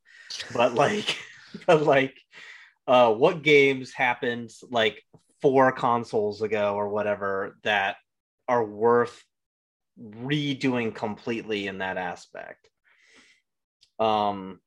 but 0.53 0.73
like, 0.75 1.17
but 1.67 1.83
like, 1.83 2.19
uh, 2.87 3.13
what 3.13 3.43
games 3.43 3.93
happened 3.93 4.51
like 4.69 5.01
four 5.41 5.71
consoles 5.71 6.41
ago 6.41 6.75
or 6.75 6.89
whatever 6.89 7.57
that 7.63 7.97
are 8.47 8.63
worth 8.63 9.23
redoing 10.01 10.93
completely 10.95 11.67
in 11.67 11.79
that 11.79 11.97
aspect. 11.97 12.69
Um, 13.99 14.59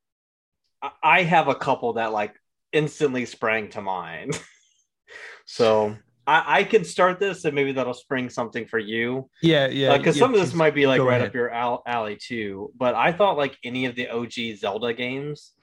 I- 0.81 0.91
I 1.03 1.23
have 1.23 1.47
a 1.47 1.55
couple 1.55 1.93
that 1.93 2.13
like 2.13 2.33
instantly 2.71 3.25
sprang 3.25 3.69
to 3.71 3.81
mind, 3.81 4.41
so. 5.45 5.97
I, 6.27 6.59
I 6.59 6.63
can 6.63 6.83
start 6.83 7.19
this 7.19 7.45
and 7.45 7.55
maybe 7.55 7.71
that'll 7.73 7.93
spring 7.93 8.29
something 8.29 8.67
for 8.67 8.79
you 8.79 9.29
Yeah, 9.41 9.67
yeah. 9.67 9.97
because 9.97 10.15
yeah, 10.17 10.19
some 10.21 10.33
of 10.33 10.39
this 10.39 10.53
might 10.53 10.75
be 10.75 10.85
like 10.87 11.01
right 11.01 11.15
ahead. 11.15 11.29
up 11.29 11.33
your 11.35 11.49
alley 11.49 12.17
too. 12.17 12.71
But 12.77 12.95
I 12.95 13.11
thought 13.13 13.37
like 13.37 13.57
any 13.63 13.85
of 13.85 13.95
the 13.95 14.09
OG 14.09 14.55
Zelda 14.57 14.93
games, 14.93 15.53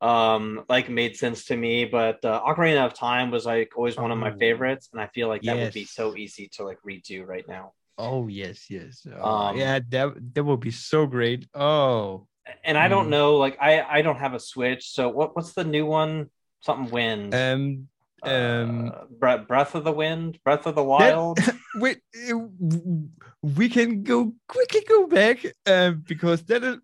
um, 0.00 0.64
like 0.68 0.88
made 0.88 1.16
sense 1.16 1.46
to 1.46 1.56
me. 1.56 1.84
But 1.84 2.24
uh, 2.24 2.42
Ocarina 2.42 2.86
of 2.86 2.94
Time 2.94 3.30
was 3.30 3.44
like 3.46 3.72
always 3.76 3.96
one 3.96 4.12
of 4.12 4.18
my 4.18 4.30
Oh. 4.30 4.38
favorites, 4.38 4.88
and 4.92 5.00
I 5.00 5.08
feel 5.08 5.28
like 5.28 5.42
that 5.42 5.58
would 5.58 5.72
be 5.72 5.84
so 5.84 6.16
easy 6.16 6.48
to 6.54 6.64
like 6.64 6.78
redo 6.86 7.26
right 7.26 7.46
now. 7.48 7.72
Oh 7.98 8.28
yes, 8.28 8.70
yes. 8.70 9.06
Oh, 9.10 9.50
Um, 9.50 9.56
yeah, 9.56 9.80
that 9.88 10.34
that 10.34 10.44
would 10.44 10.60
be 10.60 10.70
so 10.70 11.06
great. 11.06 11.48
Oh, 11.54 12.28
And 12.64 12.76
I 12.78 12.88
don't 12.88 13.06
Mm. 13.06 13.10
know, 13.10 13.36
like 13.36 13.56
I 13.60 13.80
I 13.82 14.02
don't 14.02 14.18
have 14.18 14.34
a 14.34 14.40
Switch, 14.40 14.90
so 14.92 15.08
what 15.08 15.34
what's 15.34 15.52
the 15.54 15.64
new 15.64 15.86
one? 15.86 16.30
Something 16.60 16.90
wins. 16.90 17.34
um, 17.34 17.88
um, 18.22 18.92
uh, 19.20 19.36
Breath 19.36 19.74
of 19.74 19.84
the 19.84 19.92
Wind, 19.92 20.38
Breath 20.44 20.66
of 20.66 20.74
the 20.74 20.82
Wild. 20.82 21.38
wait, 21.76 21.98
uh, 22.28 22.28
w- 22.28 23.08
we 23.42 23.68
can 23.68 24.02
go 24.02 24.32
quickly 24.48 24.80
go 24.88 25.06
back, 25.06 25.44
um, 25.66 26.02
because 26.06 26.42
that 26.44 26.64
is, 26.64 26.78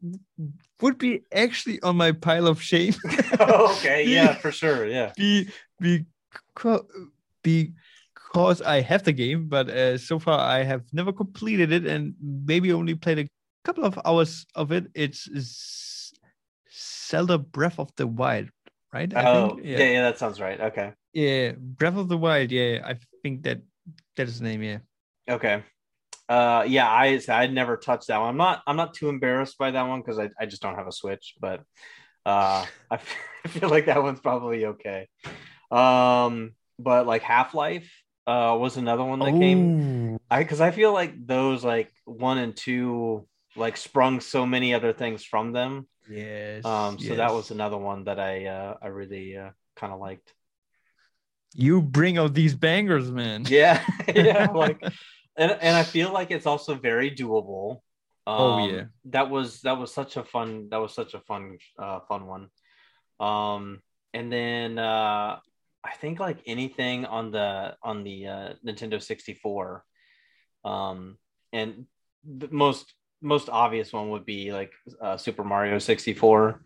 would 0.81 0.99
be 0.99 1.23
actually 1.33 1.81
on 1.83 1.97
my 1.97 2.13
pile 2.13 2.47
of 2.47 2.61
shame. 2.61 2.95
okay, 3.41 4.05
yeah, 4.07 4.35
for 4.35 4.53
sure, 4.53 4.87
yeah. 4.87 5.13
be 5.17 6.07
because 6.45 6.83
because 7.43 8.63
I 8.63 8.81
have 8.81 9.03
the 9.03 9.13
game, 9.13 9.49
but 9.49 9.69
uh, 9.69 9.99
so 9.99 10.19
far 10.19 10.39
I 10.39 10.63
have 10.63 10.85
never 10.93 11.13
completed 11.13 11.73
it 11.73 11.87
and 11.87 12.15
maybe 12.21 12.73
only 12.73 12.95
played 12.95 13.19
a 13.19 13.29
couple 13.65 13.85
of 13.85 13.99
hours 14.05 14.47
of 14.55 14.73
it. 14.73 14.87
It's 14.95 15.29
Zelda 16.73 17.39
Breath 17.39 17.79
of 17.79 17.91
the 17.97 18.07
Wild, 18.07 18.49
right? 18.93 19.13
I 19.15 19.27
Oh, 19.27 19.27
think? 19.27 19.61
yeah, 19.65 19.79
yeah, 19.93 20.03
that 20.03 20.19
sounds 20.19 20.41
right. 20.41 20.61
Okay. 20.61 20.93
yeah, 21.13 21.53
Breath 21.59 21.97
of 21.97 22.09
the 22.09 22.17
Wild. 22.19 22.51
Yeah, 22.51 22.81
I 22.85 22.97
think 23.23 23.43
that 23.45 23.63
that 24.17 24.29
is 24.29 24.39
the 24.39 24.45
name. 24.45 24.63
Yeah. 24.63 24.79
Okay. 25.29 25.63
Uh 26.29 26.65
yeah, 26.69 26.89
I 26.91 27.21
I'd 27.29 27.53
never 27.53 27.77
touched 27.77 28.09
that 28.09 28.19
one. 28.21 28.31
I'm 28.31 28.37
not 28.37 28.63
I'm 28.67 28.77
not 28.77 28.95
too 28.95 29.09
embarrassed 29.09 29.59
by 29.59 29.71
that 29.73 29.83
one 29.83 30.01
because 30.01 30.19
I, 30.19 30.31
I 30.41 30.47
just 30.47 30.63
don't 30.63 30.77
have 30.77 30.87
a 30.89 30.93
Switch, 30.93 31.35
but 31.41 31.63
uh 32.27 32.67
I 32.91 32.99
feel 33.49 33.71
like 33.71 33.87
that 33.87 34.03
one's 34.03 34.21
probably 34.21 34.67
okay. 34.67 35.09
Um 35.71 36.53
but 36.79 37.07
like 37.07 37.23
Half-Life 37.23 37.91
uh 38.27 38.57
was 38.61 38.77
another 38.77 39.05
one 39.05 39.23
that 39.25 39.37
came 39.37 39.75
I 40.31 40.41
because 40.43 40.61
I 40.61 40.71
feel 40.73 40.93
like 40.93 41.15
those 41.27 41.65
like 41.65 41.93
one 42.05 42.39
and 42.39 42.57
two 42.57 43.29
like 43.57 43.77
sprung 43.77 44.21
so 44.21 44.47
many 44.47 44.75
other 44.75 44.93
things 44.93 45.25
from 45.25 45.53
them. 45.53 45.89
Yes. 46.11 46.65
Um 46.65 46.99
so 46.99 47.15
that 47.15 47.33
was 47.33 47.51
another 47.51 47.79
one 47.79 48.05
that 48.05 48.19
I 48.19 48.47
uh 48.47 48.77
I 48.83 48.89
really 48.89 49.37
uh 49.37 49.51
kind 49.77 49.93
of 49.93 50.01
liked. 50.01 50.33
You 51.55 51.83
bring 51.83 52.19
out 52.19 52.35
these 52.35 52.55
bangers, 52.55 53.11
man. 53.11 53.45
Yeah, 53.47 53.85
yeah, 54.15 54.51
like, 54.51 54.81
and 55.37 55.53
and 55.53 55.77
I 55.77 55.83
feel 55.83 56.13
like 56.13 56.31
it's 56.31 56.47
also 56.47 56.75
very 56.75 57.11
doable. 57.11 57.81
Um, 58.27 58.39
Oh, 58.39 58.69
yeah. 58.69 58.85
that 59.07 59.31
was 59.31 59.61
that 59.63 59.79
was 59.79 59.93
such 59.93 60.17
a 60.17 60.25
fun 60.25 60.69
that 60.71 60.79
was 60.79 60.95
such 60.95 61.15
a 61.15 61.21
fun 61.21 61.59
uh, 61.79 62.01
fun 62.09 62.27
one. 62.27 62.49
Um, 63.21 63.83
and 64.15 64.33
then 64.33 64.79
uh, 64.79 65.39
I 65.85 65.93
think 66.01 66.21
like 66.21 66.39
anything 66.47 67.05
on 67.05 67.33
the 67.33 67.77
on 67.83 68.05
the 68.05 68.27
uh, 68.27 68.49
Nintendo 68.65 69.03
sixty 69.03 69.35
four, 69.35 69.85
um, 70.65 71.19
and 71.53 71.87
the 72.25 72.49
most 72.51 72.95
most 73.23 73.49
obvious 73.49 73.93
one 73.93 74.11
would 74.11 74.27
be 74.27 74.53
like 74.53 74.73
uh, 75.01 75.17
Super 75.17 75.45
Mario 75.45 75.79
sixty 75.79 76.13
four. 76.15 76.63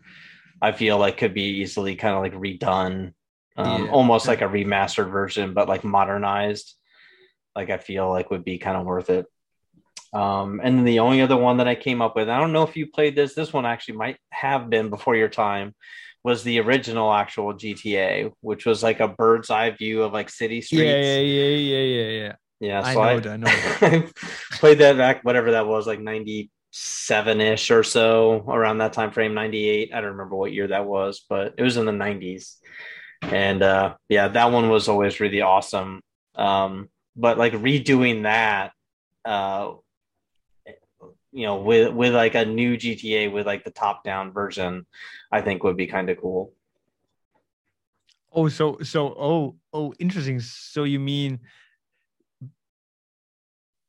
I 0.61 0.71
feel 0.71 0.97
like 0.97 1.17
could 1.17 1.33
be 1.33 1.61
easily 1.61 1.95
kind 1.95 2.15
of 2.15 2.21
like 2.21 2.33
redone 2.33 3.13
um, 3.55 3.85
Yeah. 3.85 3.91
almost 3.91 4.27
like 4.27 4.41
a 4.41 4.45
remastered 4.45 5.11
version, 5.11 5.53
but 5.53 5.67
like 5.69 5.83
modernized. 5.83 6.73
Like 7.55 7.69
I 7.69 7.77
feel 7.77 8.09
like 8.09 8.29
would 8.31 8.43
be 8.43 8.57
kind 8.57 8.77
of 8.77 8.85
worth 8.85 9.09
it. 9.09 9.25
Um, 10.13 10.61
and 10.63 10.77
then 10.77 10.85
the 10.85 10.99
only 10.99 11.21
other 11.21 11.37
one 11.37 11.57
that 11.57 11.67
I 11.67 11.75
came 11.75 12.01
up 12.01 12.15
with, 12.15 12.29
I 12.29 12.39
don't 12.39 12.53
know 12.53 12.63
if 12.63 12.75
you 12.77 12.87
played 12.87 13.15
this. 13.15 13.33
This 13.35 13.51
one 13.53 13.65
actually 13.65 13.97
might 13.97 14.17
have 14.31 14.69
been 14.69 14.89
before 14.89 15.15
your 15.15 15.27
time. 15.29 15.75
Was 16.23 16.43
the 16.43 16.59
original 16.59 17.13
actual 17.13 17.53
GTA, 17.53 18.31
which 18.41 18.65
was 18.65 18.83
like 18.83 18.99
a 18.99 19.07
bird's 19.07 19.49
eye 19.49 19.69
view 19.71 20.03
of 20.03 20.13
like 20.13 20.29
city 20.29 20.61
streets. 20.61 20.83
Yeah, 20.85 21.17
yeah, 21.19 21.19
yeah, 21.19 21.55
yeah, 21.55 22.01
yeah, 22.03 22.09
yeah. 22.21 22.35
Yeah, 22.59 22.81
I 22.81 22.93
know 22.93 23.01
I, 23.01 23.13
I 23.33 23.37
know 23.37 24.09
played 24.53 24.79
that 24.79 24.97
back, 24.97 25.23
whatever 25.23 25.51
that 25.51 25.67
was, 25.67 25.85
like 25.87 25.99
97 25.99 27.41
ish 27.41 27.71
or 27.71 27.83
so, 27.83 28.43
around 28.47 28.79
that 28.79 28.93
time 28.93 29.11
frame, 29.11 29.33
98. 29.33 29.93
I 29.93 30.01
don't 30.01 30.11
remember 30.11 30.35
what 30.35 30.53
year 30.53 30.67
that 30.67 30.85
was, 30.85 31.25
but 31.29 31.53
it 31.57 31.63
was 31.63 31.77
in 31.77 31.85
the 31.85 31.91
90s. 31.91 32.55
And 33.21 33.61
uh, 33.63 33.95
yeah, 34.09 34.27
that 34.29 34.51
one 34.51 34.69
was 34.69 34.87
always 34.87 35.19
really 35.19 35.41
awesome. 35.41 36.01
Um, 36.35 36.89
but 37.15 37.37
like 37.37 37.53
redoing 37.53 38.23
that, 38.23 38.71
uh, 39.25 39.73
you 41.31 41.45
know, 41.45 41.57
with 41.57 41.93
with 41.93 42.13
like 42.13 42.35
a 42.35 42.45
new 42.45 42.77
GTA 42.77 43.31
with 43.31 43.45
like 43.45 43.63
the 43.63 43.71
top 43.71 44.03
down 44.03 44.31
version, 44.31 44.85
I 45.31 45.41
think 45.41 45.63
would 45.63 45.77
be 45.77 45.87
kind 45.87 46.09
of 46.09 46.17
cool. 46.19 46.53
Oh, 48.31 48.49
so 48.49 48.77
so 48.81 49.15
oh 49.17 49.55
oh 49.73 49.93
interesting. 49.99 50.39
So 50.39 50.83
you 50.83 50.99
mean 50.99 51.39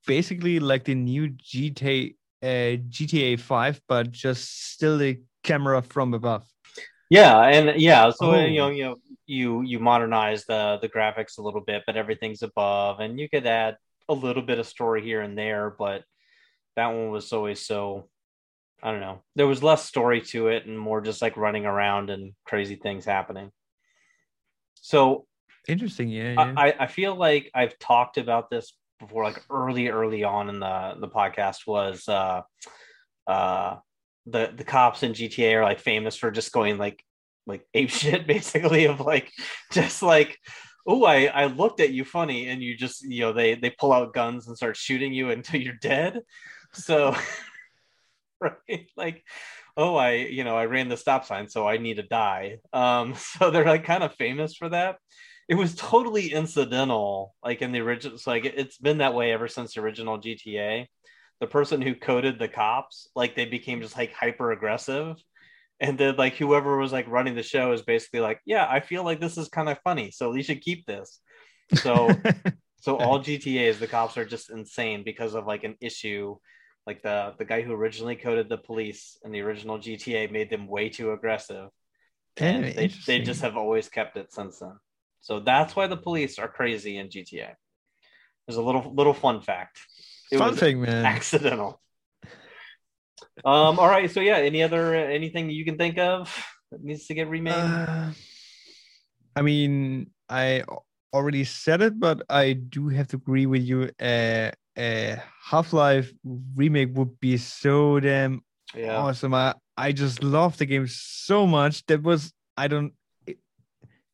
basically 0.08 0.58
like 0.58 0.84
the 0.84 0.96
new 0.96 1.28
GTA 1.30 2.16
uh, 2.42 2.78
GTA 2.90 3.38
Five, 3.40 3.80
but 3.88 4.10
just 4.10 4.72
still 4.72 4.98
the 4.98 5.20
camera 5.44 5.82
from 5.82 6.14
above. 6.14 6.44
Yeah, 7.10 7.40
and 7.44 7.80
yeah, 7.80 8.10
so 8.10 8.32
Oh. 8.32 8.44
you 8.44 8.58
know, 8.58 8.70
you 8.70 8.84
know, 8.84 8.96
you 9.26 9.62
you 9.62 9.78
modernize 9.78 10.44
the 10.46 10.78
the 10.82 10.88
graphics 10.88 11.38
a 11.38 11.42
little 11.42 11.60
bit, 11.62 11.84
but 11.86 11.96
everything's 11.96 12.42
above, 12.42 13.00
and 13.00 13.20
you 13.20 13.28
could 13.28 13.46
add 13.46 13.76
a 14.08 14.14
little 14.14 14.42
bit 14.42 14.58
of 14.58 14.66
story 14.66 15.02
here 15.02 15.20
and 15.22 15.36
there, 15.38 15.70
but 15.78 16.04
that 16.76 16.88
one 16.88 17.10
was 17.10 17.32
always 17.32 17.64
so 17.66 18.08
I 18.82 18.92
don't 18.92 19.00
know. 19.00 19.22
There 19.36 19.46
was 19.46 19.62
less 19.62 19.84
story 19.84 20.20
to 20.32 20.48
it 20.48 20.66
and 20.66 20.78
more 20.78 21.00
just 21.00 21.22
like 21.22 21.36
running 21.36 21.66
around 21.66 22.10
and 22.10 22.34
crazy 22.44 22.76
things 22.76 23.04
happening. 23.04 23.50
So 24.74 25.26
Interesting, 25.66 26.08
yeah. 26.08 26.32
yeah. 26.32 26.54
I, 26.56 26.74
I 26.80 26.86
feel 26.86 27.14
like 27.14 27.50
I've 27.54 27.78
talked 27.78 28.16
about 28.16 28.48
this 28.50 28.72
before, 28.98 29.24
like 29.24 29.42
early, 29.50 29.88
early 29.88 30.24
on 30.24 30.48
in 30.48 30.61
the 30.61 30.96
the 31.00 31.08
podcast 31.08 31.66
was 31.66 32.08
uh 32.08 32.42
uh 33.26 33.76
the 34.26 34.52
the 34.54 34.64
cops 34.64 35.02
in 35.02 35.12
GTA 35.12 35.56
are 35.56 35.64
like 35.64 35.80
famous 35.80 36.16
for 36.16 36.30
just 36.30 36.52
going 36.52 36.78
like 36.78 37.02
like 37.46 37.66
ape 37.74 37.90
shit 38.00 38.26
basically 38.26 38.87
of 38.87 39.00
like 39.00 39.32
just 39.72 40.02
like 40.02 40.38
oh 40.87 41.04
I 41.04 41.26
I 41.26 41.46
looked 41.46 41.80
at 41.80 41.92
you 41.92 42.04
funny 42.04 42.48
and 42.48 42.62
you 42.62 42.76
just 42.76 43.02
you 43.02 43.20
know 43.20 43.32
they 43.32 43.54
they 43.54 43.70
pull 43.70 43.92
out 43.92 44.14
guns 44.14 44.46
and 44.48 44.56
start 44.56 44.76
shooting 44.76 45.12
you 45.12 45.30
until 45.32 45.61
you're 45.61 45.74
dead. 45.74 46.22
So 46.72 47.14
right? 48.40 48.88
Like, 48.96 49.24
oh, 49.76 49.96
I, 49.96 50.12
you 50.12 50.44
know, 50.44 50.56
I 50.56 50.66
ran 50.66 50.88
the 50.88 50.96
stop 50.96 51.24
sign, 51.24 51.48
so 51.48 51.66
I 51.66 51.78
need 51.78 51.94
to 51.96 52.02
die. 52.02 52.58
Um, 52.72 53.14
so 53.14 53.50
they're 53.50 53.64
like 53.64 53.84
kind 53.84 54.02
of 54.02 54.14
famous 54.14 54.54
for 54.54 54.68
that. 54.68 54.96
It 55.48 55.54
was 55.54 55.74
totally 55.74 56.32
incidental, 56.32 57.34
like 57.42 57.62
in 57.62 57.72
the 57.72 57.80
original. 57.80 58.18
So 58.18 58.30
like 58.30 58.44
it's 58.44 58.78
been 58.78 58.98
that 58.98 59.14
way 59.14 59.32
ever 59.32 59.48
since 59.48 59.74
the 59.74 59.80
original 59.80 60.18
GTA. 60.18 60.88
The 61.40 61.46
person 61.46 61.80
who 61.80 61.94
coded 61.94 62.38
the 62.38 62.48
cops, 62.48 63.08
like 63.14 63.34
they 63.34 63.44
became 63.44 63.80
just 63.80 63.96
like 63.96 64.12
hyper 64.12 64.52
aggressive. 64.52 65.16
And 65.80 65.96
then 65.96 66.16
like 66.16 66.34
whoever 66.34 66.76
was 66.76 66.92
like 66.92 67.08
running 67.08 67.34
the 67.34 67.42
show 67.42 67.72
is 67.72 67.82
basically 67.82 68.20
like, 68.20 68.40
yeah, 68.44 68.66
I 68.68 68.80
feel 68.80 69.04
like 69.04 69.20
this 69.20 69.38
is 69.38 69.48
kind 69.48 69.68
of 69.68 69.78
funny, 69.84 70.11
so 70.11 70.34
you 70.34 70.42
should 70.42 70.61
keep 70.61 70.84
this. 70.87 71.20
So 71.74 72.11
so 72.80 72.96
all 72.96 73.20
GTAs, 73.20 73.78
the 73.78 73.87
cops 73.87 74.18
are 74.18 74.24
just 74.24 74.50
insane 74.50 75.02
because 75.04 75.34
of 75.34 75.46
like 75.46 75.64
an 75.64 75.76
issue 75.80 76.37
like 76.88 77.02
the 77.02 77.34
the 77.38 77.44
guy 77.44 77.61
who 77.61 77.74
originally 77.74 78.16
coded 78.16 78.48
the 78.48 78.56
police 78.56 79.18
in 79.22 79.30
the 79.30 79.42
original 79.42 79.78
GTA 79.78 80.32
made 80.32 80.48
them 80.48 80.66
way 80.66 80.88
too 80.88 81.12
aggressive, 81.12 81.68
and 82.38 82.64
they 82.64 82.88
they 83.06 83.18
just 83.20 83.42
have 83.42 83.58
always 83.58 83.90
kept 83.90 84.16
it 84.16 84.32
since 84.32 84.61
then. 84.61 84.72
So 85.28 85.40
that's 85.40 85.76
why 85.76 85.86
the 85.86 85.96
police 85.98 86.38
are 86.38 86.48
crazy 86.48 86.96
in 86.96 87.08
GTA. 87.08 87.52
There's 88.46 88.56
a 88.56 88.62
little 88.62 88.94
little 88.94 89.12
fun 89.12 89.42
fact. 89.42 89.78
It 90.32 90.38
fun 90.38 90.56
thing, 90.56 90.80
man. 90.80 91.04
Accidental. 91.04 91.82
um. 93.44 93.78
All 93.78 93.88
right. 93.88 94.10
So 94.10 94.20
yeah. 94.20 94.38
Any 94.38 94.62
other 94.62 94.94
anything 94.94 95.50
you 95.50 95.66
can 95.66 95.76
think 95.76 95.98
of 95.98 96.34
that 96.72 96.82
needs 96.82 97.06
to 97.08 97.14
get 97.14 97.28
remade? 97.28 97.52
Uh, 97.52 98.12
I 99.36 99.42
mean, 99.42 100.12
I 100.30 100.64
already 101.12 101.44
said 101.44 101.82
it, 101.82 102.00
but 102.00 102.22
I 102.30 102.54
do 102.54 102.88
have 102.88 103.08
to 103.08 103.16
agree 103.16 103.44
with 103.44 103.60
you. 103.60 103.90
Uh, 104.00 104.52
a 104.78 105.22
Half 105.44 105.74
Life 105.74 106.10
remake 106.56 106.96
would 106.96 107.20
be 107.20 107.36
so 107.36 108.00
damn 108.00 108.40
yeah. 108.74 108.96
awesome. 108.96 109.34
I, 109.34 109.56
I 109.76 109.92
just 109.92 110.22
love 110.22 110.56
the 110.56 110.64
game 110.64 110.86
so 110.88 111.46
much. 111.46 111.84
That 111.84 112.02
was 112.02 112.32
I 112.56 112.68
don't. 112.68 112.94
It, 113.26 113.36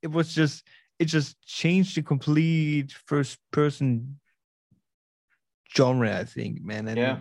it 0.03 0.11
was 0.11 0.35
just 0.35 0.65
it 0.99 1.07
just 1.07 1.41
changed 1.47 1.97
the 1.97 2.03
complete 2.03 2.93
first 2.93 3.39
person 3.51 4.19
genre. 5.75 6.19
I 6.19 6.25
think, 6.25 6.63
man. 6.63 6.89
And, 6.89 6.99
yeah. 6.99 7.19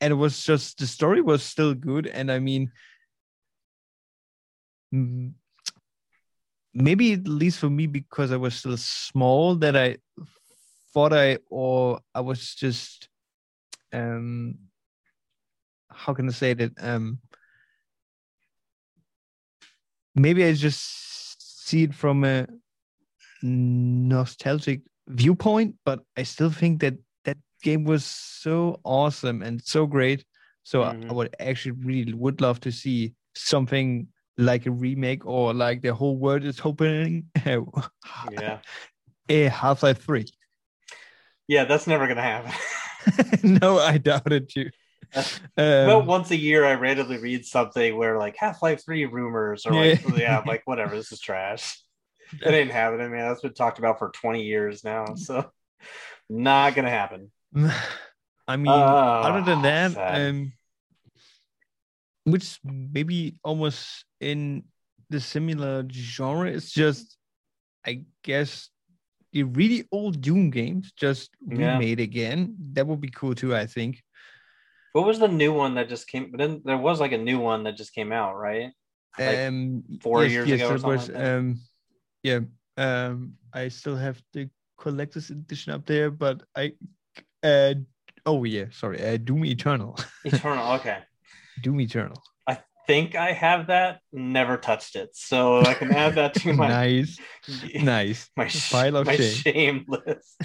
And 0.00 0.12
it 0.12 0.16
was 0.16 0.44
just 0.44 0.78
the 0.78 0.86
story 0.86 1.20
was 1.20 1.42
still 1.42 1.74
good, 1.74 2.06
and 2.06 2.30
I 2.30 2.38
mean, 2.38 2.70
maybe 6.72 7.12
at 7.12 7.26
least 7.26 7.58
for 7.58 7.68
me 7.68 7.86
because 7.86 8.30
I 8.32 8.36
was 8.36 8.54
still 8.54 8.76
small 8.76 9.56
that 9.56 9.76
I 9.76 9.96
thought 10.94 11.12
I 11.12 11.38
or 11.50 12.00
I 12.14 12.20
was 12.20 12.54
just 12.54 13.08
um 13.92 14.56
how 15.90 16.14
can 16.14 16.28
I 16.28 16.32
say 16.32 16.54
that 16.54 16.72
um 16.80 17.18
maybe 20.14 20.44
I 20.44 20.52
just 20.52 21.66
see 21.68 21.82
it 21.82 21.94
from 21.94 22.24
a 22.24 22.46
nostalgic 23.42 24.82
viewpoint, 25.08 25.76
but 25.84 26.00
I 26.16 26.22
still 26.22 26.50
think 26.50 26.80
that 26.80 26.94
that 27.24 27.38
game 27.62 27.84
was 27.84 28.04
so 28.04 28.80
awesome 28.84 29.42
and 29.42 29.62
so 29.62 29.86
great. 29.86 30.24
So 30.62 30.82
mm-hmm. 30.82 31.10
I 31.10 31.12
would 31.12 31.36
actually 31.40 31.72
really 31.72 32.12
would 32.12 32.40
love 32.40 32.60
to 32.60 32.72
see 32.72 33.14
something 33.34 34.08
like 34.36 34.66
a 34.66 34.70
remake 34.70 35.26
or 35.26 35.52
like 35.54 35.82
the 35.82 35.94
whole 35.94 36.16
world 36.16 36.44
is 36.44 36.60
opening. 36.64 37.26
yeah. 37.44 38.58
A 39.30 39.44
Half 39.44 39.82
Life 39.82 40.02
3. 40.04 40.24
Yeah, 41.48 41.64
that's 41.64 41.86
never 41.86 42.06
gonna 42.06 42.22
happen. 42.22 42.52
no, 43.62 43.78
I 43.78 43.98
doubt 43.98 44.32
it 44.32 44.50
too. 44.50 44.70
Um, 45.14 45.24
well, 45.56 46.02
once 46.02 46.30
a 46.30 46.36
year, 46.36 46.64
I 46.64 46.74
randomly 46.74 47.16
read 47.18 47.46
something 47.46 47.96
where 47.96 48.18
like 48.18 48.36
Half 48.36 48.62
Life 48.62 48.84
Three 48.84 49.06
rumors, 49.06 49.64
or 49.64 49.72
like 49.72 50.02
yeah, 50.08 50.16
yeah 50.16 50.38
I'm 50.38 50.46
like 50.46 50.62
whatever, 50.66 50.94
this 50.94 51.10
is 51.12 51.20
trash. 51.20 51.80
It 52.42 52.54
ain't 52.54 52.70
happening, 52.70 53.10
man. 53.10 53.28
That's 53.28 53.40
been 53.40 53.54
talked 53.54 53.78
about 53.78 53.98
for 53.98 54.10
20 54.10 54.42
years 54.42 54.84
now, 54.84 55.14
so 55.14 55.50
not 56.28 56.74
gonna 56.74 56.90
happen. 56.90 57.30
I 58.48 58.56
mean, 58.56 58.68
oh, 58.68 58.72
other 58.72 59.44
than 59.44 59.62
that, 59.62 59.94
um, 59.96 60.52
which 62.24 62.58
maybe 62.64 63.36
almost 63.44 64.04
in 64.20 64.64
the 65.10 65.20
similar 65.20 65.86
genre, 65.90 66.50
it's 66.50 66.72
just, 66.72 67.16
I 67.86 68.04
guess, 68.22 68.70
the 69.32 69.42
really 69.42 69.86
old 69.92 70.20
Doom 70.20 70.50
games 70.50 70.92
just 70.96 71.30
yeah. 71.46 71.74
remade 71.74 72.00
again. 72.00 72.56
That 72.72 72.86
would 72.86 73.00
be 73.00 73.10
cool 73.10 73.34
too, 73.34 73.54
I 73.54 73.66
think. 73.66 74.02
What 74.92 75.06
was 75.06 75.18
the 75.18 75.28
new 75.28 75.52
one 75.52 75.74
that 75.74 75.88
just 75.88 76.08
came? 76.08 76.30
But 76.30 76.38
then 76.38 76.62
there 76.64 76.78
was 76.78 77.00
like 77.00 77.12
a 77.12 77.18
new 77.18 77.38
one 77.38 77.64
that 77.64 77.76
just 77.76 77.94
came 77.94 78.12
out, 78.12 78.36
right? 78.36 78.70
Like 79.18 79.38
um, 79.38 79.84
four 80.00 80.24
yes, 80.24 80.32
years 80.32 80.48
yes, 80.48 80.60
ago. 80.60 80.66
Or 80.66 80.78
something 80.78 80.90
was, 80.90 81.08
like 81.10 81.24
um, 81.24 81.60
yeah. 82.28 82.40
Um, 82.76 83.34
I 83.52 83.68
still 83.68 83.96
have 83.96 84.22
the 84.32 84.48
collector's 84.78 85.30
edition 85.30 85.72
up 85.72 85.84
there, 85.86 86.10
but 86.10 86.42
I, 86.56 86.72
uh, 87.42 87.74
oh 88.24 88.44
yeah, 88.44 88.66
sorry, 88.70 89.04
uh, 89.04 89.16
Doom 89.16 89.44
Eternal. 89.44 89.98
Eternal, 90.24 90.74
okay. 90.74 90.98
Doom 91.62 91.80
Eternal 91.80 92.22
I 92.46 92.58
think 92.86 93.16
I 93.16 93.32
have 93.32 93.66
that. 93.66 94.00
Never 94.12 94.56
touched 94.56 94.94
it, 94.94 95.10
so 95.12 95.60
I 95.62 95.74
can 95.74 95.92
add 95.92 96.14
that 96.14 96.34
to 96.34 96.52
my 96.52 96.68
nice, 96.84 97.18
nice 97.74 98.30
my 98.36 98.48
pile 98.70 98.96
of 98.96 99.06
my 99.06 99.16
shame, 99.16 99.34
shame 99.34 99.84
list. 99.88 100.40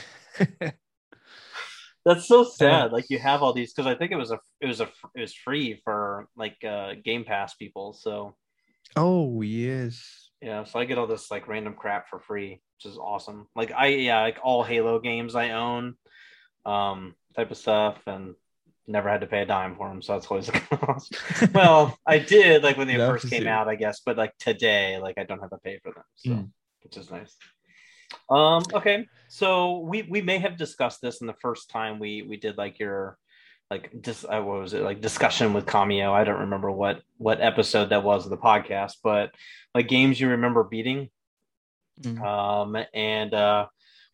That's 2.05 2.27
so 2.27 2.43
sad. 2.43 2.91
Like 2.91 3.05
you 3.09 3.19
have 3.19 3.41
all 3.41 3.53
these 3.53 3.73
because 3.73 3.87
I 3.87 3.95
think 3.95 4.11
it 4.11 4.17
was 4.17 4.31
a 4.31 4.39
it 4.59 4.67
was 4.67 4.81
a 4.81 4.89
it 5.15 5.21
was 5.21 5.33
free 5.33 5.79
for 5.83 6.27
like 6.35 6.57
uh 6.63 6.95
Game 7.03 7.23
Pass 7.23 7.53
people. 7.53 7.93
So 7.93 8.35
oh 8.95 9.41
yes, 9.41 10.22
yeah. 10.43 10.63
So 10.65 10.77
I 10.77 10.85
get 10.85 10.97
all 10.97 11.07
this 11.07 11.31
like 11.31 11.47
random 11.47 11.73
crap 11.73 12.09
for 12.09 12.19
free, 12.19 12.61
which 12.77 12.91
is 12.91 12.97
awesome. 12.97 13.47
Like 13.55 13.71
I 13.71 13.87
yeah, 13.87 14.21
like 14.21 14.39
all 14.43 14.63
Halo 14.63 14.99
games 14.99 15.35
I 15.35 15.51
own, 15.51 15.95
um, 16.65 17.15
type 17.35 17.49
of 17.49 17.57
stuff, 17.57 17.97
and 18.07 18.35
never 18.85 19.09
had 19.09 19.21
to 19.21 19.27
pay 19.27 19.43
a 19.43 19.45
dime 19.45 19.75
for 19.77 19.87
them, 19.87 20.01
so 20.01 20.13
that's 20.13 20.27
always 20.27 20.49
a 20.49 20.51
cost. 20.51 21.15
well, 21.53 21.97
I 22.05 22.19
did 22.19 22.61
like 22.61 22.77
when 22.77 22.87
they 22.87 22.95
first 22.97 23.29
came 23.29 23.47
out, 23.47 23.69
I 23.69 23.75
guess, 23.75 24.01
but 24.05 24.17
like 24.17 24.37
today, 24.37 24.99
like 24.99 25.17
I 25.17 25.23
don't 25.23 25.39
have 25.39 25.51
to 25.51 25.57
pay 25.63 25.79
for 25.81 25.93
them, 25.93 26.03
so 26.15 26.29
mm. 26.29 26.49
which 26.83 26.97
is 26.97 27.09
nice. 27.09 27.35
Um, 28.29 28.63
okay, 28.73 29.07
so 29.29 29.79
we 29.79 30.03
we 30.03 30.21
may 30.21 30.39
have 30.39 30.57
discussed 30.57 31.01
this 31.01 31.21
in 31.21 31.27
the 31.27 31.35
first 31.41 31.69
time 31.69 31.99
we 31.99 32.21
we 32.23 32.35
did 32.35 32.57
like 32.57 32.79
your 32.79 33.17
like 33.73 33.89
just 34.01 34.23
uh, 34.25 34.39
what 34.39 34.61
was 34.61 34.73
it 34.73 34.83
like 34.83 35.01
discussion 35.01 35.51
with 35.53 35.65
Cameo. 35.65 36.13
I 36.13 36.23
don't 36.23 36.41
remember 36.41 36.69
what 36.69 37.01
what 37.17 37.41
episode 37.41 37.89
that 37.89 38.03
was 38.03 38.23
of 38.23 38.29
the 38.29 38.37
podcast, 38.37 38.97
but 39.03 39.31
like 39.73 39.87
games 39.87 40.19
you 40.19 40.29
remember 40.29 40.63
beating. 40.63 41.09
Mm. 42.01 42.21
Um, 42.21 42.85
and 42.93 43.33
uh, 43.33 43.65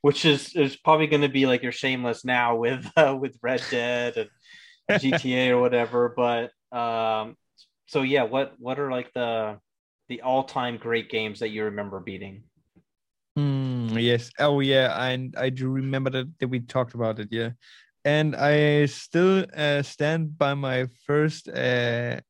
which 0.02 0.24
is 0.24 0.56
is 0.56 0.78
probably 0.78 1.08
going 1.08 1.24
to 1.24 1.30
be 1.30 1.46
like 1.46 1.62
your 1.62 1.74
shameless 1.74 2.24
now 2.24 2.56
with 2.56 2.90
uh, 2.96 3.18
with 3.20 3.38
Red 3.42 3.62
Dead 3.70 4.30
and 4.88 5.02
GTA 5.02 5.50
or 5.50 5.60
whatever. 5.60 6.14
But 6.16 6.52
um, 6.78 7.36
so 7.88 8.04
yeah, 8.04 8.24
what 8.24 8.54
what 8.60 8.80
are 8.80 8.90
like 8.90 9.12
the 9.14 9.60
the 10.08 10.22
all 10.22 10.46
time 10.46 10.78
great 10.78 11.10
games 11.10 11.40
that 11.40 11.50
you 11.50 11.66
remember 11.66 12.00
beating? 12.00 12.44
Mm, 13.38 14.02
yes. 14.02 14.32
Oh 14.40 14.62
yeah, 14.62 14.88
and 15.04 15.36
I, 15.38 15.46
I 15.46 15.50
do 15.50 15.68
remember 15.68 16.12
that, 16.12 16.32
that 16.40 16.48
we 16.48 16.62
talked 16.62 16.94
about 16.94 17.20
it. 17.20 17.28
Yeah, 17.30 17.52
and 18.06 18.36
I 18.36 18.86
still 18.86 19.46
uh, 19.56 19.82
stand 19.82 20.38
by 20.38 20.54
my 20.54 20.88
first 21.06 21.50
uh, 21.50 22.22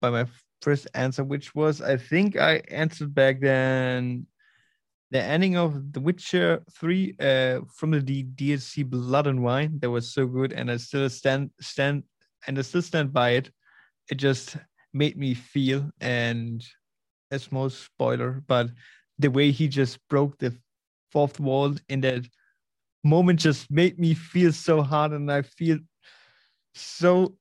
by 0.00 0.10
my 0.10 0.26
first 0.60 0.88
answer, 0.94 1.24
which 1.24 1.54
was 1.54 1.80
I 1.80 1.96
think 1.96 2.36
I 2.36 2.62
answered 2.68 3.14
back 3.14 3.40
then 3.40 4.26
the 5.10 5.22
ending 5.22 5.56
of 5.56 5.92
The 5.92 6.00
Witcher 6.00 6.62
3 6.72 7.14
uh, 7.20 7.60
from 7.74 7.90
the 7.90 8.00
D- 8.00 8.24
DLC 8.24 8.82
Blood 8.88 9.26
and 9.26 9.42
Wine 9.42 9.78
that 9.80 9.90
was 9.90 10.12
so 10.12 10.26
good 10.26 10.52
and 10.52 10.70
I 10.70 10.78
still 10.78 11.08
stand 11.10 11.50
stand 11.60 12.04
and 12.46 12.58
I 12.58 12.62
still 12.62 12.82
stand 12.82 13.12
by 13.12 13.30
it. 13.30 13.50
It 14.10 14.16
just 14.16 14.56
made 14.94 15.16
me 15.16 15.34
feel 15.34 15.90
and 16.00 16.64
a 17.30 17.38
small 17.38 17.70
spoiler, 17.70 18.42
but 18.46 18.70
the 19.18 19.30
way 19.30 19.50
he 19.50 19.68
just 19.68 19.98
broke 20.08 20.38
the 20.38 20.56
fourth 21.10 21.38
wall 21.38 21.74
in 21.88 22.00
that 22.02 22.24
moment 23.04 23.40
just 23.40 23.70
made 23.70 23.98
me 23.98 24.14
feel 24.14 24.52
so 24.52 24.82
hard 24.82 25.12
and 25.12 25.30
I 25.30 25.42
feel 25.42 25.78
so 26.74 27.36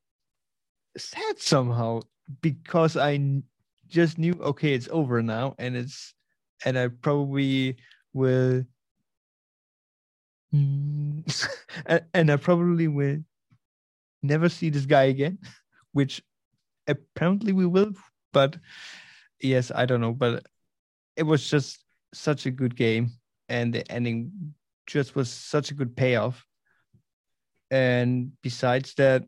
sad 0.98 1.40
somehow 1.40 2.02
because 2.42 2.98
I 2.98 3.42
just 3.88 4.18
knew 4.18 4.34
okay 4.42 4.74
it's 4.74 4.90
over 4.92 5.22
now 5.22 5.56
and 5.58 5.76
it's 5.76 6.14
and 6.66 6.78
I 6.78 6.88
probably 6.90 7.78
will, 8.14 8.64
and, 10.54 12.32
I 12.32 12.36
probably 12.36 12.88
will 12.88 13.18
never 14.22 14.50
see 14.50 14.70
this 14.70 14.86
guy 14.86 15.04
again, 15.04 15.40
which 15.92 16.22
apparently 16.88 17.54
we 17.54 17.66
will. 17.66 17.94
But 18.34 18.58
yes, 19.42 19.72
I 19.74 19.86
don't 19.86 20.02
know. 20.02 20.14
But 20.14 20.46
it 21.16 21.24
was 21.24 21.50
just 21.50 21.84
such 22.14 22.46
a 22.46 22.52
good 22.52 22.76
game, 22.76 23.12
and 23.50 23.74
the 23.74 23.90
ending 23.92 24.54
just 24.88 25.16
was 25.16 25.30
such 25.30 25.72
a 25.72 25.74
good 25.74 25.96
payoff. 25.96 26.46
And 27.70 28.34
besides 28.42 28.94
that, 28.96 29.24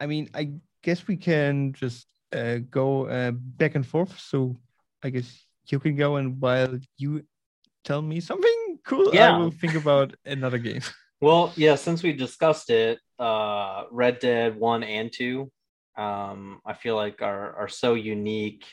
I 0.00 0.06
mean, 0.06 0.30
I 0.34 0.52
guess 0.82 1.06
we 1.06 1.16
can 1.16 1.72
just 1.72 2.06
uh, 2.32 2.58
go 2.70 3.06
uh, 3.06 3.30
back 3.32 3.74
and 3.74 3.86
forth. 3.86 4.18
So 4.18 4.56
I 5.02 5.10
guess 5.10 5.46
you 5.66 5.78
can 5.78 5.96
go, 5.96 6.16
and 6.16 6.40
while 6.40 6.78
you 6.98 7.22
tell 7.84 8.02
me 8.02 8.20
something 8.20 8.78
cool, 8.84 9.14
Yeah. 9.14 9.36
I 9.36 9.38
will 9.38 9.50
think 9.50 9.74
about 9.74 10.14
another 10.24 10.58
game. 10.58 10.82
Well, 11.22 11.52
yeah, 11.54 11.74
since 11.74 12.02
we 12.02 12.14
discussed 12.14 12.70
it, 12.70 12.98
uh, 13.18 13.84
Red 13.90 14.20
Dead 14.20 14.56
One 14.58 14.82
and 14.82 15.12
Two, 15.12 15.52
um, 15.94 16.60
I 16.64 16.72
feel 16.72 16.96
like 16.96 17.20
are 17.20 17.54
are 17.56 17.68
so 17.68 17.92
unique. 17.92 18.64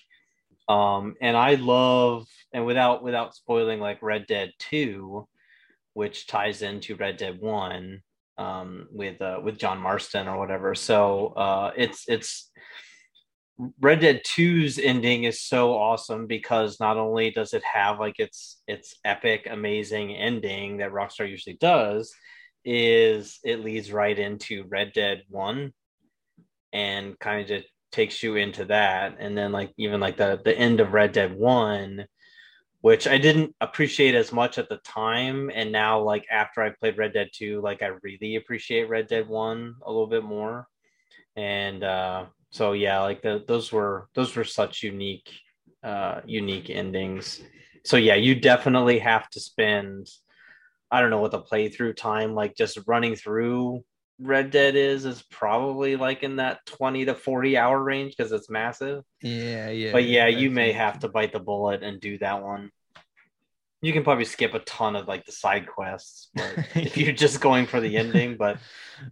Um, 0.70 1.16
and 1.20 1.36
I 1.36 1.56
love, 1.56 2.26
and 2.54 2.66
without 2.66 3.04
without 3.04 3.36
spoiling, 3.36 3.82
like 3.82 4.02
Red 4.02 4.28
Dead 4.28 4.54
Two, 4.60 5.28
which 5.98 6.28
ties 6.28 6.62
into 6.62 6.96
Red 6.96 7.18
Dead 7.18 7.42
One, 7.42 8.04
um, 8.38 8.88
with 8.92 9.20
uh, 9.20 9.40
with 9.44 9.58
John 9.58 9.80
Marston 9.80 10.28
or 10.28 10.38
whatever. 10.38 10.76
So 10.76 11.30
uh, 11.30 11.72
it's 11.76 12.04
it's 12.08 12.52
Red 13.82 14.02
Dead 14.02 14.22
2's 14.24 14.78
ending 14.78 15.24
is 15.24 15.42
so 15.42 15.74
awesome 15.74 16.28
because 16.28 16.80
not 16.80 16.98
only 16.98 17.32
does 17.32 17.56
it 17.56 17.64
have 17.64 18.00
like 18.00 18.20
its 18.20 18.62
its 18.68 18.94
epic, 19.04 19.48
amazing 19.50 20.16
ending 20.16 20.78
that 20.78 20.92
Rockstar 20.92 21.28
usually 21.28 21.58
does, 21.60 22.14
is 22.64 23.40
it 23.44 23.66
leads 23.66 23.92
right 23.92 24.20
into 24.20 24.66
Red 24.70 24.94
Dead 24.94 25.24
1 25.30 25.74
and 26.74 27.18
kind 27.18 27.42
of 27.42 27.48
just 27.48 27.68
takes 27.92 28.22
you 28.22 28.36
into 28.36 28.66
that. 28.66 29.18
And 29.20 29.36
then 29.36 29.52
like 29.52 29.74
even 29.78 30.00
like 30.00 30.18
the 30.18 30.40
the 30.46 30.56
end 30.56 30.80
of 30.80 30.94
Red 30.94 31.14
Dead 31.14 31.36
1, 31.36 32.06
which 32.82 33.08
I 33.08 33.18
didn't 33.18 33.56
appreciate 33.60 34.16
as 34.16 34.32
much 34.32 34.58
at 34.58 34.70
the 34.70 34.78
time. 34.78 35.52
And 35.54 35.72
now 35.72 36.00
like 36.00 36.26
after 36.32 36.62
I 36.62 36.70
played 36.70 36.98
Red 36.98 37.14
Dead 37.14 37.30
2, 37.34 37.62
like 37.62 37.82
I 37.82 37.92
really 38.04 38.36
appreciate 38.36 38.90
Red 38.90 39.08
Dead 39.08 39.28
1 39.28 39.76
a 39.86 39.92
little 39.92 40.08
bit 40.08 40.24
more. 40.24 40.68
And 41.36 41.84
uh 41.84 42.26
so 42.52 42.72
yeah, 42.74 43.02
like 43.02 43.22
the, 43.22 43.44
those 43.48 43.72
were 43.72 44.10
those 44.16 44.36
were 44.36 44.44
such 44.44 44.84
unique 44.84 45.30
uh 45.84 46.22
unique 46.26 46.70
endings. 46.70 47.42
So 47.84 47.98
yeah, 47.98 48.16
you 48.16 48.36
definitely 48.36 49.00
have 49.00 49.30
to 49.32 49.40
spend 49.40 50.08
I 50.92 51.02
don't 51.02 51.10
know 51.10 51.20
what 51.20 51.32
the 51.32 51.42
playthrough 51.42 51.98
time 51.98 52.36
like 52.36 52.56
just 52.56 52.80
running 52.88 53.16
through 53.16 53.84
Red 54.20 54.50
Dead 54.52 54.76
is 54.76 55.06
is 55.06 55.22
probably 55.30 55.96
like 55.96 56.24
in 56.24 56.38
that 56.38 56.66
20 56.66 57.06
to 57.06 57.16
40 57.16 57.58
hour 57.58 57.82
range 57.82 58.16
because 58.18 58.32
it's 58.32 58.50
massive. 58.50 59.04
Yeah, 59.22 59.70
yeah. 59.70 59.92
But 59.92 60.06
yeah, 60.06 60.28
you 60.28 60.50
may 60.50 60.72
have 60.72 61.00
to 61.00 61.08
bite 61.08 61.34
the 61.34 61.40
bullet 61.40 61.84
and 61.84 62.02
do 62.02 62.18
that 62.20 62.42
one. 62.44 62.72
You 63.82 63.94
can 63.94 64.04
probably 64.04 64.26
skip 64.26 64.56
a 64.56 64.60
ton 64.60 64.96
of 64.96 65.08
like 65.08 65.26
the 65.26 65.32
side 65.32 65.68
quests, 65.68 66.30
but 66.34 66.52
if 66.76 66.98
you're 66.98 67.14
just 67.14 67.40
going 67.42 67.68
for 67.68 67.80
the 67.80 67.96
ending, 67.96 68.38
but 68.38 68.58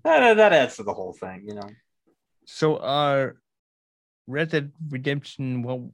that, 0.04 0.38
that 0.38 0.54
adds 0.54 0.78
to 0.78 0.84
the 0.84 0.94
whole 0.94 1.14
thing, 1.14 1.44
you 1.48 1.54
know. 1.54 1.70
So 2.46 2.78
are 2.80 3.36
Red 4.26 4.50
Dead 4.50 4.72
Redemption 4.90 5.62
well, 5.62 5.92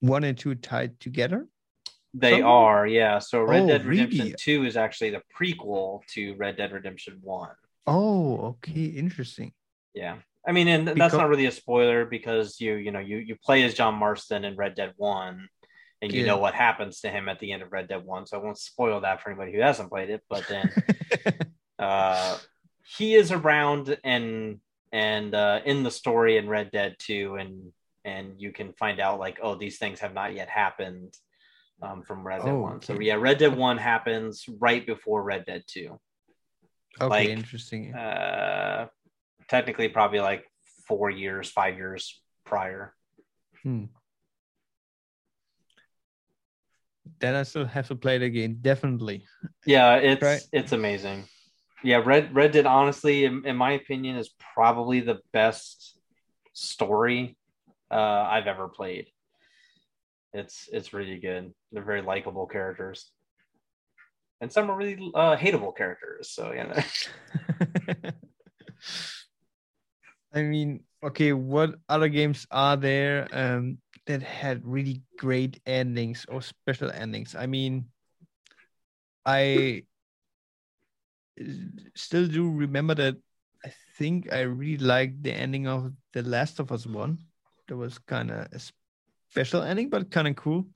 one 0.00 0.24
and 0.24 0.36
two 0.36 0.54
tied 0.54 1.00
together? 1.00 1.46
They 2.12 2.40
Some- 2.40 2.44
are, 2.44 2.86
yeah. 2.86 3.20
So 3.20 3.42
Red 3.42 3.62
Oh, 3.62 3.66
Dead 3.68 3.86
Redemption 3.86 4.24
really? 4.26 4.34
2 4.38 4.64
is 4.66 4.76
actually 4.76 5.10
the 5.10 5.22
prequel 5.34 6.04
to 6.08 6.34
Red 6.34 6.58
Dead 6.58 6.72
Redemption 6.72 7.18
1. 7.22 7.48
Oh, 7.86 8.56
okay, 8.58 8.84
interesting. 8.84 9.52
Yeah. 9.94 10.18
I 10.46 10.52
mean, 10.52 10.68
and 10.68 10.86
that's 10.88 10.94
Because- 10.94 11.12
not 11.14 11.28
really 11.28 11.46
a 11.46 11.50
spoiler 11.52 12.04
because 12.04 12.60
you, 12.60 12.74
you 12.74 12.90
know, 12.90 12.98
you 13.00 13.18
you 13.18 13.36
play 13.36 13.62
as 13.62 13.74
John 13.74 13.94
Marston 13.94 14.44
in 14.44 14.56
Red 14.56 14.74
Dead 14.74 14.92
1 14.96 15.48
and 16.00 16.12
you 16.12 16.20
Yeah. 16.20 16.26
know 16.26 16.38
what 16.38 16.54
happens 16.54 17.00
to 17.00 17.10
him 17.10 17.28
at 17.28 17.38
the 17.38 17.52
end 17.52 17.62
of 17.62 17.70
Red 17.72 17.88
Dead 17.88 18.04
1. 18.04 18.26
So 18.26 18.38
I 18.38 18.42
won't 18.42 18.58
spoil 18.58 19.00
that 19.02 19.20
for 19.20 19.30
anybody 19.30 19.52
who 19.52 19.60
hasn't 19.60 19.88
played 19.90 20.10
it, 20.10 20.22
but 20.28 20.46
then 20.48 20.70
uh 21.78 22.38
he 22.96 23.14
is 23.14 23.30
around 23.32 23.96
and 24.04 24.58
and 24.92 25.34
uh 25.34 25.60
in 25.64 25.82
the 25.84 25.90
story 25.90 26.36
in 26.38 26.48
Red 26.48 26.70
Dead 26.72 26.96
2 26.98 27.36
and 27.36 27.72
and 28.04 28.40
you 28.40 28.50
can 28.52 28.72
find 28.72 28.98
out 29.00 29.20
like 29.20 29.38
oh 29.42 29.54
these 29.54 29.78
things 29.78 30.00
have 30.00 30.12
not 30.14 30.34
yet 30.34 30.48
happened 30.48 31.14
um 31.82 32.02
from 32.02 32.26
Red 32.26 32.42
Dead 32.42 32.48
Oh, 32.50 32.60
1. 32.62 32.82
So 32.82 32.98
yeah, 33.00 33.14
Red 33.14 33.38
Dead 33.38 33.56
1 33.56 33.78
happens 33.78 34.44
right 34.60 34.84
before 34.84 35.22
Red 35.22 35.44
Dead 35.46 35.62
2. 35.68 36.00
Okay, 37.00 37.08
like, 37.08 37.28
interesting. 37.28 37.94
Uh 37.94 38.88
technically 39.48 39.88
probably 39.88 40.20
like 40.20 40.44
4 40.88 41.10
years, 41.10 41.50
5 41.50 41.76
years 41.76 42.20
prior. 42.44 42.94
Hmm. 43.62 43.84
Then 47.18 47.34
I 47.34 47.42
still 47.44 47.66
have 47.66 47.88
to 47.88 47.96
play 47.96 48.16
it 48.16 48.22
again, 48.22 48.58
definitely. 48.60 49.24
Yeah, 49.66 49.96
it's 49.96 50.22
Right. 50.22 50.42
it's 50.52 50.72
amazing. 50.72 51.24
Yeah, 51.84 52.02
Red 52.04 52.34
Red 52.34 52.52
Dead 52.52 52.66
honestly 52.66 53.24
in, 53.24 53.44
in 53.46 53.56
my 53.56 53.72
opinion 53.72 54.16
is 54.16 54.30
probably 54.54 55.00
the 55.00 55.20
best 55.32 55.98
story 56.52 57.36
uh 57.90 58.22
I've 58.34 58.46
ever 58.46 58.68
played. 58.68 59.06
It's 60.32 60.68
it's 60.72 60.92
really 60.92 61.18
good. 61.18 61.52
They're 61.72 61.84
very 61.84 62.02
likable 62.02 62.46
characters. 62.46 63.10
And 64.42 64.50
some 64.50 64.68
are 64.68 64.76
really 64.76 64.98
uh 65.14 65.36
hateable 65.36 65.74
characters. 65.74 66.28
So 66.30 66.50
yeah. 66.50 66.82
I 70.34 70.42
mean, 70.42 70.82
okay, 71.04 71.32
what 71.32 71.76
other 71.88 72.08
games 72.08 72.46
are 72.50 72.76
there 72.76 73.28
um, 73.30 73.78
that 74.06 74.22
had 74.22 74.66
really 74.66 75.02
great 75.16 75.60
endings 75.64 76.26
or 76.28 76.42
special 76.42 76.90
endings? 76.90 77.36
I 77.36 77.46
mean, 77.46 77.86
I 79.24 79.84
still 81.94 82.26
do 82.26 82.50
remember 82.50 82.94
that 82.96 83.16
I 83.64 83.70
think 83.96 84.32
I 84.32 84.40
really 84.40 84.82
liked 84.82 85.22
the 85.22 85.32
ending 85.32 85.68
of 85.68 85.92
The 86.14 86.22
Last 86.22 86.58
of 86.58 86.72
Us 86.72 86.84
one. 86.84 87.18
That 87.68 87.76
was 87.76 87.98
kind 87.98 88.32
of 88.32 88.48
a 88.50 88.60
special 89.30 89.62
ending, 89.62 89.88
but 89.88 90.10
kind 90.10 90.26
of 90.26 90.34
cool. 90.34 90.66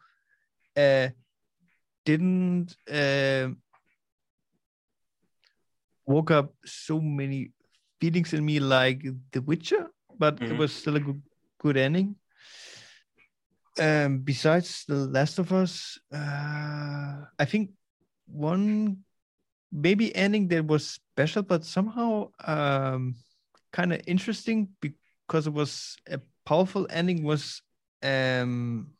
Uh, 0.77 1.09
didn't 2.07 2.77
uh, 2.91 3.51
woke 6.07 6.31
up 6.31 6.55
so 6.65 7.01
many 7.01 7.51
feelings 8.01 8.33
in 8.33 8.45
me 8.45 8.61
like 8.61 9.05
The 9.33 9.41
Witcher, 9.43 9.91
but 10.19 10.39
it 10.49 10.53
Mhm. 10.53 10.59
was 10.59 10.73
still 10.73 10.97
a 10.97 11.01
good, 11.01 11.23
good 11.59 11.77
ending. 11.77 12.17
Um, 13.79 14.21
besides 14.21 14.85
The 14.89 14.95
Last 15.07 15.39
of 15.39 15.53
Us, 15.53 15.99
uh, 16.13 17.27
I 17.39 17.45
think 17.45 17.73
one 18.27 19.05
maybe 19.73 20.15
ending 20.17 20.49
that 20.49 20.67
was 20.67 20.87
special, 20.89 21.43
but 21.43 21.65
somehow 21.65 22.31
um, 22.47 23.17
kind 23.73 23.93
of 23.93 24.01
interesting 24.07 24.69
because 24.81 25.47
it 25.47 25.53
was 25.53 25.97
a 26.09 26.21
powerful 26.45 26.87
ending. 26.91 27.23
Was 27.23 27.63
um, 28.03 28.93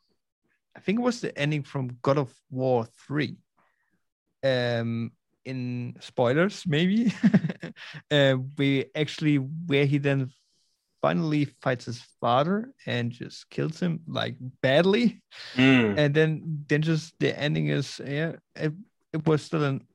I 0.77 0.81
think 0.81 0.99
it 0.99 1.03
was 1.03 1.21
the 1.21 1.37
ending 1.39 1.63
from 1.63 1.97
God 2.03 2.19
of 2.19 2.33
War 2.51 2.85
three. 3.07 3.37
Um, 4.45 5.13
in 5.45 5.97
spoilers, 6.01 6.65
maybe, 6.67 7.13
uh, 8.11 8.37
we 8.59 8.87
actually 8.95 9.37
where 9.37 9.87
he 9.87 9.99
then 9.99 10.31
finally 11.01 11.45
fights 11.63 11.87
his 11.87 12.01
father 12.21 12.73
and 12.87 13.11
just 13.13 13.49
kills 13.51 13.81
him 13.81 14.01
like 14.07 14.35
badly 14.61 15.23
Mm. 15.55 15.99
and 15.99 16.15
then 16.15 16.65
then 16.69 16.83
just 16.83 17.15
the 17.21 17.39
ending 17.39 17.69
is 17.69 18.01
yeah 18.05 18.33
it, 18.57 18.73
it 19.13 19.27
was 19.27 19.43
still 19.43 19.63
an 19.63 19.87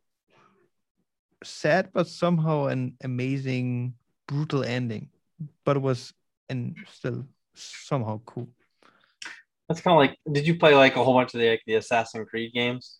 sad 1.44 1.90
but 1.92 2.08
somehow 2.08 2.66
an 2.68 2.96
amazing 3.04 3.94
brutal 4.28 4.64
ending 4.64 5.10
but 5.66 5.76
it 5.76 5.82
was 5.82 6.14
and 6.50 6.76
still 6.88 7.26
somehow 7.56 8.22
cool 8.26 8.48
That's 9.72 9.82
kind 9.82 9.94
of 9.96 10.00
like 10.00 10.18
did 10.32 10.48
you 10.48 10.58
play 10.60 10.76
like 10.76 10.96
a 10.96 11.04
whole 11.04 11.14
bunch 11.14 11.34
of 11.34 11.40
the 11.40 11.50
like 11.52 11.64
the 11.66 11.76
Assassin's 11.76 12.30
Creed 12.30 12.54
games? 12.54 13.00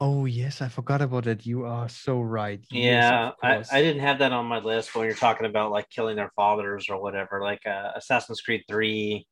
oh 0.00 0.24
yes 0.26 0.60
i 0.60 0.68
forgot 0.68 1.00
about 1.02 1.26
it. 1.26 1.46
you 1.46 1.64
are 1.64 1.88
so 1.88 2.20
right 2.20 2.64
Yeah, 2.70 3.32
of 3.42 3.58
I. 3.70 3.78
I 3.78 3.82
didn't 3.82 4.00
have 4.02 4.18
that 4.20 4.32
on 4.32 4.46
my 4.46 4.58
list 4.58 4.94
when 4.94 5.04
you're 5.06 5.14
talking 5.14 5.46
about 5.46 5.70
like 5.70 5.90
killing 5.90 6.16
their 6.16 6.32
fathers 6.34 6.88
or 6.88 7.00
whatever. 7.00 7.40
Like 7.42 7.66
uh, 7.66 7.90
Assassin's 7.94 8.40
Creed 8.40 8.64
3 8.68 9.26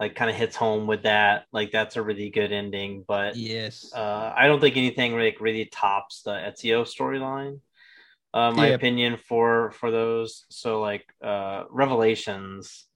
like 0.00 0.16
kind 0.16 0.30
of 0.30 0.36
hits 0.36 0.56
home 0.56 0.86
with 0.88 1.04
that. 1.04 1.44
Like 1.52 1.70
that's 1.70 1.96
a 1.96 2.02
really 2.02 2.30
good 2.30 2.52
ending, 2.52 3.04
but 3.06 3.36
yes 3.36 3.92
uh, 3.94 4.32
I 4.36 4.46
don't 4.48 4.60
think 4.60 4.76
anything 4.76 5.16
like 5.16 5.40
really 5.40 5.66
tops 5.66 6.22
the 6.22 6.32
Ezio 6.32 6.84
storyline. 6.84 7.60
Uh, 8.34 8.50
my 8.50 8.68
Yeah. 8.68 8.74
opinion 8.74 9.16
for 9.16 9.70
for 9.72 9.90
those. 9.92 10.44
So 10.50 10.80
like 10.80 11.06
uh, 11.22 11.64
Revelations 11.70 12.86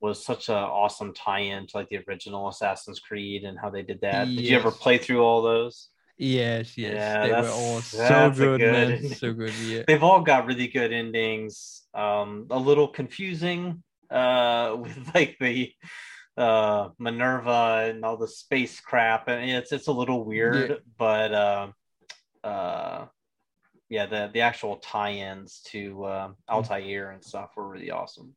was 0.00 0.24
such 0.24 0.48
a 0.48 0.56
awesome 0.56 1.12
tie-in 1.12 1.66
to 1.66 1.76
like 1.76 1.88
the 1.88 1.98
original 2.08 2.48
Assassin's 2.48 3.00
Creed 3.00 3.44
and 3.44 3.58
how 3.58 3.70
they 3.70 3.82
did 3.82 4.00
that. 4.00 4.26
Did 4.26 4.40
you 4.40 4.56
ever 4.56 4.70
play 4.70 4.98
through 4.98 5.22
all 5.22 5.42
those? 5.42 5.88
yes 6.20 6.76
yes 6.76 6.92
Yeah, 6.92 7.26
they 7.26 7.32
were 7.32 7.48
all 7.48 7.80
so 7.80 8.30
good, 8.30 8.60
good 8.60 8.72
man 8.72 9.08
so 9.14 9.32
good 9.32 9.54
yeah 9.54 9.84
They've 9.88 10.02
all 10.02 10.20
got 10.20 10.46
really 10.46 10.68
good 10.68 10.92
endings. 10.92 11.82
Um, 11.94 12.46
a 12.50 12.58
little 12.58 12.88
confusing 12.88 13.82
uh, 14.10 14.76
with 14.78 14.98
like 15.14 15.36
the 15.40 15.72
uh, 16.36 16.90
Minerva 16.98 17.86
and 17.88 18.04
all 18.04 18.16
the 18.16 18.28
space 18.28 18.80
crap, 18.80 19.28
and 19.28 19.50
it's 19.50 19.72
it's 19.72 19.88
a 19.88 19.92
little 19.92 20.24
weird, 20.24 20.82
but 20.98 21.32
uh, 21.32 21.68
uh, 22.44 23.06
yeah, 23.88 24.06
the 24.06 24.30
the 24.32 24.40
actual 24.40 24.76
tie-ins 24.76 25.60
to 25.66 26.04
uh, 26.04 26.28
Altair 26.48 27.10
and 27.10 27.24
stuff 27.24 27.50
were 27.56 27.68
really 27.68 27.90
awesome. 27.90 28.34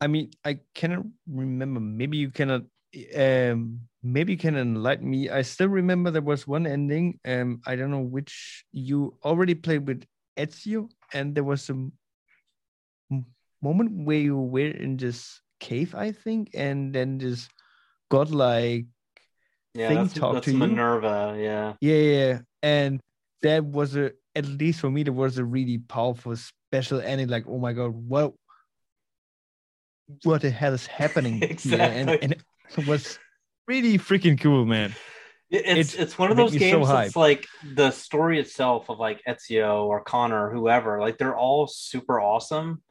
I 0.00 0.06
mean, 0.06 0.30
I 0.44 0.58
cannot 0.74 1.04
remember. 1.26 1.80
Maybe 1.80 2.18
you 2.18 2.30
cannot. 2.30 2.62
Um, 3.16 3.80
maybe 4.02 4.32
you 4.32 4.38
can 4.38 4.56
enlighten 4.56 5.08
me. 5.08 5.28
I 5.28 5.42
still 5.42 5.68
remember 5.68 6.10
there 6.10 6.22
was 6.22 6.46
one 6.46 6.66
ending. 6.66 7.18
Um, 7.24 7.60
I 7.66 7.76
don't 7.76 7.90
know 7.90 8.00
which 8.00 8.64
you 8.72 9.16
already 9.24 9.54
played 9.54 9.86
with 9.86 10.04
Ezio, 10.36 10.88
and 11.12 11.34
there 11.34 11.44
was 11.44 11.68
a 11.70 11.76
moment 13.62 13.90
where 13.92 14.18
you 14.18 14.36
were 14.36 14.68
in 14.68 14.96
this 14.96 15.40
cave, 15.60 15.94
I 15.94 16.12
think, 16.12 16.50
and 16.54 16.94
then 16.94 17.18
this 17.18 17.48
godlike 18.10 18.86
yeah, 19.74 19.88
thing 19.88 20.08
talked 20.08 20.44
to 20.44 20.52
you. 20.52 20.58
Minerva. 20.58 21.36
Yeah. 21.38 21.74
Yeah, 21.80 21.96
yeah, 21.96 22.38
and 22.62 23.00
that 23.42 23.64
was 23.64 23.96
a 23.96 24.12
at 24.36 24.44
least 24.44 24.80
for 24.80 24.90
me, 24.90 25.02
there 25.02 25.14
was 25.14 25.38
a 25.38 25.44
really 25.44 25.78
powerful 25.78 26.36
special 26.36 27.00
ending. 27.00 27.28
Like, 27.28 27.44
oh 27.48 27.58
my 27.58 27.72
god, 27.72 27.94
what, 27.94 28.34
what 30.22 30.42
the 30.42 30.50
hell 30.50 30.74
is 30.74 30.86
happening 30.86 31.42
exactly. 31.42 32.00
And, 32.00 32.10
and 32.22 32.32
it 32.32 32.86
was 32.86 33.18
really 33.66 33.98
freaking 33.98 34.40
cool, 34.40 34.64
man. 34.64 34.94
It's 35.48 35.94
It 35.94 36.00
it's 36.00 36.18
one 36.18 36.30
of 36.30 36.36
those 36.36 36.52
me 36.52 36.58
so 36.58 36.64
games 36.64 36.88
that's 36.88 37.16
like 37.16 37.46
the 37.74 37.92
story 37.92 38.40
itself 38.40 38.90
of 38.90 38.98
like 38.98 39.22
Ezio 39.28 39.84
or 39.84 40.02
Connor 40.02 40.48
or 40.48 40.52
whoever, 40.52 41.00
like 41.00 41.18
they're 41.18 41.36
all 41.36 41.68
super 41.68 42.20
awesome. 42.20 42.82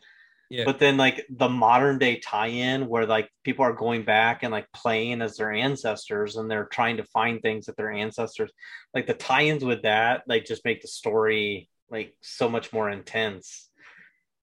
Yeah. 0.50 0.64
But 0.64 0.80
then 0.80 0.96
like 0.96 1.26
the 1.30 1.50
modern 1.50 1.98
day 1.98 2.18
tie-in 2.18 2.88
where 2.88 3.06
like 3.06 3.30
people 3.44 3.66
are 3.66 3.74
going 3.74 4.04
back 4.04 4.44
and 4.44 4.52
like 4.52 4.72
playing 4.72 5.22
as 5.22 5.38
their 5.38 5.52
ancestors 5.52 6.36
and 6.38 6.50
they're 6.50 6.66
trying 6.66 6.98
to 6.98 7.04
find 7.04 7.42
things 7.42 7.66
that 7.66 7.76
their 7.78 7.92
ancestors 7.92 8.52
like 8.94 9.08
the 9.08 9.16
tie-ins 9.16 9.66
with 9.66 9.82
that 9.82 10.24
like 10.28 10.46
just 10.46 10.64
make 10.64 10.82
the 10.82 10.88
story 10.88 11.68
like 11.90 12.16
so 12.22 12.48
much 12.48 12.72
more 12.72 12.90
intense. 12.90 13.65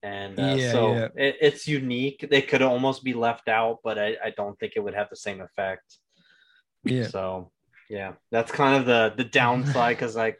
And 0.03 0.39
uh, 0.39 0.55
Yeah, 0.57 0.71
so 0.71 0.93
yeah. 0.93 1.07
It, 1.15 1.37
it's 1.41 1.67
unique. 1.67 2.27
They 2.29 2.41
could 2.41 2.61
almost 2.61 3.03
be 3.03 3.13
left 3.13 3.47
out, 3.47 3.79
but 3.83 3.97
I, 3.97 4.17
I 4.23 4.29
don't 4.35 4.59
think 4.59 4.73
it 4.75 4.81
would 4.81 4.93
have 4.93 5.09
the 5.09 5.15
same 5.15 5.41
effect. 5.41 5.97
Yeah. 6.83 7.07
So 7.07 7.51
yeah, 7.89 8.13
that's 8.29 8.51
kind 8.51 8.75
of 8.79 8.85
the 8.85 9.13
the 9.15 9.29
downside 9.29 9.95
because 9.97 10.15
like 10.15 10.37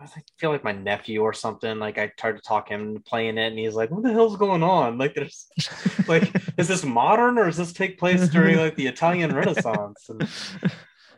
I 0.00 0.06
feel 0.38 0.50
like 0.50 0.64
my 0.64 0.72
nephew 0.72 1.22
or 1.22 1.32
something. 1.32 1.78
Like 1.78 1.98
I 1.98 2.12
tried 2.18 2.32
to 2.32 2.40
talk 2.40 2.68
him 2.68 2.88
into 2.88 3.00
playing 3.00 3.38
it, 3.38 3.48
and 3.48 3.58
he's 3.58 3.74
like, 3.74 3.90
"What 3.90 4.02
the 4.02 4.12
hell's 4.12 4.36
going 4.36 4.62
on? 4.62 4.98
Like 4.98 5.14
there's 5.14 5.46
like 6.08 6.34
is 6.58 6.68
this 6.68 6.84
modern 6.84 7.38
or 7.38 7.44
does 7.44 7.56
this 7.56 7.72
take 7.72 7.98
place 7.98 8.28
during 8.28 8.56
like 8.56 8.76
the 8.76 8.86
Italian 8.86 9.34
Renaissance?" 9.36 10.08
And 10.08 10.22
I'm 10.22 10.70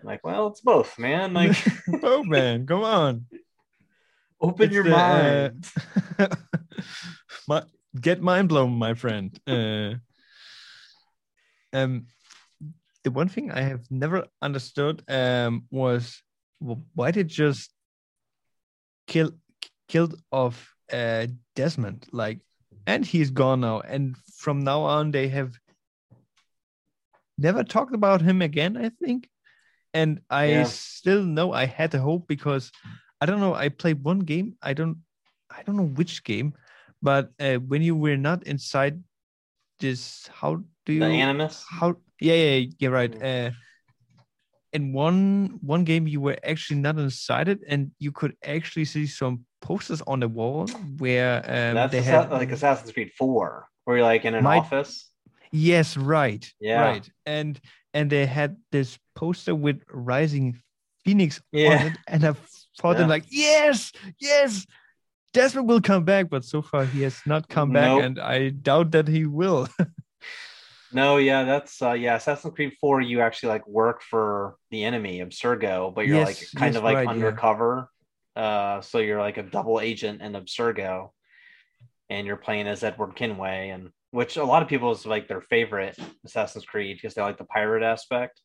like, 0.02 0.24
well, 0.24 0.48
it's 0.48 0.60
both, 0.60 0.98
man. 0.98 1.32
Like 1.34 1.56
oh 2.02 2.22
man, 2.24 2.66
come 2.66 2.82
on. 2.82 3.26
open 4.40 4.66
It's 4.66 4.74
your 4.74 4.84
the, 4.84 4.96
uh, 4.96 4.98
mind. 4.98 5.66
My, 7.48 7.62
get 8.00 8.20
mind 8.22 8.48
blown, 8.48 8.72
my 8.72 8.94
friend. 8.94 9.38
Uh, 9.48 9.94
um, 11.72 12.06
the 13.04 13.10
one 13.10 13.28
thing 13.28 13.50
I 13.50 13.60
have 13.60 13.84
never 13.90 14.26
understood 14.40 15.02
um 15.08 15.66
was 15.70 16.22
wh- 16.58 16.80
why 16.94 17.10
did 17.10 17.28
just 17.28 17.70
kill 19.06 19.32
killed 19.88 20.20
off 20.32 20.74
uh 20.92 21.26
Desmond 21.54 22.06
like, 22.12 22.40
and 22.86 23.04
he's 23.04 23.30
gone 23.30 23.60
now, 23.60 23.80
and 23.80 24.16
from 24.38 24.60
now 24.60 24.82
on 24.82 25.10
they 25.10 25.28
have 25.28 25.52
never 27.38 27.62
talked 27.64 27.94
about 27.94 28.22
him 28.22 28.42
again. 28.42 28.76
I 28.76 28.88
think, 28.90 29.28
and 29.92 30.20
I 30.30 30.46
Yeah. 30.46 30.64
still 30.64 31.22
know 31.22 31.52
I 31.52 31.66
had 31.66 31.94
a 31.94 31.98
hope 32.00 32.26
because 32.28 32.72
I 33.20 33.26
don't 33.26 33.40
know. 33.40 33.54
I 33.54 33.68
played 33.68 34.02
one 34.04 34.20
game. 34.20 34.56
I 34.62 34.72
don't. 34.74 34.98
I 35.50 35.62
don't 35.62 35.76
know 35.76 35.86
which 35.94 36.24
game, 36.24 36.54
but 37.02 37.30
uh, 37.40 37.56
when 37.56 37.82
you 37.82 37.94
were 37.96 38.16
not 38.16 38.42
inside 38.46 39.02
this, 39.80 40.28
how 40.32 40.62
do 40.84 40.92
you? 40.92 41.00
the 41.00 41.06
animus. 41.06 41.64
How? 41.68 41.96
Yeah, 42.20 42.34
yeah, 42.34 42.66
you're 42.78 42.90
right. 42.92 43.22
Uh, 43.22 43.50
in 44.72 44.92
one 44.92 45.58
one 45.62 45.84
game, 45.84 46.06
you 46.06 46.20
were 46.20 46.36
actually 46.44 46.80
not 46.80 46.98
inside 46.98 47.48
it, 47.48 47.60
and 47.68 47.90
you 47.98 48.12
could 48.12 48.36
actually 48.44 48.84
see 48.84 49.06
some 49.06 49.44
posters 49.60 50.02
on 50.06 50.20
the 50.20 50.28
wall 50.28 50.66
where 50.98 51.38
um, 51.44 51.74
That's 51.74 51.92
they 51.92 52.02
had 52.02 52.30
like 52.30 52.50
Assassin's 52.52 52.92
Creed 52.92 53.12
Four, 53.16 53.68
where 53.84 53.98
you're 53.98 54.06
like 54.06 54.24
in 54.24 54.34
an 54.34 54.44
My- 54.44 54.58
office. 54.58 55.08
Yes, 55.52 55.96
right. 55.96 56.44
Yeah. 56.60 56.80
Right. 56.82 57.08
And 57.24 57.58
and 57.94 58.10
they 58.10 58.26
had 58.26 58.56
this 58.72 58.98
poster 59.14 59.54
with 59.54 59.80
Rising 59.88 60.60
Phoenix 61.04 61.40
Yeah. 61.52 61.78
on 61.80 61.86
it. 61.86 61.98
And 62.08 62.24
I 62.24 62.34
thought 62.80 62.98
Yeah. 62.98 63.06
like, 63.06 63.24
yes, 63.30 63.92
yes, 64.20 64.66
Desmond 65.36 65.68
will 65.68 65.80
come 65.80 66.04
back. 66.04 66.30
But 66.30 66.44
so 66.44 66.62
far 66.62 66.84
he 66.84 67.02
has 67.02 67.20
not 67.26 67.48
come 67.48 67.70
back, 67.72 67.88
Nope. 67.88 68.02
and 68.02 68.18
I 68.18 68.48
doubt 68.50 68.90
that 68.92 69.08
he 69.08 69.26
will. 69.26 69.68
No, 70.92 71.16
yeah, 71.18 71.42
that's 71.44 71.82
uh 71.82 71.92
yeah, 71.92 72.14
Assassin's 72.16 72.54
Creed 72.54 72.74
4, 72.80 73.00
you 73.00 73.20
actually 73.20 73.50
like 73.50 73.66
work 73.66 74.02
for 74.02 74.56
the 74.70 74.84
enemy, 74.84 75.20
Abstergo, 75.20 75.92
but 75.94 76.06
you're 76.06 76.18
Yes, 76.18 76.26
like 76.26 76.38
kind 76.56 76.72
yes, 76.74 76.78
of 76.78 76.84
like 76.84 76.94
right, 76.94 77.04
yeah. 77.04 77.10
undercover. 77.10 77.90
Uh 78.34 78.80
so 78.80 78.98
you're 78.98 79.20
like 79.20 79.36
a 79.36 79.42
double 79.42 79.80
agent 79.80 80.22
in 80.22 80.32
Abstergo 80.32 81.10
and 82.08 82.26
you're 82.26 82.36
playing 82.36 82.66
as 82.68 82.84
Edward 82.84 83.14
Kenway 83.16 83.70
and 83.70 83.90
which 84.12 84.36
a 84.36 84.44
lot 84.44 84.62
of 84.62 84.68
people 84.68 84.92
is 84.92 85.04
like 85.04 85.26
their 85.28 85.42
favorite 85.42 85.98
Assassin's 86.24 86.64
Creed 86.64 86.96
because 86.96 87.14
they 87.14 87.22
like 87.22 87.36
the 87.38 87.44
pirate 87.44 87.82
aspect. 87.82 88.40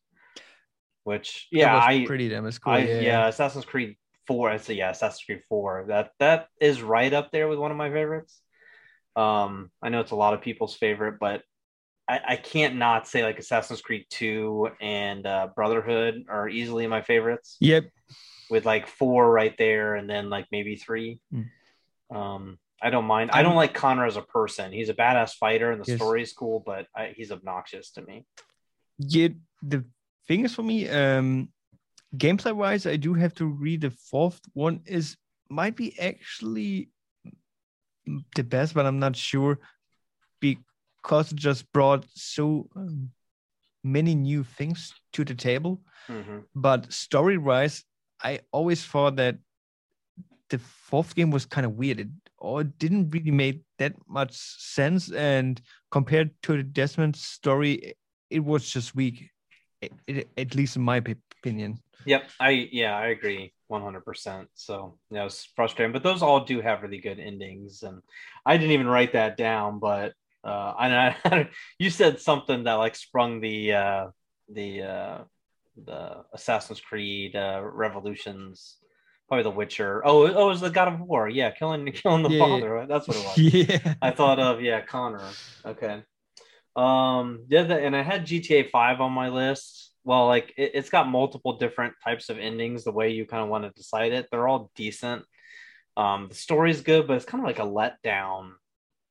Which 1.04 1.48
yeah, 1.50 1.76
I 1.78 2.04
pretty 2.06 2.28
damn 2.28 2.50
cool. 2.50 2.74
I 2.74 2.78
yeah. 2.80 3.00
yeah, 3.00 3.28
Assassin's 3.28 3.64
Creed 3.64 3.96
4, 4.26 4.50
I 4.50 4.56
say 4.58 4.74
yeah, 4.74 4.90
Assassin's 4.90 5.24
Creed 5.24 5.42
4. 5.48 5.86
That 5.88 6.10
that 6.18 6.48
is 6.60 6.82
right 6.82 7.12
up 7.12 7.30
there 7.32 7.48
with 7.48 7.58
one 7.58 7.70
of 7.70 7.76
my 7.76 7.90
favorites. 7.90 8.40
Um, 9.16 9.70
I 9.82 9.88
know 9.90 10.00
it's 10.00 10.10
a 10.12 10.16
lot 10.16 10.34
of 10.34 10.40
people's 10.40 10.74
favorite, 10.74 11.18
but 11.20 11.42
I, 12.08 12.20
I 12.28 12.36
can't 12.36 12.76
not 12.76 13.06
say 13.08 13.22
like 13.22 13.38
Assassin's 13.38 13.80
Creed 13.82 14.06
2 14.10 14.70
and 14.80 15.26
uh, 15.26 15.48
Brotherhood 15.54 16.24
are 16.28 16.48
easily 16.48 16.86
my 16.86 17.02
favorites, 17.02 17.56
Yep. 17.60 17.84
with 18.48 18.64
like 18.64 18.86
four 18.86 19.30
right 19.30 19.56
there, 19.58 19.94
and 19.96 20.08
then 20.08 20.30
like 20.30 20.46
maybe 20.50 20.76
three. 20.76 21.20
Mm. 21.32 21.48
Um, 22.14 22.58
I 22.82 22.90
don't 22.90 23.04
mind. 23.04 23.30
I 23.32 23.42
don't 23.42 23.54
like 23.54 23.74
Connor 23.74 24.06
as 24.06 24.16
a 24.16 24.22
person. 24.22 24.72
He's 24.72 24.88
a 24.88 24.94
badass 24.94 25.34
fighter, 25.34 25.70
and 25.70 25.80
the 25.82 25.88
Yes. 25.88 25.96
story 25.98 26.22
is 26.22 26.32
cool, 26.32 26.62
but 26.64 26.86
I, 26.96 27.12
he's 27.16 27.30
obnoxious 27.30 27.92
to 27.92 28.02
me. 28.02 28.26
Yeah, 28.98 29.28
the 29.62 29.84
thing 30.26 30.44
is 30.44 30.54
for 30.54 30.62
me, 30.62 30.88
um, 30.88 31.48
gameplay 32.16 32.54
wise, 32.54 32.86
I 32.86 32.96
do 32.96 33.14
have 33.14 33.34
to 33.34 33.46
read 33.46 33.80
the 33.82 33.90
fourth 33.90 34.40
one 34.54 34.80
is 34.86 35.16
might 35.48 35.76
be 35.76 35.98
actually 35.98 36.88
the 38.36 38.42
best, 38.44 38.74
but 38.74 38.86
I'm 38.86 38.98
not 38.98 39.16
sure 39.16 39.58
because 40.40 41.32
it 41.32 41.36
just 41.36 41.70
brought 41.72 42.04
so 42.14 42.68
um, 42.76 43.10
many 43.84 44.14
new 44.14 44.42
things 44.44 44.92
to 45.12 45.24
the 45.24 45.34
table. 45.34 45.80
Mhm. 46.08 46.44
But 46.54 46.92
story 46.92 47.38
wise, 47.38 47.84
I 48.22 48.40
always 48.50 48.84
thought 48.84 49.16
that 49.16 49.38
the 50.48 50.58
fourth 50.58 51.14
game 51.14 51.30
was 51.30 51.46
kind 51.46 51.64
of 51.66 51.72
weird. 51.72 52.00
It 52.00 52.08
or 52.38 52.64
didn't 52.64 53.10
really 53.10 53.30
make 53.30 53.62
that 53.78 53.94
much 54.08 54.32
sense, 54.34 55.12
and 55.12 55.60
compared 55.90 56.30
to 56.42 56.56
the 56.56 56.62
Desmond 56.64 57.14
story, 57.16 57.94
it 58.30 58.40
was 58.40 58.68
just 58.68 58.94
weak. 58.96 59.30
It, 59.80 59.92
it- 60.06 60.28
at 60.36 60.54
least 60.54 60.76
in 60.76 60.82
my 60.82 60.96
opinion. 60.96 61.78
Yep, 62.06 62.30
I 62.40 62.68
yeah, 62.72 62.96
I 62.96 63.06
agree 63.08 63.52
100%. 63.68 64.48
So, 64.54 64.98
yeah, 65.10 65.24
was 65.24 65.48
frustrating, 65.56 65.92
but 65.92 66.02
those 66.02 66.22
all 66.22 66.44
do 66.44 66.60
have 66.60 66.82
really 66.82 66.98
good 66.98 67.18
endings 67.18 67.82
and 67.82 68.02
I 68.44 68.56
didn't 68.56 68.72
even 68.72 68.86
write 68.86 69.12
that 69.12 69.36
down, 69.36 69.78
but 69.78 70.14
uh 70.44 70.72
I, 70.76 71.16
I 71.24 71.48
you 71.78 71.90
said 71.90 72.20
something 72.20 72.64
that 72.64 72.74
like 72.74 72.96
sprung 72.96 73.40
the 73.40 73.72
uh 73.72 74.06
the 74.48 74.82
uh 74.82 75.18
the 75.86 76.24
Assassin's 76.32 76.80
Creed 76.80 77.34
uh 77.36 77.60
Revolutions 77.62 78.76
probably 79.28 79.44
the 79.44 79.50
Witcher. 79.50 80.02
Oh, 80.04 80.24
oh, 80.26 80.46
it 80.46 80.50
was 80.50 80.60
the 80.60 80.68
God 80.68 80.88
of 80.88 81.00
War. 81.00 81.26
Yeah, 81.26 81.50
killing 81.52 81.90
killing 81.92 82.22
the 82.22 82.28
Yeah, 82.28 82.38
father. 82.38 82.70
Right? 82.70 82.88
That's 82.88 83.08
what 83.08 83.16
it 83.16 83.24
was. 83.24 83.38
yeah. 83.38 83.94
I 84.02 84.10
thought 84.10 84.38
of 84.38 84.60
yeah, 84.60 84.82
Connor. 84.82 85.20
Okay. 85.66 86.02
Um, 86.76 87.44
yeah, 87.48 87.62
and 87.62 87.96
I 87.96 88.02
had 88.02 88.26
GTA 88.26 88.70
Five 88.70 89.00
on 89.00 89.12
my 89.12 89.28
list. 89.30 89.91
Well, 90.04 90.26
like 90.26 90.52
it, 90.56 90.72
it's 90.74 90.90
got 90.90 91.08
multiple 91.08 91.58
different 91.58 91.94
types 92.02 92.28
of 92.28 92.38
endings. 92.38 92.84
The 92.84 92.92
way 92.92 93.10
you 93.10 93.26
kind 93.26 93.42
of 93.42 93.48
want 93.48 93.64
to 93.64 93.70
decide 93.70 94.12
it, 94.12 94.28
they're 94.30 94.48
all 94.48 94.70
decent. 94.74 95.24
Um, 95.96 96.28
the 96.28 96.34
story's 96.34 96.80
good, 96.80 97.06
but 97.06 97.16
it's 97.16 97.24
kind 97.24 97.42
of 97.42 97.46
like 97.46 97.58
a 97.58 97.62
letdown 97.62 98.52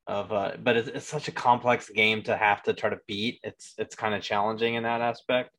of. 0.06 0.32
Uh, 0.32 0.52
but 0.62 0.76
it's, 0.76 0.88
it's 0.88 1.08
such 1.08 1.28
a 1.28 1.32
complex 1.32 1.88
game 1.88 2.22
to 2.24 2.36
have 2.36 2.62
to 2.64 2.72
try 2.72 2.90
to 2.90 3.00
beat. 3.06 3.40
It's 3.42 3.74
it's 3.78 3.94
kind 3.94 4.14
of 4.14 4.22
challenging 4.22 4.74
in 4.74 4.82
that 4.82 5.00
aspect. 5.00 5.50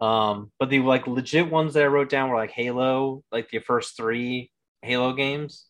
Um, 0.00 0.52
but 0.58 0.70
the 0.70 0.80
like 0.80 1.06
legit 1.06 1.50
ones 1.50 1.74
that 1.74 1.82
I 1.82 1.86
wrote 1.86 2.10
down 2.10 2.28
were 2.30 2.36
like 2.36 2.50
Halo, 2.50 3.22
like 3.32 3.48
the 3.50 3.60
first 3.60 3.96
three 3.96 4.50
Halo 4.82 5.12
games. 5.12 5.66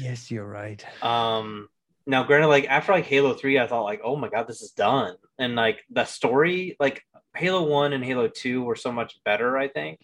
Yes, 0.00 0.30
you're 0.30 0.46
right. 0.46 0.84
Um, 1.02 1.68
now, 2.06 2.22
granted, 2.22 2.48
like 2.48 2.66
after 2.66 2.92
like 2.92 3.06
Halo 3.06 3.34
Three, 3.34 3.58
I 3.58 3.66
thought 3.66 3.84
like, 3.84 4.00
oh 4.04 4.16
my 4.16 4.28
god, 4.28 4.46
this 4.46 4.62
is 4.62 4.70
done, 4.70 5.16
and 5.38 5.56
like 5.56 5.80
the 5.90 6.04
story, 6.04 6.76
like 6.78 7.02
Halo 7.36 7.62
One 7.64 7.92
and 7.92 8.04
Halo 8.04 8.28
Two 8.28 8.62
were 8.62 8.76
so 8.76 8.92
much 8.92 9.18
better, 9.24 9.56
I 9.56 9.68
think. 9.68 10.00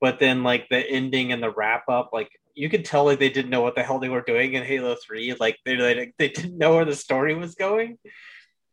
But 0.00 0.18
then 0.18 0.42
like 0.42 0.68
the 0.68 0.78
ending 0.78 1.32
and 1.32 1.42
the 1.42 1.50
wrap 1.50 1.88
up, 1.88 2.10
like 2.12 2.30
you 2.54 2.68
could 2.68 2.84
tell 2.84 3.04
like 3.04 3.18
they 3.18 3.30
didn't 3.30 3.50
know 3.50 3.62
what 3.62 3.74
the 3.74 3.82
hell 3.82 3.98
they 3.98 4.08
were 4.08 4.22
doing 4.22 4.54
in 4.54 4.64
Halo 4.64 4.96
Three. 5.04 5.34
Like 5.38 5.58
they 5.64 5.76
they, 5.76 6.12
they 6.18 6.28
didn't 6.28 6.58
know 6.58 6.74
where 6.74 6.84
the 6.84 6.94
story 6.94 7.34
was 7.34 7.54
going. 7.54 7.98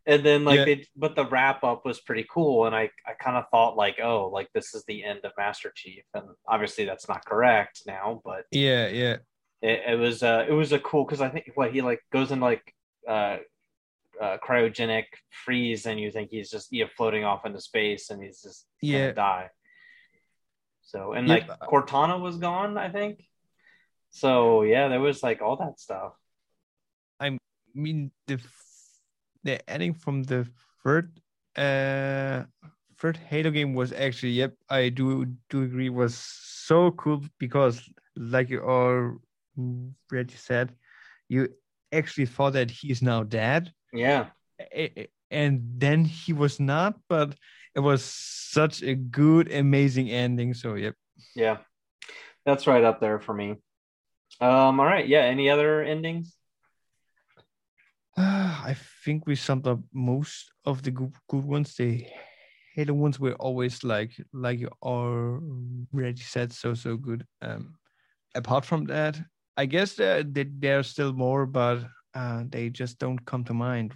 and 0.07 0.23
then 0.23 0.45
like 0.45 0.59
Yeah. 0.59 0.65
they 0.65 0.85
but 0.95 1.15
the 1.15 1.25
wrap 1.25 1.63
up 1.63 1.83
was 1.83 1.99
pretty 1.99 2.25
cool 2.29 2.67
and 2.67 2.75
i 2.75 2.91
i 3.07 3.13
kind 3.19 3.37
of 3.37 3.45
thought 3.49 3.75
like 3.75 3.97
oh 3.99 4.29
like 4.37 4.49
this 4.53 4.75
is 4.75 4.83
the 4.87 5.03
end 5.03 5.21
of 5.23 5.31
master 5.35 5.71
chief 5.75 6.03
and 6.13 6.25
obviously 6.47 6.85
that's 6.85 7.07
not 7.09 7.25
correct 7.25 7.81
now 7.87 8.21
but 8.23 8.43
Yeah, 8.51 8.87
yeah, 8.89 9.17
it, 9.63 9.81
it 9.93 9.97
was 9.99 10.21
uh 10.21 10.45
it 10.47 10.51
was 10.53 10.71
a 10.73 10.79
cool 10.79 11.05
because 11.05 11.21
i 11.21 11.29
think 11.29 11.49
what 11.55 11.71
he 11.73 11.81
like 11.81 12.01
goes 12.11 12.31
in 12.31 12.39
like 12.39 12.61
uh 13.09 13.37
uh, 14.21 14.37
cryogenic 14.45 15.05
freeze, 15.29 15.85
and 15.85 15.99
you 15.99 16.11
think 16.11 16.29
he's 16.31 16.49
just 16.49 16.71
you 16.71 16.83
know, 16.83 16.89
floating 16.95 17.23
off 17.23 17.45
into 17.45 17.59
space, 17.59 18.09
and 18.09 18.23
he's 18.23 18.41
just 18.41 18.65
yeah. 18.81 18.99
gonna 18.99 19.13
die. 19.13 19.49
So 20.81 21.13
and 21.13 21.27
Yep. 21.27 21.47
like 21.49 21.59
Cortana 21.61 22.19
was 22.21 22.37
gone, 22.37 22.77
I 22.77 22.89
think. 22.89 23.23
So 24.11 24.61
yeah, 24.61 24.87
there 24.87 25.01
was 25.01 25.23
like 25.23 25.41
all 25.41 25.57
that 25.57 25.79
stuff. 25.79 26.13
I 27.19 27.37
mean 27.73 28.11
the 28.27 28.39
the 29.43 29.69
ending 29.69 29.93
from 29.93 30.23
the 30.23 30.47
third 30.83 31.19
uh 31.57 32.43
third 32.97 33.17
Halo 33.17 33.51
game 33.51 33.73
was 33.73 33.91
actually 33.93 34.31
yep 34.31 34.53
I 34.69 34.89
do 34.89 35.25
do 35.49 35.63
agree 35.63 35.89
was 35.89 36.15
so 36.15 36.91
cool 36.91 37.23
because 37.39 37.81
like 38.15 38.49
you 38.49 38.61
already 38.61 40.35
said 40.35 40.75
you 41.27 41.49
actually 41.91 42.25
thought 42.25 42.53
that 42.53 42.71
he's 42.71 43.01
now 43.01 43.23
dead 43.23 43.71
Yeah, 43.95 44.27
and 45.31 45.61
then 45.77 46.05
he 46.05 46.33
was 46.33 46.59
not 46.59 46.99
but 47.09 47.35
it 47.73 47.79
was 47.79 48.03
such 48.03 48.83
a 48.83 48.95
good 48.95 49.51
amazing 49.51 50.09
ending 50.09 50.53
so 50.53 50.75
yep 50.75 50.95
yeah, 51.35 51.57
that's 52.45 52.67
right 52.67 52.83
up 52.83 52.99
there 52.99 53.19
for 53.19 53.33
me. 53.33 53.55
Um, 54.41 54.79
all 54.79 54.85
right, 54.85 55.07
yeah. 55.07 55.21
Any 55.21 55.49
other 55.49 55.81
endings? 55.81 56.35
I 58.17 58.75
think 59.03 59.27
we 59.27 59.35
summed 59.35 59.67
up 59.67 59.79
most 59.93 60.51
of 60.65 60.81
the 60.81 60.91
good, 60.91 61.13
good 61.29 61.45
ones. 61.45 61.75
The 61.75 62.05
Halo 62.75 62.93
ones 62.93 63.19
were 63.19 63.33
always 63.35 63.83
like 63.83 64.11
like 64.33 64.59
you 64.59 64.69
already 64.81 66.21
said, 66.21 66.51
so 66.51 66.73
so 66.73 66.97
good. 66.97 67.25
Um, 67.41 67.75
apart 68.35 68.65
from 68.65 68.85
that, 68.85 69.17
I 69.55 69.65
guess 69.65 69.93
there 69.93 70.23
there, 70.23 70.45
there 70.49 70.79
are 70.79 70.83
still 70.83 71.13
more, 71.13 71.45
but 71.45 71.85
uh, 72.15 72.43
they 72.49 72.69
just 72.69 72.97
don't 72.97 73.19
come 73.25 73.43
to 73.45 73.53
mind. 73.53 73.93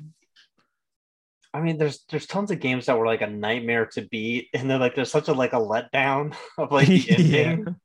I 1.53 1.61
mean, 1.61 1.77
there's 1.77 2.03
there's 2.09 2.27
tons 2.27 2.51
of 2.51 2.59
games 2.59 2.85
that 2.85 2.97
were 2.97 3.07
like 3.07 3.21
a 3.21 3.27
nightmare 3.27 3.87
to 3.93 4.01
beat, 4.11 4.49
and 4.53 4.69
then 4.69 4.79
like 4.79 4.93
there's 4.93 5.11
such 5.11 5.29
a 5.29 5.33
like 5.33 5.53
a 5.53 5.57
letdown 5.59 6.35
of 6.57 6.71
like 6.71 6.87
the 6.87 7.05
Yeah. 7.17 7.41
ending. 7.41 7.75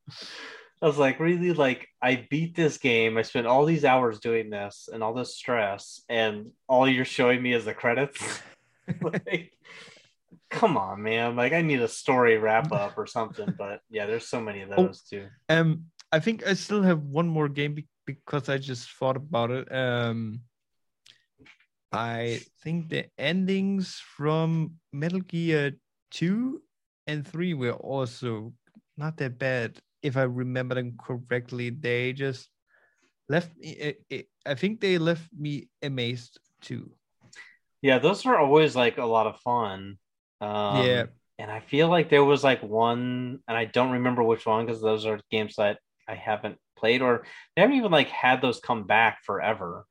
I 0.81 0.87
was 0.87 0.97
like, 0.99 1.19
really, 1.19 1.51
like 1.53 1.87
I 2.01 2.27
beat 2.29 2.55
this 2.55 2.77
game. 2.77 3.17
I 3.17 3.23
spent 3.23 3.47
all 3.47 3.65
these 3.65 3.85
hours 3.85 4.19
doing 4.19 4.51
this 4.51 4.87
and 4.91 5.01
all 5.01 5.13
this 5.15 5.35
stress, 5.35 6.01
and 6.09 6.51
all 6.67 6.87
you're 6.87 7.05
showing 7.05 7.41
me 7.41 7.53
is 7.53 7.65
the 7.65 7.73
credits. 7.73 8.21
like, 9.01 9.51
come 10.51 10.77
on, 10.77 11.01
man! 11.01 11.35
Like 11.35 11.53
I 11.53 11.61
need 11.63 11.81
a 11.81 11.87
story 11.87 12.37
wrap 12.37 12.71
up 12.71 12.97
or 12.97 13.07
something. 13.07 13.55
But 13.57 13.79
yeah, 13.89 14.05
there's 14.05 14.27
so 14.27 14.39
many 14.41 14.61
of 14.61 14.69
Oh. 14.75 14.87
those 14.87 15.01
too. 15.01 15.25
Um, 15.49 15.85
I 16.11 16.19
think 16.19 16.45
I 16.45 16.53
still 16.53 16.83
have 16.83 17.01
one 17.01 17.27
more 17.27 17.49
game 17.49 17.73
because 18.05 18.49
I 18.49 18.57
just 18.57 18.89
thought 18.91 19.17
about 19.17 19.51
it. 19.51 19.71
Um, 19.71 20.41
I 21.91 22.39
think 22.63 22.89
the 22.89 23.07
endings 23.17 23.99
from 23.99 24.75
Metal 24.91 25.21
Gear 25.21 25.73
2 26.11 26.61
and 27.07 27.25
3 27.25 27.53
were 27.53 27.73
also 27.73 28.53
not 28.97 29.17
that 29.17 29.37
bad. 29.37 29.79
If 30.01 30.17
I 30.17 30.23
remember 30.23 30.75
them 30.75 30.97
correctly, 30.97 31.69
they 31.69 32.13
just 32.13 32.49
left 33.29 33.55
me. 33.57 33.77
I- 33.81 34.15
I- 34.15 34.27
I 34.45 34.55
think 34.55 34.81
they 34.81 34.97
left 34.97 35.31
me 35.33 35.69
amazed 35.81 36.39
too. 36.61 36.91
Yeah, 37.81 37.99
those 37.99 38.25
are 38.25 38.37
always 38.37 38.75
like 38.75 38.97
a 38.97 39.05
lot 39.05 39.27
of 39.27 39.39
fun. 39.41 39.97
Um, 40.41 40.77
Yeah. 40.77 41.05
and 41.37 41.51
I 41.51 41.59
feel 41.59 41.87
like 41.87 42.09
there 42.09 42.23
was 42.23 42.43
like 42.43 42.61
one, 42.61 43.39
and 43.47 43.57
I 43.57 43.65
don't 43.65 43.91
remember 43.91 44.23
which 44.23 44.45
one 44.45 44.65
because 44.65 44.81
those 44.81 45.05
are 45.05 45.19
games 45.31 45.55
that 45.57 45.79
I 46.07 46.15
haven't 46.15 46.57
played 46.75 47.01
or 47.01 47.25
they 47.55 47.61
haven't 47.61 47.77
even 47.77 47.91
like 47.91 48.09
had 48.09 48.41
those 48.41 48.59
come 48.59 48.83
back 48.83 49.23
forever. 49.23 49.85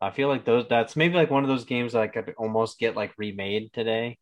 I 0.00 0.10
feel 0.10 0.28
like 0.28 0.44
those 0.44 0.66
that's 0.68 0.96
maybe 0.96 1.14
like 1.14 1.30
one 1.30 1.44
of 1.44 1.48
those 1.48 1.64
games 1.64 1.92
that 1.92 2.02
I 2.02 2.08
could 2.08 2.34
almost 2.36 2.78
get 2.78 2.96
like 2.96 3.12
remade 3.16 3.72
today 3.72 4.18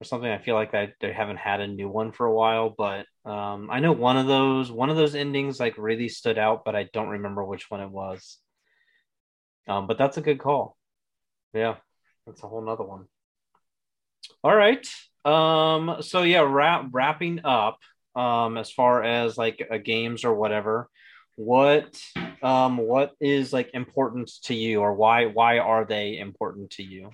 or 0.00 0.04
something. 0.04 0.30
I 0.30 0.38
feel 0.38 0.54
like 0.54 0.74
I 0.74 0.92
they 1.00 1.12
haven't 1.12 1.38
had 1.38 1.60
a 1.60 1.66
new 1.66 1.88
one 1.88 2.12
for 2.12 2.26
a 2.26 2.34
while, 2.34 2.74
but 2.76 3.06
um, 3.24 3.68
I 3.70 3.80
know 3.80 3.92
one 3.92 4.16
of 4.16 4.26
those 4.26 4.70
one 4.70 4.90
of 4.90 4.96
those 4.96 5.14
endings 5.14 5.60
like 5.60 5.76
really 5.78 6.08
stood 6.08 6.38
out, 6.38 6.64
but 6.64 6.76
I 6.76 6.88
don't 6.92 7.08
remember 7.08 7.44
which 7.44 7.70
one 7.70 7.80
it 7.80 7.90
was. 7.90 8.38
Um, 9.68 9.86
but 9.86 9.98
that's 9.98 10.16
a 10.16 10.22
good 10.22 10.38
call. 10.38 10.76
Yeah, 11.52 11.76
that's 12.26 12.42
a 12.42 12.48
whole 12.48 12.62
nother 12.62 12.84
one. 12.84 13.06
All 14.44 14.54
right. 14.54 14.86
Um, 15.24 15.96
so 16.00 16.22
yeah, 16.22 16.40
wrap, 16.40 16.86
wrapping 16.92 17.40
up, 17.44 17.78
um, 18.16 18.56
as 18.56 18.72
far 18.72 19.02
as 19.04 19.36
like 19.36 19.66
uh, 19.70 19.76
games 19.78 20.24
or 20.24 20.34
whatever, 20.34 20.88
what 21.36 22.00
um 22.42 22.78
what 22.78 23.12
is 23.20 23.52
like 23.52 23.70
important 23.74 24.30
to 24.44 24.54
you 24.54 24.80
or 24.80 24.94
why 24.94 25.26
why 25.26 25.58
are 25.58 25.84
they 25.84 26.18
important 26.18 26.70
to 26.70 26.82
you? 26.82 27.10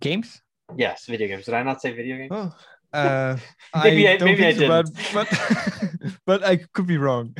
Games? 0.00 0.42
Yes, 0.76 1.06
video 1.06 1.28
games. 1.28 1.44
Did 1.44 1.54
I 1.54 1.62
not 1.62 1.80
say 1.80 1.92
video 1.92 2.16
games? 2.16 2.32
Oh, 2.32 2.52
uh, 2.92 3.36
Maybe 3.74 4.08
I- 4.08 4.16
don't 4.16 4.28
maybe 4.28 4.46
I 4.46 4.52
think 4.52 4.60
so, 4.60 4.68
but, 4.68 4.86
but 5.14 6.20
but 6.26 6.44
I 6.44 6.56
could 6.56 6.86
be 6.86 6.98
wrong. 6.98 7.36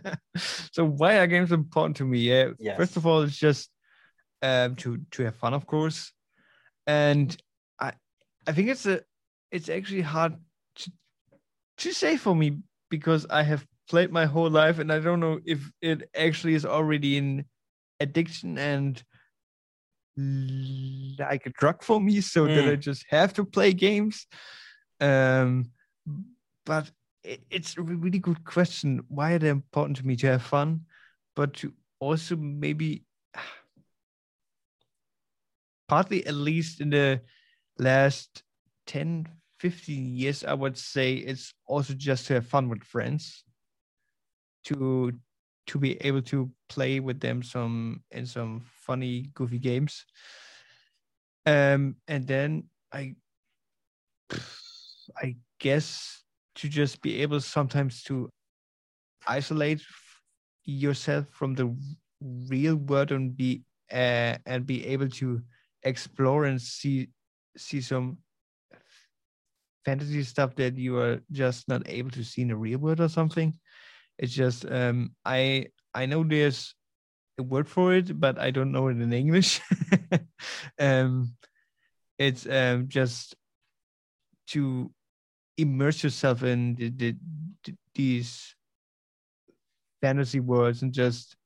so 0.72 0.84
why 0.86 1.18
are 1.18 1.26
games 1.26 1.52
important 1.52 1.96
to 1.96 2.04
me? 2.04 2.20
Yeah, 2.20 2.50
Yes. 2.58 2.76
first 2.76 2.96
of 2.96 3.06
all, 3.06 3.22
it's 3.22 3.36
just 3.36 3.68
um, 4.42 4.76
to 4.76 4.98
to 5.12 5.24
have 5.24 5.34
fun, 5.36 5.52
of 5.54 5.66
course, 5.66 6.12
and 6.86 7.36
I 7.80 7.92
I 8.46 8.52
think 8.52 8.68
it's 8.68 8.86
a 8.86 9.00
it's 9.50 9.68
actually 9.68 10.02
hard 10.02 10.36
to 11.78 11.88
to 11.88 11.94
say 11.94 12.16
for 12.16 12.34
me 12.34 12.58
because 12.90 13.26
I 13.30 13.42
have 13.42 13.66
played 13.88 14.10
my 14.10 14.26
whole 14.26 14.50
life 14.50 14.78
and 14.78 14.92
I 14.92 14.98
don't 14.98 15.20
know 15.20 15.38
if 15.44 15.70
it 15.80 16.08
actually 16.16 16.54
is 16.54 16.66
already 16.66 17.18
an 17.18 17.44
addiction 18.00 18.58
and 18.58 19.02
like 21.18 21.46
a 21.46 21.50
drug 21.50 21.82
for 21.82 22.00
me 22.00 22.20
so 22.20 22.46
that 22.46 22.64
Mm. 22.64 22.72
I 22.72 22.76
just 22.76 23.04
have 23.10 23.32
to 23.34 23.44
play 23.44 23.72
games. 23.72 24.26
Um, 25.00 25.70
but 26.64 26.90
it, 27.22 27.42
it's 27.50 27.76
a 27.76 27.82
really 27.82 28.18
good 28.18 28.44
question. 28.44 29.02
Why 29.08 29.32
are 29.32 29.38
they 29.38 29.48
important 29.48 29.98
to 29.98 30.06
me 30.06 30.16
to 30.16 30.26
have 30.26 30.42
fun, 30.42 30.86
but 31.34 31.54
to 31.54 31.72
also 32.00 32.36
maybe 32.36 33.04
partly 35.88 36.26
at 36.26 36.34
least 36.34 36.80
in 36.80 36.90
the 36.90 37.20
last 37.78 38.42
10 38.86 39.28
15 39.60 40.14
years 40.14 40.44
i 40.44 40.52
would 40.52 40.76
say 40.76 41.14
it's 41.14 41.52
also 41.66 41.94
just 41.94 42.26
to 42.26 42.34
have 42.34 42.46
fun 42.46 42.68
with 42.68 42.82
friends 42.84 43.44
to 44.64 45.12
to 45.66 45.78
be 45.78 45.96
able 46.02 46.22
to 46.22 46.50
play 46.68 47.00
with 47.00 47.20
them 47.20 47.42
some 47.42 48.02
in 48.10 48.26
some 48.26 48.60
funny 48.64 49.30
goofy 49.34 49.58
games. 49.58 50.04
Um 51.44 51.96
and 52.08 52.26
then 52.26 52.64
i 52.92 53.14
i 55.22 55.36
guess 55.58 56.22
to 56.56 56.68
just 56.68 57.00
be 57.02 57.22
able 57.22 57.40
sometimes 57.40 58.02
to 58.04 58.28
isolate 59.26 59.82
yourself 60.64 61.26
from 61.30 61.54
the 61.54 61.74
real 62.48 62.76
world 62.76 63.12
and 63.12 63.36
be 63.36 63.62
uh, 63.92 64.36
and 64.46 64.66
be 64.66 64.84
able 64.86 65.08
to 65.08 65.40
explore 65.84 66.46
and 66.46 66.60
see 66.60 67.08
see 67.56 67.80
some 67.80 68.18
fantasy 69.86 70.24
stuff 70.24 70.56
that 70.56 70.76
you 70.76 70.98
are 70.98 71.20
just 71.30 71.68
not 71.68 71.82
able 71.86 72.10
to 72.10 72.24
see 72.24 72.42
in 72.42 72.48
the 72.48 72.56
real 72.56 72.80
world 72.80 73.00
or 73.00 73.08
something. 73.08 73.54
It's 74.18 74.32
just 74.34 74.66
um 74.66 75.14
i 75.24 75.66
i 75.94 76.06
know 76.06 76.24
there's 76.24 76.74
a 77.38 77.42
word 77.42 77.68
for 77.68 77.94
it 77.94 78.18
but 78.18 78.38
i 78.38 78.50
don't 78.50 78.72
know 78.72 78.88
it 78.88 79.00
in 79.00 79.12
english. 79.12 79.60
Um 80.78 81.36
it's 82.18 82.46
um 82.46 82.88
just 82.88 83.34
to 84.48 84.90
immerse 85.56 86.02
yourself 86.04 86.42
in 86.42 86.74
the, 86.74 86.90
the, 86.90 87.16
the, 87.64 87.74
these 87.94 88.54
fantasy 90.02 90.40
worlds 90.40 90.82
and 90.82 90.92
just 90.92 91.36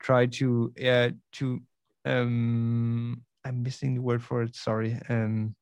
try 0.00 0.26
to 0.26 0.72
uh 0.84 1.10
to 1.32 1.60
um 2.04 3.22
i'm 3.44 3.62
missing 3.62 3.94
the 3.94 4.02
word 4.02 4.22
for 4.22 4.42
it 4.42 4.54
sorry 4.56 4.98
um 5.08 5.54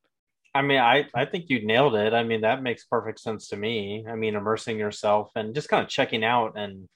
I 0.54 0.62
mean, 0.62 0.78
I 0.78 1.06
I 1.14 1.24
think 1.24 1.46
you 1.48 1.64
nailed 1.66 1.94
it. 1.94 2.12
I 2.12 2.24
mean, 2.24 2.42
that 2.42 2.62
makes 2.62 2.84
perfect 2.84 3.20
sense 3.20 3.48
to 3.48 3.56
me. 3.56 4.04
I 4.08 4.14
mean, 4.16 4.34
immersing 4.36 4.78
yourself 4.78 5.30
and 5.34 5.54
just 5.54 5.68
kind 5.68 5.82
of 5.82 5.88
checking 5.88 6.24
out 6.24 6.58
and 6.58 6.88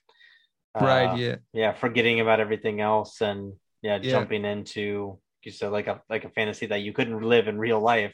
uh, 0.75 0.85
right 0.85 1.17
yeah 1.17 1.35
yeah, 1.53 1.73
forgetting 1.73 2.19
about 2.19 2.39
everything 2.39 2.81
else 2.81 3.21
and 3.21 3.53
yeah, 3.81 3.97
Yeah. 4.01 4.11
jumping 4.11 4.45
into 4.45 5.17
you 5.43 5.51
said 5.51 5.71
like 5.71 5.87
a 5.87 6.01
like 6.09 6.25
a 6.25 6.29
fantasy 6.29 6.67
that 6.67 6.81
you 6.81 6.93
couldn't 6.93 7.21
live 7.21 7.47
in 7.47 7.57
real 7.57 7.79
life 7.79 8.13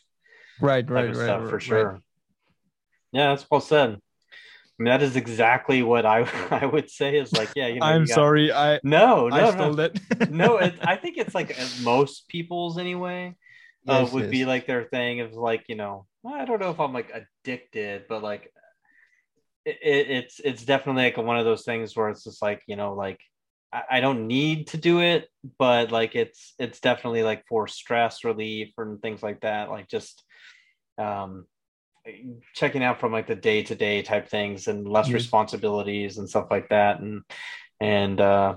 right 0.61 0.87
right 0.89 1.07
right, 1.07 1.15
stuff 1.15 1.41
right 1.41 1.49
for 1.49 1.55
right. 1.57 1.61
sure. 1.63 1.99
Yeah, 3.11 3.29
that's 3.29 3.45
well 3.51 3.59
said. 3.61 3.89
I 3.91 4.77
mean, 4.79 4.91
that 4.91 5.03
is 5.03 5.15
exactly 5.15 5.83
what 5.83 6.05
I 6.05 6.23
I 6.51 6.65
would 6.65 6.89
say 6.89 7.17
is 7.17 7.33
like, 7.33 7.49
yeah, 7.55 7.67
you 7.67 7.79
know, 7.79 7.85
I'm 7.85 8.01
you 8.01 8.07
got- 8.07 8.15
sorry. 8.15 8.51
I 8.53 8.79
No, 8.83 9.27
no, 9.29 9.35
I 9.35 9.41
no. 9.41 9.51
stole 9.51 9.73
that. 9.75 9.99
no, 10.31 10.57
it, 10.57 10.73
I 10.83 10.95
think 10.95 11.17
it's 11.17 11.35
like 11.35 11.55
most 11.83 12.27
people's 12.29 12.77
anyway. 12.77 13.35
Uh, 13.87 14.07
Yes, 14.07 14.13
would 14.13 14.29
be 14.29 14.45
like 14.45 14.67
their 14.67 14.85
thing 14.85 15.21
of 15.21 15.33
like 15.33 15.65
you 15.67 15.75
know 15.75 16.05
I 16.25 16.45
don't 16.45 16.59
know 16.61 16.71
if 16.71 16.79
I'm 16.79 16.93
like 16.93 17.11
addicted, 17.13 18.05
but 18.07 18.23
like 18.23 18.51
it, 19.65 19.77
it, 19.81 20.09
it's 20.09 20.39
it's 20.43 20.65
definitely 20.65 21.03
like 21.03 21.17
one 21.17 21.37
of 21.37 21.45
those 21.45 21.63
things 21.63 21.95
where 21.95 22.09
it's 22.09 22.23
just 22.23 22.41
like 22.41 22.61
you 22.67 22.75
know 22.75 22.93
like 22.93 23.19
I, 23.71 23.83
I 23.91 24.01
don't 24.01 24.27
need 24.27 24.67
to 24.67 24.77
do 24.77 25.01
it, 25.01 25.29
but 25.57 25.91
like 25.91 26.15
it's 26.15 26.53
it's 26.59 26.79
definitely 26.79 27.23
like 27.23 27.45
for 27.47 27.67
stress 27.67 28.23
relief 28.23 28.73
and 28.77 29.01
things 29.01 29.23
like 29.23 29.41
that. 29.41 29.69
Like 29.69 29.87
just 29.89 30.23
um 30.97 31.45
checking 32.53 32.83
out 32.83 32.99
from 32.99 33.11
like 33.13 33.27
the 33.27 33.35
day 33.35 33.63
to 33.63 33.75
day 33.75 34.01
type 34.01 34.27
things 34.29 34.67
and 34.67 34.87
less 34.87 35.07
Yes. 35.07 35.13
responsibilities 35.13 36.17
and 36.17 36.29
stuff 36.29 36.47
like 36.51 36.69
that 36.69 36.99
and 36.99 37.21
and 37.79 38.19
uh 38.19 38.55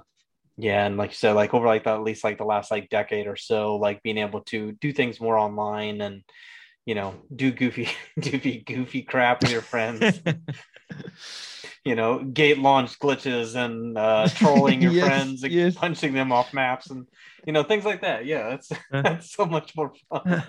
yeah 0.57 0.86
and 0.86 0.96
like 0.96 1.11
you 1.11 1.16
said 1.16 1.32
like 1.32 1.52
over 1.54 1.66
like 1.66 1.84
the, 1.84 1.90
at 1.90 2.02
least 2.02 2.24
like 2.24 2.38
the 2.38 2.44
last 2.44 2.70
like 2.70 2.88
decade 2.88 3.26
or 3.26 3.36
so 3.36 3.76
like 3.76 4.02
being 4.02 4.18
able 4.18 4.40
to 4.40 4.72
do 4.72 4.92
things 4.92 5.20
more 5.20 5.36
online 5.36 6.00
and 6.00 6.22
you 6.86 6.94
know 6.94 7.14
do 7.34 7.50
goofy 7.50 7.88
goofy 8.20 8.62
goofy 8.66 9.02
crap 9.02 9.42
with 9.42 9.50
your 9.50 9.62
friends 9.62 10.20
you 11.84 11.94
know 11.94 12.22
gate 12.22 12.59
launch 12.59 12.98
glitches 12.98 13.54
and 13.54 13.98
uh 13.98 14.28
trolling 14.34 14.80
your 14.80 14.92
Yes, 14.94 15.04
friends 15.04 15.42
and 15.42 15.52
yes. 15.52 15.74
punching 15.74 16.14
them 16.14 16.32
off 16.32 16.52
maps 16.54 16.90
and 16.90 17.07
you 17.46 17.52
know 17.52 17.62
things 17.62 17.84
like 17.84 18.02
that 18.02 18.24
yeah 18.24 18.50
that's 18.50 18.72
that's 18.90 19.32
so 19.32 19.44
much 19.44 19.76
more 19.76 19.92
fun 20.11 20.42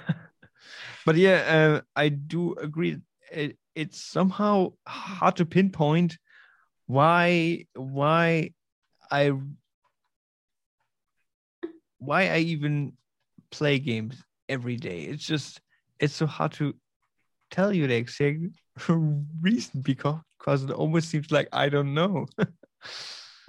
but 1.06 1.16
yeah, 1.16 1.78
uh, 1.78 1.82
I 1.96 2.10
do 2.10 2.54
agree. 2.56 2.98
It, 3.32 3.58
it's 3.76 4.02
somehow 4.02 4.74
hard 4.86 5.38
to 5.38 5.46
pinpoint 5.46 6.18
why 6.86 7.66
why 7.76 8.52
I 9.12 9.32
why 12.00 12.30
I 12.30 12.38
even 12.40 12.94
play 13.52 13.80
games 13.80 14.24
every 14.50 14.78
day. 14.78 15.02
It's 15.04 15.26
just 15.26 15.62
it's 16.00 16.14
so 16.14 16.26
hard 16.28 16.54
to 16.54 16.76
tell 17.52 17.74
you 17.74 17.88
the 17.88 17.96
exact 17.96 18.40
reason 19.42 19.82
because 19.82 20.20
because 20.40 20.64
it 20.64 20.72
almost 20.72 21.10
seems 21.10 21.32
like 21.32 21.50
I 21.52 21.70
don't 21.70 21.94
know. 21.94 22.28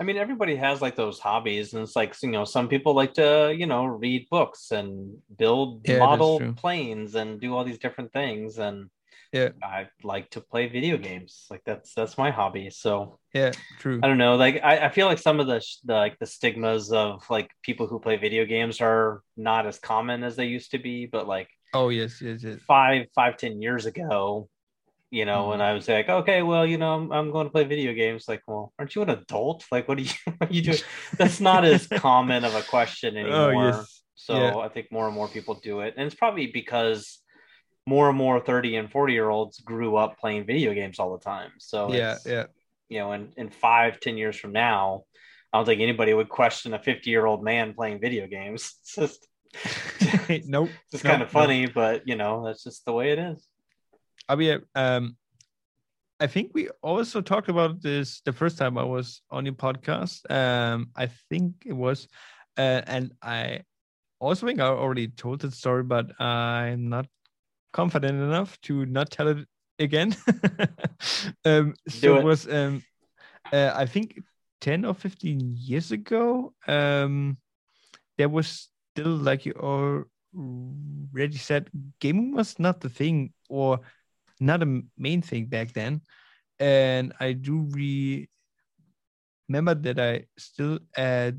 I 0.00 0.04
mean, 0.04 0.16
everybody 0.16 0.54
has 0.56 0.80
like 0.80 0.94
those 0.94 1.18
hobbies, 1.18 1.74
and 1.74 1.82
it's 1.82 1.96
like 1.96 2.14
you 2.22 2.30
know, 2.30 2.44
some 2.44 2.68
people 2.68 2.94
like 2.94 3.14
to 3.14 3.54
you 3.56 3.66
know 3.66 3.84
read 3.84 4.28
books 4.30 4.70
and 4.70 5.18
build 5.36 5.84
Yeah, 5.84 5.98
model 5.98 6.40
planes 6.56 7.14
and 7.16 7.40
do 7.40 7.54
all 7.56 7.64
these 7.64 7.78
different 7.78 8.12
things. 8.12 8.58
And 8.58 8.90
Yeah. 9.32 9.50
I 9.62 9.88
like 10.02 10.30
to 10.30 10.40
play 10.40 10.68
video 10.68 10.96
games. 10.96 11.46
Like 11.50 11.62
that's 11.64 11.92
that's 11.94 12.16
my 12.16 12.30
hobby. 12.30 12.70
So 12.70 13.18
yeah, 13.34 13.52
true. 13.78 14.00
I 14.02 14.06
don't 14.08 14.18
know. 14.18 14.36
Like 14.36 14.60
I, 14.62 14.86
I 14.86 14.88
feel 14.88 15.06
like 15.06 15.18
some 15.18 15.40
of 15.40 15.46
the, 15.46 15.60
sh- 15.60 15.78
the 15.84 15.94
like 15.94 16.18
the 16.18 16.26
stigmas 16.26 16.92
of 16.92 17.28
like 17.28 17.50
people 17.62 17.86
who 17.86 18.00
play 18.00 18.16
video 18.16 18.44
games 18.46 18.80
are 18.80 19.22
not 19.36 19.66
as 19.66 19.78
common 19.78 20.24
as 20.24 20.36
they 20.36 20.46
used 20.46 20.70
to 20.70 20.78
be. 20.78 21.06
But 21.06 21.28
like 21.28 21.48
Oh 21.74 21.90
yes, 21.90 22.22
yes, 22.22 22.42
yes. 22.42 22.58
five 22.66 23.06
five 23.14 23.36
ten 23.36 23.60
years 23.60 23.86
ago 23.86 24.48
you 25.10 25.24
know 25.24 25.44
Mm. 25.44 25.48
when 25.50 25.60
i 25.62 25.72
was 25.72 25.88
like 25.88 26.08
okay 26.08 26.42
well 26.42 26.66
you 26.66 26.76
know 26.76 26.94
I'm, 26.94 27.10
I'm 27.12 27.30
going 27.30 27.46
to 27.46 27.50
play 27.50 27.64
video 27.64 27.94
games 27.94 28.28
like 28.28 28.42
well 28.46 28.72
aren't 28.78 28.94
you 28.94 29.02
an 29.02 29.10
adult 29.10 29.64
like 29.72 29.88
what 29.88 29.98
are 29.98 30.02
you 30.02 30.10
what 30.38 30.50
are 30.50 30.52
you 30.52 30.62
doing 30.62 30.78
that's 31.16 31.40
not 31.40 31.64
as 31.64 31.86
common 32.06 32.44
of 32.44 32.54
a 32.54 32.62
question 32.62 33.16
anymore 33.16 33.54
Oh 33.54 33.78
yes. 33.78 34.02
so 34.14 34.34
yeah. 34.34 34.56
i 34.58 34.68
think 34.68 34.92
more 34.92 35.06
and 35.06 35.14
more 35.14 35.28
people 35.28 35.54
do 35.54 35.80
it 35.80 35.94
and 35.96 36.06
it's 36.06 36.14
probably 36.14 36.48
because 36.48 37.20
more 37.88 38.08
and 38.08 38.18
more 38.18 38.38
30 38.40 38.76
and 38.76 38.90
40 38.90 39.12
year 39.12 39.28
olds 39.30 39.60
grew 39.60 39.96
up 39.96 40.18
playing 40.18 40.44
video 40.46 40.74
games 40.74 40.98
all 40.98 41.12
the 41.16 41.24
time 41.24 41.50
so 41.58 41.92
Yeah, 41.92 42.16
yeah. 42.26 42.46
you 42.88 42.98
know 42.98 43.12
in, 43.12 43.32
in 43.36 43.48
five 43.50 43.98
ten 44.00 44.16
years 44.16 44.36
from 44.38 44.52
now 44.52 45.02
i 45.52 45.58
don't 45.58 45.66
think 45.66 45.80
anybody 45.80 46.12
would 46.14 46.28
question 46.28 46.74
a 46.74 46.78
50 46.78 47.10
year 47.10 47.24
old 47.26 47.42
man 47.42 47.74
playing 47.74 47.98
video 48.00 48.26
games 48.26 48.60
it's 48.82 48.94
just 48.94 49.26
nope. 50.46 50.70
it's 50.92 51.02
No, 51.04 51.10
kind 51.10 51.22
of 51.22 51.30
funny 51.30 51.66
but 51.66 52.06
you 52.06 52.16
know 52.16 52.44
that's 52.44 52.62
just 52.64 52.84
the 52.84 52.92
way 52.92 53.12
it 53.12 53.18
is 53.18 53.48
I 54.28 54.34
mean, 54.36 54.60
um, 54.74 55.16
I 56.20 56.26
think 56.26 56.50
we 56.52 56.68
also 56.82 57.22
talked 57.22 57.48
about 57.48 57.80
this 57.80 58.20
the 58.26 58.32
first 58.32 58.58
time 58.58 58.76
I 58.76 58.84
was 58.84 59.22
on 59.30 59.46
your 59.46 59.54
podcast. 59.54 60.20
Um, 60.30 60.90
I 60.94 61.06
think 61.30 61.64
it 61.64 61.72
was, 61.72 62.08
uh, 62.58 62.82
and 62.86 63.12
I 63.22 63.62
also 64.18 64.44
think 64.46 64.60
I 64.60 64.66
already 64.66 65.08
told 65.08 65.40
the 65.40 65.50
story, 65.50 65.82
but 65.82 66.06
I'm 66.20 66.90
not 66.90 67.06
confident 67.78 68.20
enough 68.20 68.60
to 68.62 68.86
not 68.86 69.08
tell 69.08 69.28
it 69.28 69.46
again. 69.78 70.10
um, 71.44 71.74
so 71.88 72.16
it. 72.16 72.18
it 72.18 72.24
was, 72.24 72.48
um, 72.48 72.82
uh, 73.52 73.70
I 73.72 73.86
think, 73.86 74.20
ten 74.60 74.84
or 74.84 74.94
fifteen 74.94 75.54
years 75.56 75.92
ago. 75.92 76.52
Um, 76.66 77.38
there 78.16 78.28
was 78.28 78.68
still 78.90 79.14
like 79.14 79.46
you 79.46 79.54
already 79.54 81.38
said, 81.38 81.70
gaming 82.00 82.34
was 82.34 82.58
not 82.58 82.80
the 82.80 82.88
thing 82.88 83.32
or 83.48 83.78
not 84.40 84.62
a 84.62 84.82
main 84.98 85.22
thing 85.22 85.46
back 85.46 85.72
then. 85.72 86.00
And 86.58 87.12
I 87.20 87.32
do 87.34 87.68
re- 87.70 88.28
remember 89.48 89.74
that 89.74 90.00
I 90.00 90.26
still 90.36 90.80
uh, 90.96 91.30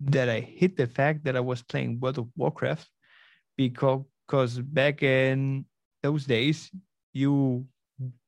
that 0.00 0.28
I 0.30 0.40
hit 0.40 0.78
the 0.78 0.86
fact 0.86 1.24
that 1.24 1.36
I 1.36 1.40
was 1.40 1.62
playing 1.62 2.00
World 2.00 2.16
of 2.16 2.28
Warcraft 2.36 2.88
because 3.56 4.04
because 4.26 4.58
back 4.58 5.02
in 5.02 5.64
those 6.02 6.24
days 6.24 6.70
you 7.12 7.66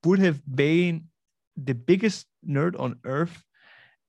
would 0.05 0.19
have 0.19 0.41
been 0.55 1.05
the 1.57 1.75
biggest 1.75 2.27
nerd 2.47 2.79
on 2.79 2.99
earth 3.05 3.45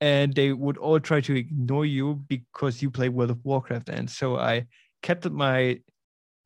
and 0.01 0.33
they 0.33 0.53
would 0.53 0.77
all 0.77 0.99
try 0.99 1.19
to 1.19 1.35
ignore 1.35 1.85
you 1.85 2.15
because 2.27 2.81
you 2.81 2.89
play 2.89 3.09
World 3.09 3.31
of 3.31 3.43
Warcraft. 3.43 3.89
And 3.89 4.09
so 4.09 4.37
I 4.37 4.67
kept 5.01 5.29
my 5.29 5.81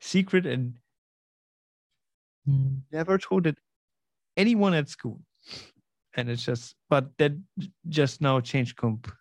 secret 0.02 0.46
and 0.46 0.74
never 2.92 3.18
told 3.18 3.46
it 3.48 3.58
anyone 4.36 4.74
at 4.74 4.90
school. 4.90 5.22
And 6.16 6.30
it's 6.30 6.44
just 6.46 6.76
but 6.90 7.10
that 7.18 7.34
just 7.90 8.22
now 8.22 8.40
changed 8.40 8.78
completely 8.78 9.16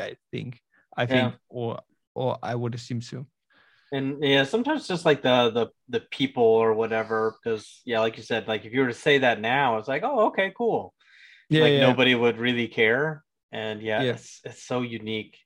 i 0.00 0.16
think. 0.32 0.60
I 0.96 1.06
think 1.06 1.34
or 1.48 1.80
or 2.14 2.38
i 2.42 2.54
would 2.54 2.74
assume 2.74 3.00
so 3.00 3.26
and 3.92 4.22
yeah 4.22 4.44
sometimes 4.44 4.86
just 4.86 5.04
like 5.06 5.22
the 5.22 5.50
the 5.50 5.66
the 5.88 6.00
people 6.10 6.42
or 6.44 6.74
whatever 6.74 7.34
because 7.42 7.80
yeah 7.86 8.00
like 8.00 8.16
you 8.16 8.22
said 8.22 8.46
like 8.46 8.64
if 8.64 8.72
you 8.72 8.80
were 8.80 8.88
to 8.88 8.94
say 8.94 9.18
that 9.18 9.40
now 9.40 9.78
it's 9.78 9.88
like 9.88 10.02
oh 10.04 10.26
okay 10.26 10.52
cool. 10.56 10.92
Yeah 11.48 11.62
like 11.62 11.72
yeah. 11.72 11.86
nobody 11.88 12.14
would 12.14 12.36
really 12.38 12.68
care. 12.68 13.24
And 13.52 13.80
yeah, 13.82 14.02
Yeah. 14.02 14.12
it's 14.12 14.40
it's 14.44 14.62
so 14.64 14.82
unique. 14.82 15.36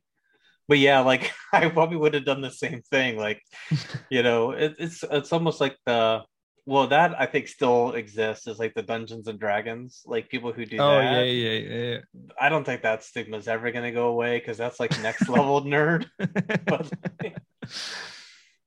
But 0.68 0.78
yeah 0.78 1.00
like 1.00 1.30
i 1.52 1.68
probably 1.68 1.96
would 1.96 2.14
have 2.14 2.24
done 2.24 2.40
the 2.40 2.50
same 2.50 2.82
thing 2.90 3.16
like 3.16 3.40
you 4.10 4.22
know 4.22 4.50
it, 4.52 4.74
it's 4.78 5.04
it's 5.10 5.32
almost 5.32 5.60
like 5.60 5.76
the 5.86 6.22
well 6.64 6.86
that 6.86 7.20
i 7.20 7.26
think 7.26 7.48
still 7.48 7.92
exists 7.92 8.46
is 8.46 8.58
like 8.58 8.72
the 8.74 8.82
dungeons 8.82 9.26
and 9.26 9.38
dragons 9.40 10.02
like 10.06 10.28
people 10.30 10.52
who 10.52 10.64
do 10.64 10.76
oh 10.78 10.98
that. 10.98 11.12
yeah 11.12 11.22
yeah 11.22 11.58
yeah 11.58 11.98
i 12.40 12.48
don't 12.48 12.64
think 12.64 12.82
that 12.82 13.02
stigma's 13.02 13.48
ever 13.48 13.72
going 13.72 13.84
to 13.84 13.90
go 13.90 14.06
away 14.08 14.38
because 14.38 14.56
that's 14.56 14.78
like 14.78 14.90
next 15.02 15.28
level 15.28 15.60
nerd. 15.62 16.06
But 16.66 16.90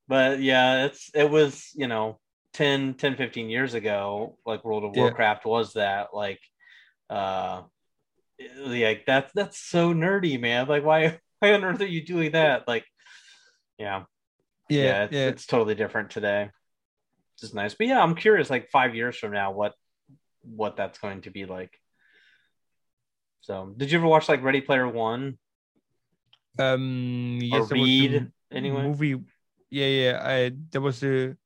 but 0.08 0.40
yeah 0.40 0.84
it's 0.86 1.10
it 1.14 1.28
was 1.30 1.70
you 1.74 1.88
know 1.88 2.18
10 2.52 2.94
10 2.94 3.16
15 3.16 3.50
years 3.50 3.74
ago 3.74 4.38
like 4.46 4.64
world 4.64 4.84
of 4.84 4.94
Yeah. 4.94 5.02
warcraft 5.02 5.44
was 5.44 5.74
that 5.74 6.08
like 6.14 6.40
uh 7.10 7.62
like 8.58 9.04
that's 9.06 9.32
that's 9.34 9.58
so 9.58 9.94
nerdy 9.94 10.38
man. 10.40 10.66
Like 10.68 10.84
why 10.84 11.18
why 11.38 11.52
on 11.54 11.64
earth 11.64 11.80
are 11.80 11.86
you 11.86 12.04
doing 12.04 12.32
that? 12.32 12.66
Like 12.68 12.84
yeah. 13.78 14.04
Yeah, 14.68 14.82
yeah 14.82 15.04
it's, 15.04 15.12
yeah. 15.12 15.26
it's 15.28 15.46
totally 15.46 15.74
different 15.74 16.10
today. 16.10 16.50
Which 17.34 17.48
is 17.48 17.54
nice. 17.54 17.74
But 17.74 17.86
yeah 17.88 18.02
i'm 18.02 18.14
curious 18.14 18.50
like 18.50 18.70
five 18.70 18.94
years 18.94 19.16
from 19.16 19.32
now 19.32 19.52
what 19.52 19.74
what 20.42 20.76
that's 20.76 20.98
going 20.98 21.22
to 21.22 21.30
be 21.30 21.44
like. 21.44 21.78
So 23.42 23.72
did 23.76 23.90
you 23.90 23.98
ever 23.98 24.06
watch 24.06 24.28
like 24.28 24.42
ready 24.42 24.60
player 24.60 24.88
one? 24.88 25.38
Um 26.58 27.36
or 27.36 27.40
yes 27.42 27.68
the 27.68 27.74
read 27.74 28.32
anyway? 28.52 28.82
movie 28.82 29.16
yeah 29.70 29.86
yeah 29.86 30.20
i 30.24 30.52
there 30.70 30.80
was 30.80 31.02
a 31.02 31.36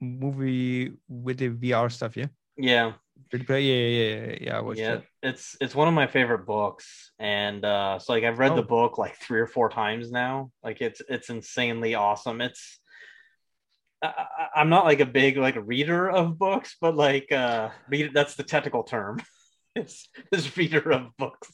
movie 0.00 0.92
with 1.08 1.38
the 1.38 1.48
vr 1.50 1.90
stuff 1.90 2.16
yeah? 2.16 2.26
Yeah. 2.56 2.92
Yeah 3.32 3.56
yeah 3.56 3.86
yeah 3.86 4.36
yeah 4.40 4.56
i 4.58 4.60
watched 4.60 4.80
yeah 4.80 4.94
that. 4.96 5.04
it's 5.22 5.56
it's 5.60 5.74
one 5.74 5.88
of 5.88 5.94
my 5.94 6.06
favorite 6.06 6.46
books. 6.46 7.12
And 7.18 7.64
uh 7.64 7.98
so 7.98 8.12
like 8.14 8.24
i've 8.24 8.38
read 8.38 8.56
the 8.56 8.62
Oh. 8.62 8.74
book 8.76 8.98
like 8.98 9.16
three 9.16 9.40
or 9.40 9.46
four 9.46 9.68
times 9.68 10.10
now. 10.10 10.50
Like 10.64 10.80
it's 10.80 11.02
it's 11.08 11.28
insanely 11.30 11.94
awesome. 11.94 12.40
It's 12.40 12.80
I, 14.02 14.24
i'm 14.56 14.70
not 14.70 14.86
like 14.86 15.00
a 15.00 15.06
big 15.06 15.36
like 15.36 15.56
reader 15.60 16.08
of 16.10 16.38
books 16.38 16.74
but 16.80 16.96
like 16.96 17.30
uh 17.30 17.68
read 17.90 18.12
that's 18.14 18.34
the 18.36 18.42
technical 18.44 18.82
term. 18.82 19.20
It's 19.76 20.08
this 20.32 20.56
reader 20.56 20.90
of 20.90 21.16
books 21.16 21.52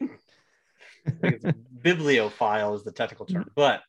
bibliophile 1.82 2.74
is 2.74 2.84
the 2.84 2.92
technical 2.92 3.26
term 3.26 3.50
but 3.54 3.82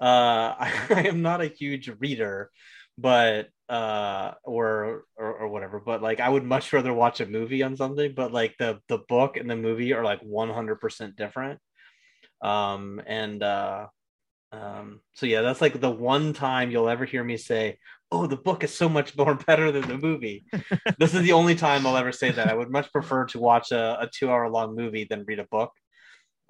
uh 0.00 0.54
I, 0.58 0.72
I 0.90 1.00
am 1.08 1.22
not 1.22 1.40
a 1.40 1.46
huge 1.46 1.90
reader 1.98 2.50
but 2.96 3.48
uh 3.68 4.32
or, 4.44 5.04
or 5.16 5.32
or 5.32 5.48
whatever 5.48 5.80
but 5.80 6.02
like 6.02 6.20
i 6.20 6.28
would 6.28 6.44
much 6.44 6.72
rather 6.72 6.92
watch 6.92 7.20
a 7.20 7.26
movie 7.26 7.62
on 7.62 7.76
something 7.76 8.12
but 8.14 8.32
like 8.32 8.54
the 8.58 8.78
the 8.88 8.98
book 9.08 9.36
and 9.36 9.48
the 9.48 9.56
movie 9.56 9.92
are 9.92 10.04
like 10.04 10.20
100% 10.22 11.16
different. 11.16 11.60
Um 12.42 13.00
and 13.06 13.42
uh 13.42 13.86
um 14.52 15.00
so 15.14 15.26
yeah 15.26 15.42
that's 15.42 15.60
like 15.60 15.80
the 15.80 15.90
one 15.90 16.32
time 16.32 16.70
you'll 16.70 16.88
ever 16.88 17.04
hear 17.04 17.22
me 17.22 17.36
say 17.36 17.78
oh 18.10 18.26
the 18.26 18.36
book 18.36 18.64
is 18.64 18.74
so 18.74 18.88
much 18.88 19.16
more 19.16 19.34
better 19.46 19.70
than 19.72 19.86
the 19.88 19.98
movie. 19.98 20.44
This 20.98 21.14
is 21.14 21.22
the 21.22 21.32
only 21.32 21.54
time 21.54 21.86
i'll 21.86 21.96
ever 21.96 22.12
say 22.12 22.30
that. 22.32 22.48
I 22.48 22.54
would 22.54 22.70
much 22.70 22.92
prefer 22.92 23.24
to 23.26 23.38
watch 23.38 23.70
a, 23.70 24.00
a 24.00 24.08
two 24.12 24.30
hour 24.30 24.50
long 24.50 24.74
movie 24.74 25.06
than 25.08 25.24
read 25.26 25.38
a 25.38 25.46
book 25.50 25.70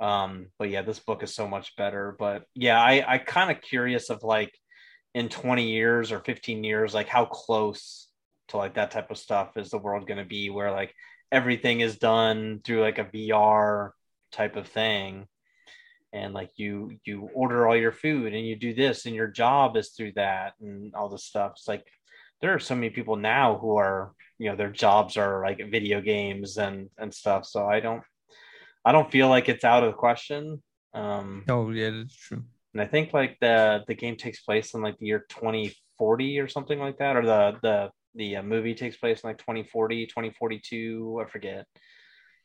um 0.00 0.46
but 0.58 0.70
yeah 0.70 0.82
this 0.82 0.98
book 0.98 1.22
is 1.22 1.34
so 1.34 1.46
much 1.46 1.76
better. 1.76 2.16
But 2.18 2.44
yeah 2.54 2.80
i 2.80 3.04
i 3.06 3.18
kind 3.18 3.50
of 3.50 3.62
curious 3.62 4.10
of 4.10 4.22
like 4.22 4.52
in 5.14 5.28
20 5.28 5.70
years 5.70 6.12
or 6.12 6.20
15 6.20 6.62
years 6.62 6.94
like 6.94 7.08
how 7.08 7.24
close 7.24 8.08
to 8.48 8.56
like 8.56 8.74
that 8.74 8.92
type 8.92 9.10
of 9.10 9.18
stuff 9.18 9.56
is 9.56 9.70
the 9.70 9.78
world 9.78 10.06
going 10.06 10.18
to 10.18 10.24
be 10.24 10.50
where 10.50 10.70
like 10.70 10.94
everything 11.32 11.80
is 11.80 11.98
done 11.98 12.60
through 12.64 12.80
like 12.82 12.98
a 12.98 13.04
vr 13.04 13.90
type 14.30 14.56
of 14.56 14.68
thing. 14.68 15.26
And 16.12 16.34
like 16.34 16.50
you 16.56 16.98
you 17.04 17.30
order 17.34 17.68
all 17.68 17.76
your 17.76 17.92
food 17.92 18.34
and 18.34 18.44
you 18.44 18.56
do 18.56 18.74
this 18.74 19.06
and 19.06 19.14
your 19.14 19.28
job 19.28 19.76
is 19.76 19.90
through 19.90 20.12
that 20.16 20.54
and 20.60 20.92
all 20.94 21.08
this 21.08 21.24
stuff. 21.24 21.52
It's 21.56 21.68
like 21.68 21.86
there 22.40 22.52
are 22.52 22.58
so 22.58 22.74
many 22.74 22.90
people 22.90 23.14
now 23.14 23.58
who 23.58 23.76
are 23.76 24.12
you 24.38 24.50
know 24.50 24.56
their 24.56 24.70
jobs 24.70 25.16
are 25.16 25.44
like 25.44 25.70
video 25.70 26.00
games 26.00 26.56
and 26.56 26.88
and 26.98 27.14
stuff. 27.14 27.46
So 27.46 27.64
i 27.66 27.78
don't 27.78 28.02
i 28.84 28.92
don't 28.92 29.10
feel 29.10 29.28
like 29.28 29.48
it's 29.48 29.64
out 29.64 29.82
of 29.84 29.92
the 29.92 29.96
question 29.96 30.62
um 30.94 31.44
oh 31.48 31.70
yeah 31.70 31.90
that's 31.90 32.14
true 32.14 32.42
and 32.72 32.80
I 32.80 32.86
think 32.86 33.12
like 33.12 33.38
the 33.40 33.82
the 33.86 33.94
game 33.94 34.16
takes 34.16 34.40
place 34.40 34.74
in 34.74 34.82
like 34.82 34.98
the 34.98 35.06
year 35.06 35.26
2040 35.28 36.38
or 36.38 36.48
something 36.48 36.78
like 36.78 36.98
that, 36.98 37.16
or 37.16 37.24
the 37.24 37.58
the 37.62 37.90
the 38.14 38.36
uh, 38.36 38.42
movie 38.42 38.74
takes 38.74 38.96
place 38.96 39.22
in 39.22 39.28
like 39.28 39.38
2040, 39.38 40.06
2042, 40.06 41.22
I 41.24 41.28
forget. 41.28 41.66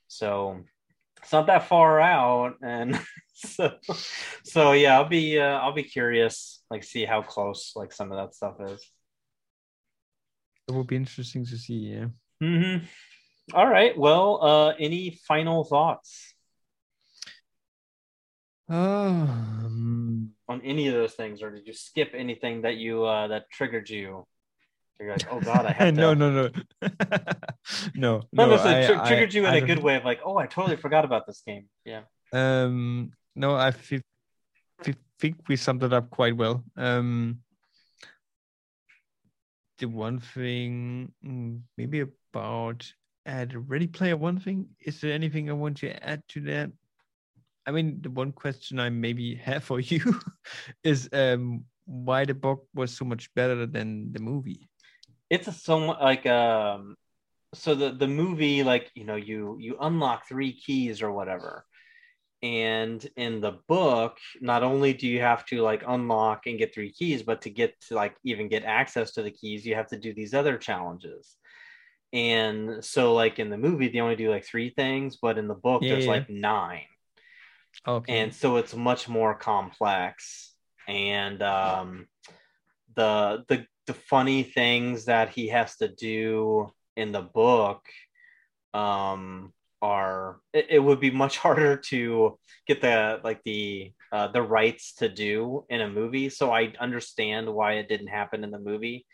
So 0.08 0.62
it's 1.22 1.32
not 1.32 1.48
that 1.48 1.68
far 1.68 2.00
out, 2.00 2.56
and 2.64 3.00
so 3.34 3.72
so 4.44 4.72
yeah, 4.72 4.98
I'll 4.98 5.10
be 5.10 5.40
uh, 5.40 5.60
I'll 5.60 5.74
be 5.74 5.84
curious, 5.84 6.64
like 6.72 6.84
see 6.84 7.06
how 7.06 7.22
close 7.22 7.74
like 7.76 7.94
some 7.94 8.12
of 8.12 8.18
that 8.18 8.34
stuff 8.34 8.56
is. 8.68 8.84
It 10.68 10.72
will 10.72 10.84
be 10.84 10.96
interesting 10.96 11.46
to 11.46 11.58
see. 11.58 11.76
Yeah. 11.76 12.06
Mm-hmm. 12.42 12.86
All 13.54 13.68
right. 13.68 13.98
Well, 13.98 14.44
uh, 14.44 14.74
any 14.80 15.20
final 15.28 15.64
thoughts? 15.64 16.34
Um, 18.68 20.32
on 20.48 20.62
any 20.64 20.88
of 20.88 20.96
those 20.96 21.14
things, 21.14 21.44
or 21.44 21.52
did 21.52 21.68
you 21.68 21.74
skip 21.74 22.12
anything 22.16 22.64
that 22.64 22.78
you 22.78 23.04
uh, 23.04 23.28
that 23.28 23.50
triggered 23.52 23.90
you? 23.90 24.26
You're 25.00 25.12
like, 25.12 25.32
oh 25.32 25.40
god, 25.40 25.66
I 25.68 25.72
have 25.74 25.94
no, 25.96 26.14
no, 26.16 26.32
no, 26.32 26.50
no, 26.82 26.90
no. 27.94 28.24
no 28.32 28.56
I, 28.56 28.88
tr- 28.88 29.06
triggered 29.06 29.34
you 29.34 29.46
in 29.46 29.54
I 29.54 29.58
a 29.58 29.62
good 29.62 29.84
way 29.84 29.96
of 29.96 30.06
like, 30.06 30.22
oh, 30.26 30.38
I 30.38 30.48
totally 30.48 30.78
forgot 30.78 31.06
about 31.06 31.28
this 31.28 31.44
game. 31.46 31.68
Yeah. 31.84 32.02
Um. 32.34 33.12
No, 33.36 33.54
I 33.54 33.68
f- 33.68 33.94
f- 33.94 34.96
think 35.20 35.36
we 35.48 35.58
summed 35.58 35.84
it 35.84 35.94
up 35.94 36.10
quite 36.10 36.36
well. 36.36 36.64
Um. 36.76 37.40
The 39.78 39.88
one 39.88 40.20
thing, 40.22 41.12
mm, 41.24 41.60
maybe 41.78 42.00
about 42.00 42.90
add 43.26 43.70
Ready 43.70 43.88
Player 43.88 44.18
One 44.18 44.40
thing. 44.40 44.70
Is 44.80 45.02
there 45.02 45.14
anything 45.14 45.50
I 45.50 45.54
want 45.54 45.78
to 45.78 45.92
add 46.04 46.24
to 46.30 46.42
that? 46.42 46.72
I 47.66 47.72
mean, 47.72 48.00
the 48.02 48.12
one 48.12 48.32
question 48.32 48.80
I 48.80 48.90
maybe 48.90 49.36
have 49.36 49.64
for 49.64 49.80
you 49.80 50.20
is 50.84 51.10
um, 51.12 51.66
why 51.86 52.26
the 52.26 52.34
book 52.34 52.68
was 52.74 52.96
so 52.96 53.06
much 53.06 53.34
better 53.34 53.66
than 53.66 54.14
the 54.14 54.20
movie. 54.20 54.70
It's 55.30 55.48
a 55.48 55.52
so 55.52 55.78
like 55.78 56.26
um, 56.28 56.96
so 57.54 57.74
the 57.74 57.92
the 57.92 58.08
movie 58.08 58.64
like 58.64 58.92
you 58.94 59.06
know 59.06 59.16
you 59.16 59.58
you 59.60 59.78
unlock 59.82 60.28
three 60.28 60.54
keys 60.54 61.02
or 61.02 61.12
whatever, 61.12 61.66
and 62.44 63.06
in 63.18 63.42
the 63.42 63.60
book 63.68 64.18
not 64.42 64.62
only 64.62 64.94
do 64.94 65.08
you 65.08 65.22
have 65.22 65.46
to 65.48 65.62
like 65.62 65.84
unlock 65.88 66.46
and 66.46 66.60
get 66.60 66.74
three 66.74 66.92
keys, 66.92 67.24
but 67.24 67.42
to 67.42 67.50
get 67.50 67.74
to 67.88 67.96
like 67.96 68.16
even 68.24 68.48
get 68.48 68.64
access 68.64 69.14
to 69.14 69.24
the 69.24 69.32
keys, 69.32 69.66
you 69.66 69.74
have 69.74 69.88
to 69.88 69.98
do 69.98 70.14
these 70.14 70.36
other 70.36 70.58
challenges. 70.58 71.38
And 72.14 72.84
so 72.84 73.14
like 73.14 73.40
in 73.40 73.50
the 73.50 73.58
movie 73.58 73.90
they 73.90 74.00
only 74.00 74.16
do 74.16 74.30
like 74.30 74.46
three 74.46 74.70
things, 74.70 75.18
but 75.22 75.38
in 75.38 75.48
the 75.48 75.56
book 75.56 75.84
yeah, 75.84 75.94
there's 75.94 76.06
yeah. 76.06 76.12
like 76.12 76.30
nine 76.30 76.86
Okay. 77.88 78.20
And 78.20 78.34
so 78.34 78.58
it's 78.58 78.76
much 78.76 79.10
more 79.10 79.36
complex. 79.36 80.54
And 80.88 81.42
um, 81.42 82.08
the 82.96 83.44
the 83.48 83.66
the 83.88 83.94
funny 83.94 84.44
things 84.44 85.06
that 85.06 85.30
he 85.30 85.50
has 85.50 85.78
to 85.78 85.88
do 85.88 86.72
in 86.96 87.12
the 87.12 87.22
book 87.22 87.86
um, 88.74 89.54
are 89.82 90.40
it, 90.54 90.68
it, 90.70 90.80
would 90.80 91.00
be 91.00 91.12
much 91.12 91.38
harder 91.46 91.78
to 91.78 92.40
get 92.68 92.82
the 92.82 93.20
like 93.24 93.44
the 93.44 93.92
uh, 94.12 94.28
the 94.28 94.42
rights 94.42 94.96
to 94.96 95.10
do 95.10 95.66
in 95.70 95.82
a 95.82 95.90
movie. 95.90 96.30
So 96.30 96.52
I 96.52 96.74
understand 96.80 97.54
why 97.54 97.74
it 97.74 97.90
didn't 97.90 98.08
happen 98.08 98.44
in 98.44 98.52
the 98.52 98.60
movie 98.60 99.06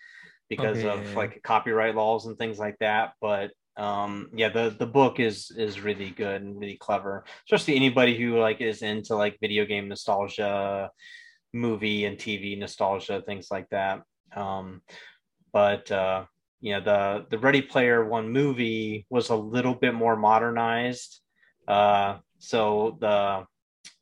because 0.52 0.78
okay. 0.80 0.90
of 0.90 1.16
like 1.16 1.42
copyright 1.44 1.96
laws 1.96 2.26
and 2.26 2.38
things 2.38 2.60
like 2.60 2.78
that. 2.80 3.14
But 3.22 3.52
um 3.78 4.30
yeah 4.34 4.50
the 4.50 4.76
the 4.78 4.86
book 4.86 5.20
is 5.20 5.50
is 5.52 5.80
really 5.80 6.10
good 6.10 6.42
and 6.42 6.60
really 6.60 6.76
clever 6.76 7.24
especially 7.48 7.76
anybody 7.76 8.18
who 8.18 8.38
like 8.38 8.60
is 8.60 8.82
into 8.82 9.16
like 9.16 9.40
video 9.40 9.66
game 9.66 9.88
nostalgia 9.88 10.92
movie 11.54 12.04
and 12.04 12.18
tv 12.18 12.60
nostalgia 12.60 13.24
things 13.26 13.48
like 13.50 13.68
that 13.70 14.02
um 14.36 14.82
but 15.54 15.90
uh 15.90 16.26
you 16.60 16.74
know 16.74 16.82
the 16.82 17.26
the 17.30 17.40
ready 17.40 17.62
player 17.62 18.04
one 18.04 18.30
movie 18.30 19.06
was 19.10 19.30
a 19.30 19.36
little 19.36 19.74
bit 19.74 19.94
more 19.94 20.18
modernized 20.18 21.22
uh 21.70 22.18
so 22.40 22.98
the 23.00 23.46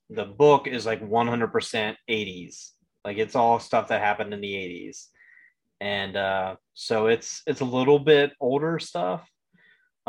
the 0.09 0.25
book 0.25 0.65
is 0.65 0.87
like 0.87 1.07
100% 1.07 1.95
80s 2.09 2.69
like 3.05 3.17
it's 3.17 3.35
all 3.35 3.59
stuff 3.59 3.89
that 3.89 4.01
happened 4.01 4.33
in 4.33 4.41
the 4.41 4.53
80s 4.53 5.05
and 5.81 6.15
uh 6.17 6.55
so 6.73 7.07
it's 7.07 7.41
it's 7.47 7.61
a 7.61 7.65
little 7.65 7.99
bit 7.99 8.33
older 8.39 8.79
stuff 8.79 9.27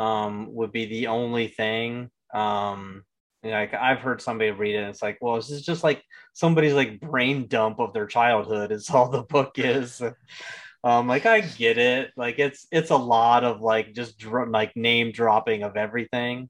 um, 0.01 0.53
would 0.53 0.71
be 0.71 0.85
the 0.85 1.07
only 1.07 1.47
thing. 1.47 2.09
Um, 2.33 3.03
like 3.43 3.73
I've 3.73 3.99
heard 3.99 4.21
somebody 4.21 4.51
read 4.51 4.75
it, 4.75 4.89
it's 4.89 5.01
like, 5.01 5.17
well, 5.21 5.35
this 5.35 5.51
is 5.51 5.63
just 5.63 5.83
like 5.83 6.03
somebody's 6.33 6.73
like 6.73 6.99
brain 6.99 7.47
dump 7.47 7.79
of 7.79 7.93
their 7.93 8.07
childhood. 8.07 8.71
Is 8.71 8.89
all 8.89 9.09
the 9.09 9.23
book 9.23 9.53
is. 9.57 10.01
um, 10.83 11.07
like 11.07 11.25
I 11.25 11.41
get 11.41 11.77
it. 11.77 12.11
Like 12.17 12.39
it's 12.39 12.67
it's 12.71 12.89
a 12.89 12.95
lot 12.97 13.43
of 13.43 13.61
like 13.61 13.93
just 13.93 14.17
dr- 14.17 14.49
like 14.49 14.75
name 14.75 15.11
dropping 15.11 15.63
of 15.63 15.77
everything. 15.77 16.49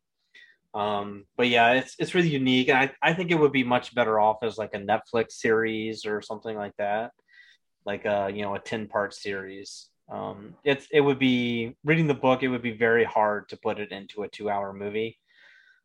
Um, 0.74 1.26
but 1.36 1.50
yeah, 1.50 1.74
it's 1.74 1.96
it's 2.00 2.16
really 2.16 2.30
unique, 2.30 2.70
and 2.70 2.78
I 2.78 3.10
I 3.10 3.14
think 3.14 3.32
it 3.32 3.40
would 3.40 3.52
be 3.52 3.64
much 3.64 3.94
better 3.94 4.20
off 4.20 4.38
as 4.44 4.58
like 4.58 4.74
a 4.74 4.80
Netflix 4.80 5.34
series 5.34 6.06
or 6.06 6.22
something 6.22 6.56
like 6.56 6.74
that, 6.78 7.12
like 7.86 8.06
a 8.06 8.32
you 8.34 8.42
know 8.42 8.56
a 8.56 8.60
ten 8.60 8.88
part 8.88 9.14
series 9.14 9.90
um, 10.12 10.56
it's 10.66 10.88
it 10.92 11.00
would 11.00 11.20
be 11.20 11.76
reading 11.86 12.08
the 12.08 12.14
book. 12.14 12.44
It 12.44 12.50
would 12.50 12.62
be 12.62 12.76
very 12.76 13.06
hard 13.06 13.48
to 13.50 13.58
put 13.58 13.80
it 13.80 13.92
into 13.92 14.24
a 14.24 14.28
two-hour 14.28 14.74
movie. 14.74 15.18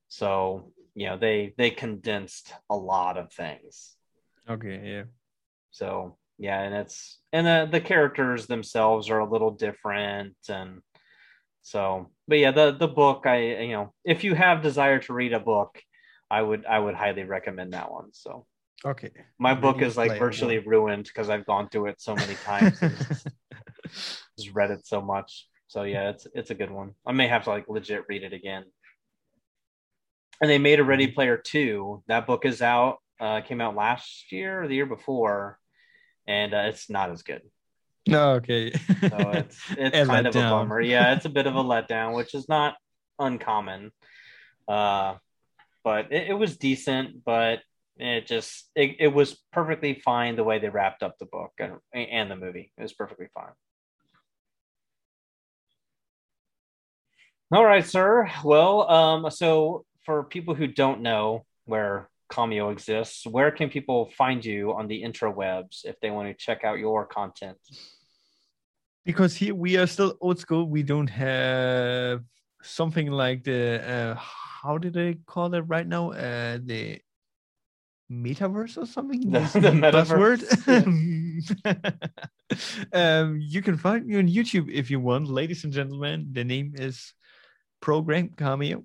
So 0.08 0.72
you 0.94 1.06
know 1.06 1.16
they 1.16 1.54
they 1.56 1.70
condensed 1.70 2.52
a 2.68 2.76
lot 2.76 3.16
of 3.16 3.32
things. 3.32 3.94
Okay, 4.50 4.80
yeah. 4.84 5.02
So 5.70 6.16
yeah, 6.38 6.60
and 6.60 6.74
it's 6.74 7.18
and 7.32 7.46
the 7.46 7.68
the 7.70 7.80
characters 7.80 8.46
themselves 8.46 9.10
are 9.10 9.20
a 9.20 9.30
little 9.30 9.52
different, 9.52 10.36
and 10.48 10.82
so 11.62 12.10
but 12.26 12.38
yeah, 12.38 12.50
the 12.50 12.72
the 12.72 12.88
book 12.88 13.26
I 13.26 13.60
you 13.60 13.72
know 13.72 13.94
if 14.04 14.24
you 14.24 14.34
have 14.34 14.60
desire 14.60 14.98
to 15.00 15.12
read 15.12 15.34
a 15.34 15.40
book, 15.40 15.80
I 16.28 16.42
would 16.42 16.66
I 16.66 16.80
would 16.80 16.96
highly 16.96 17.22
recommend 17.22 17.74
that 17.74 17.92
one. 17.92 18.12
So 18.12 18.44
okay, 18.84 19.10
my 19.38 19.54
book 19.54 19.82
is 19.82 19.96
like 19.96 20.18
virtually 20.18 20.58
ruined 20.58 21.04
because 21.04 21.30
I've 21.30 21.46
gone 21.46 21.68
through 21.68 21.86
it 21.86 22.00
so 22.00 22.14
many 22.14 22.34
times. 22.44 22.78
just 24.38 24.54
read 24.54 24.70
it 24.70 24.86
so 24.86 25.00
much. 25.00 25.46
So 25.68 25.82
yeah, 25.82 26.10
it's 26.10 26.26
it's 26.34 26.50
a 26.50 26.54
good 26.54 26.70
one. 26.70 26.92
I 27.06 27.12
may 27.12 27.28
have 27.28 27.44
to 27.44 27.50
like 27.50 27.68
legit 27.68 28.04
read 28.08 28.22
it 28.22 28.32
again. 28.32 28.64
And 30.40 30.50
they 30.50 30.58
made 30.58 30.80
a 30.80 30.84
Ready 30.84 31.08
Player 31.08 31.36
Two. 31.36 32.02
That 32.08 32.26
book 32.26 32.44
is 32.44 32.62
out. 32.62 32.98
Uh, 33.18 33.40
came 33.40 33.60
out 33.60 33.74
last 33.74 34.30
year 34.30 34.62
or 34.62 34.68
the 34.68 34.74
year 34.74 34.86
before, 34.86 35.58
and 36.26 36.52
uh, 36.52 36.64
it's 36.66 36.90
not 36.90 37.10
as 37.10 37.22
good. 37.22 37.42
No, 38.06 38.32
okay. 38.34 38.72
so 38.72 39.30
it's 39.32 39.58
it's 39.70 40.08
kind 40.08 40.26
of 40.26 40.34
down. 40.34 40.46
a 40.46 40.50
bummer. 40.50 40.80
Yeah, 40.80 41.14
it's 41.14 41.24
a 41.24 41.30
bit 41.30 41.46
of 41.46 41.56
a 41.56 41.64
letdown, 41.64 42.14
which 42.14 42.34
is 42.34 42.48
not 42.48 42.74
uncommon. 43.18 43.90
Uh, 44.68 45.14
but 45.82 46.12
it, 46.12 46.28
it 46.30 46.34
was 46.34 46.56
decent, 46.56 47.24
but 47.24 47.60
it 47.96 48.26
just 48.26 48.70
it, 48.74 48.96
it 48.98 49.08
was 49.08 49.40
perfectly 49.52 49.94
fine 50.04 50.36
the 50.36 50.44
way 50.44 50.58
they 50.58 50.68
wrapped 50.68 51.02
up 51.02 51.18
the 51.18 51.26
book 51.26 51.52
and, 51.58 51.74
and 51.94 52.30
the 52.30 52.36
movie. 52.36 52.72
It 52.76 52.82
was 52.82 52.92
perfectly 52.92 53.28
fine. 53.34 53.52
All 57.52 57.64
right, 57.64 57.86
sir. 57.86 58.28
Well, 58.44 58.90
um, 58.90 59.30
so 59.30 59.84
for 60.04 60.24
people 60.24 60.54
who 60.54 60.66
don't 60.66 61.00
know 61.00 61.44
where 61.64 62.08
Kamio 62.30 62.72
exists, 62.72 63.24
where 63.24 63.52
can 63.52 63.70
people 63.70 64.10
find 64.18 64.44
you 64.44 64.74
on 64.74 64.88
the 64.88 65.02
intrawebs 65.02 65.84
if 65.84 65.98
they 66.00 66.10
want 66.10 66.28
to 66.28 66.34
check 66.34 66.64
out 66.64 66.78
your 66.78 67.06
content? 67.06 67.56
because 69.06 69.36
here 69.36 69.54
we 69.54 69.76
are 69.76 69.86
still 69.86 70.18
old 70.20 70.38
school. 70.38 70.68
We 70.68 70.82
don't 70.82 71.08
have 71.08 72.24
something 72.60 73.08
like 73.08 73.44
the 73.44 73.80
uh, 73.88 74.14
how 74.16 74.76
do 74.78 74.90
they 74.90 75.14
call 75.26 75.54
it 75.54 75.60
right 75.60 75.86
now? 75.86 76.10
Uh, 76.10 76.58
the 76.62 76.98
metaverse 78.10 78.78
or 78.80 78.86
something. 78.86 79.30
The- 79.30 79.40
the 79.60 79.72
um, 82.92 83.38
you 83.40 83.62
can 83.62 83.76
find 83.76 84.06
me 84.06 84.18
on 84.18 84.28
YouTube 84.28 84.70
if 84.70 84.90
you 84.90 85.00
want, 85.00 85.28
ladies 85.28 85.64
and 85.64 85.72
gentlemen. 85.72 86.28
The 86.32 86.44
name 86.44 86.72
is 86.74 87.12
Program 87.80 88.30
Cameo. 88.36 88.84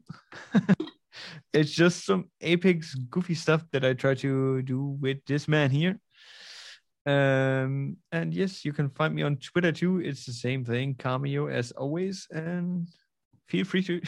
it's 1.53 1.71
just 1.71 2.05
some 2.05 2.29
apex 2.41 2.95
goofy 2.95 3.35
stuff 3.35 3.63
that 3.71 3.85
I 3.85 3.93
try 3.93 4.15
to 4.15 4.61
do 4.61 4.97
with 4.99 5.23
this 5.25 5.47
man 5.47 5.69
here. 5.71 5.99
Um, 7.05 7.97
and 8.11 8.33
yes, 8.33 8.63
you 8.63 8.73
can 8.73 8.89
find 8.89 9.15
me 9.15 9.23
on 9.23 9.37
Twitter 9.37 9.71
too. 9.71 10.01
It's 10.01 10.25
the 10.25 10.33
same 10.33 10.63
thing, 10.65 10.95
Cameo 10.95 11.47
as 11.47 11.71
always. 11.71 12.27
And 12.29 12.87
feel 13.47 13.65
free 13.65 13.83
to 13.83 14.01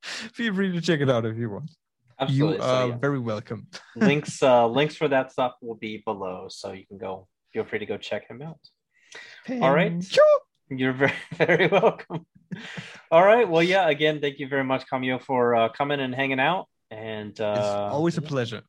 feel 0.00 0.54
free 0.54 0.72
to 0.72 0.80
check 0.80 1.00
it 1.00 1.10
out 1.10 1.26
if 1.26 1.36
you 1.36 1.50
want. 1.50 1.70
Absolutely. 2.22 2.56
You 2.56 2.62
So, 2.62 2.68
are 2.68 2.88
yeah. 2.88 2.96
very 3.06 3.18
welcome. 3.32 3.60
links 4.10 4.42
uh 4.42 4.66
links 4.78 4.94
for 5.00 5.08
that 5.08 5.26
stuff 5.34 5.52
will 5.66 5.80
be 5.88 5.92
below 6.10 6.38
so 6.48 6.66
you 6.72 6.86
can 6.90 6.98
go 6.98 7.12
feel 7.52 7.64
free 7.68 7.78
to 7.84 7.86
go 7.92 7.96
check 8.10 8.22
him 8.30 8.40
out 8.48 8.58
All 9.64 9.74
right. 9.78 9.92
You. 10.16 10.28
you're 10.80 10.92
very 11.04 11.18
very 11.46 11.66
welcome 11.80 12.20
all 13.10 13.24
right 13.32 13.46
well 13.52 13.62
yeah 13.74 13.84
again 13.96 14.20
thank 14.22 14.38
you 14.40 14.46
very 14.54 14.64
much 14.72 14.82
cameo 14.90 15.18
for 15.18 15.40
uh 15.60 15.68
coming 15.78 16.00
and 16.00 16.14
hanging 16.14 16.40
out 16.50 16.64
and 16.90 17.34
uh 17.40 17.54
It's 17.58 17.92
always 17.96 18.16
a 18.18 18.22
pleasure. 18.22 18.62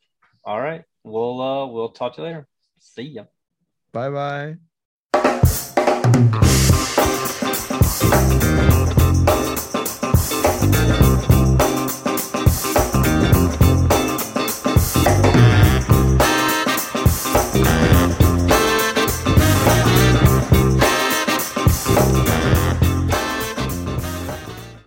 all 0.50 0.60
right 0.68 0.84
we'll 1.04 1.38
uh 1.42 1.66
we'll 1.74 1.90
talk 2.00 2.10
to 2.16 2.22
you 2.22 2.28
later 2.28 2.44
see 2.80 3.08
ya 3.18 3.24
Bye 3.94 4.10
bye. 4.18 4.58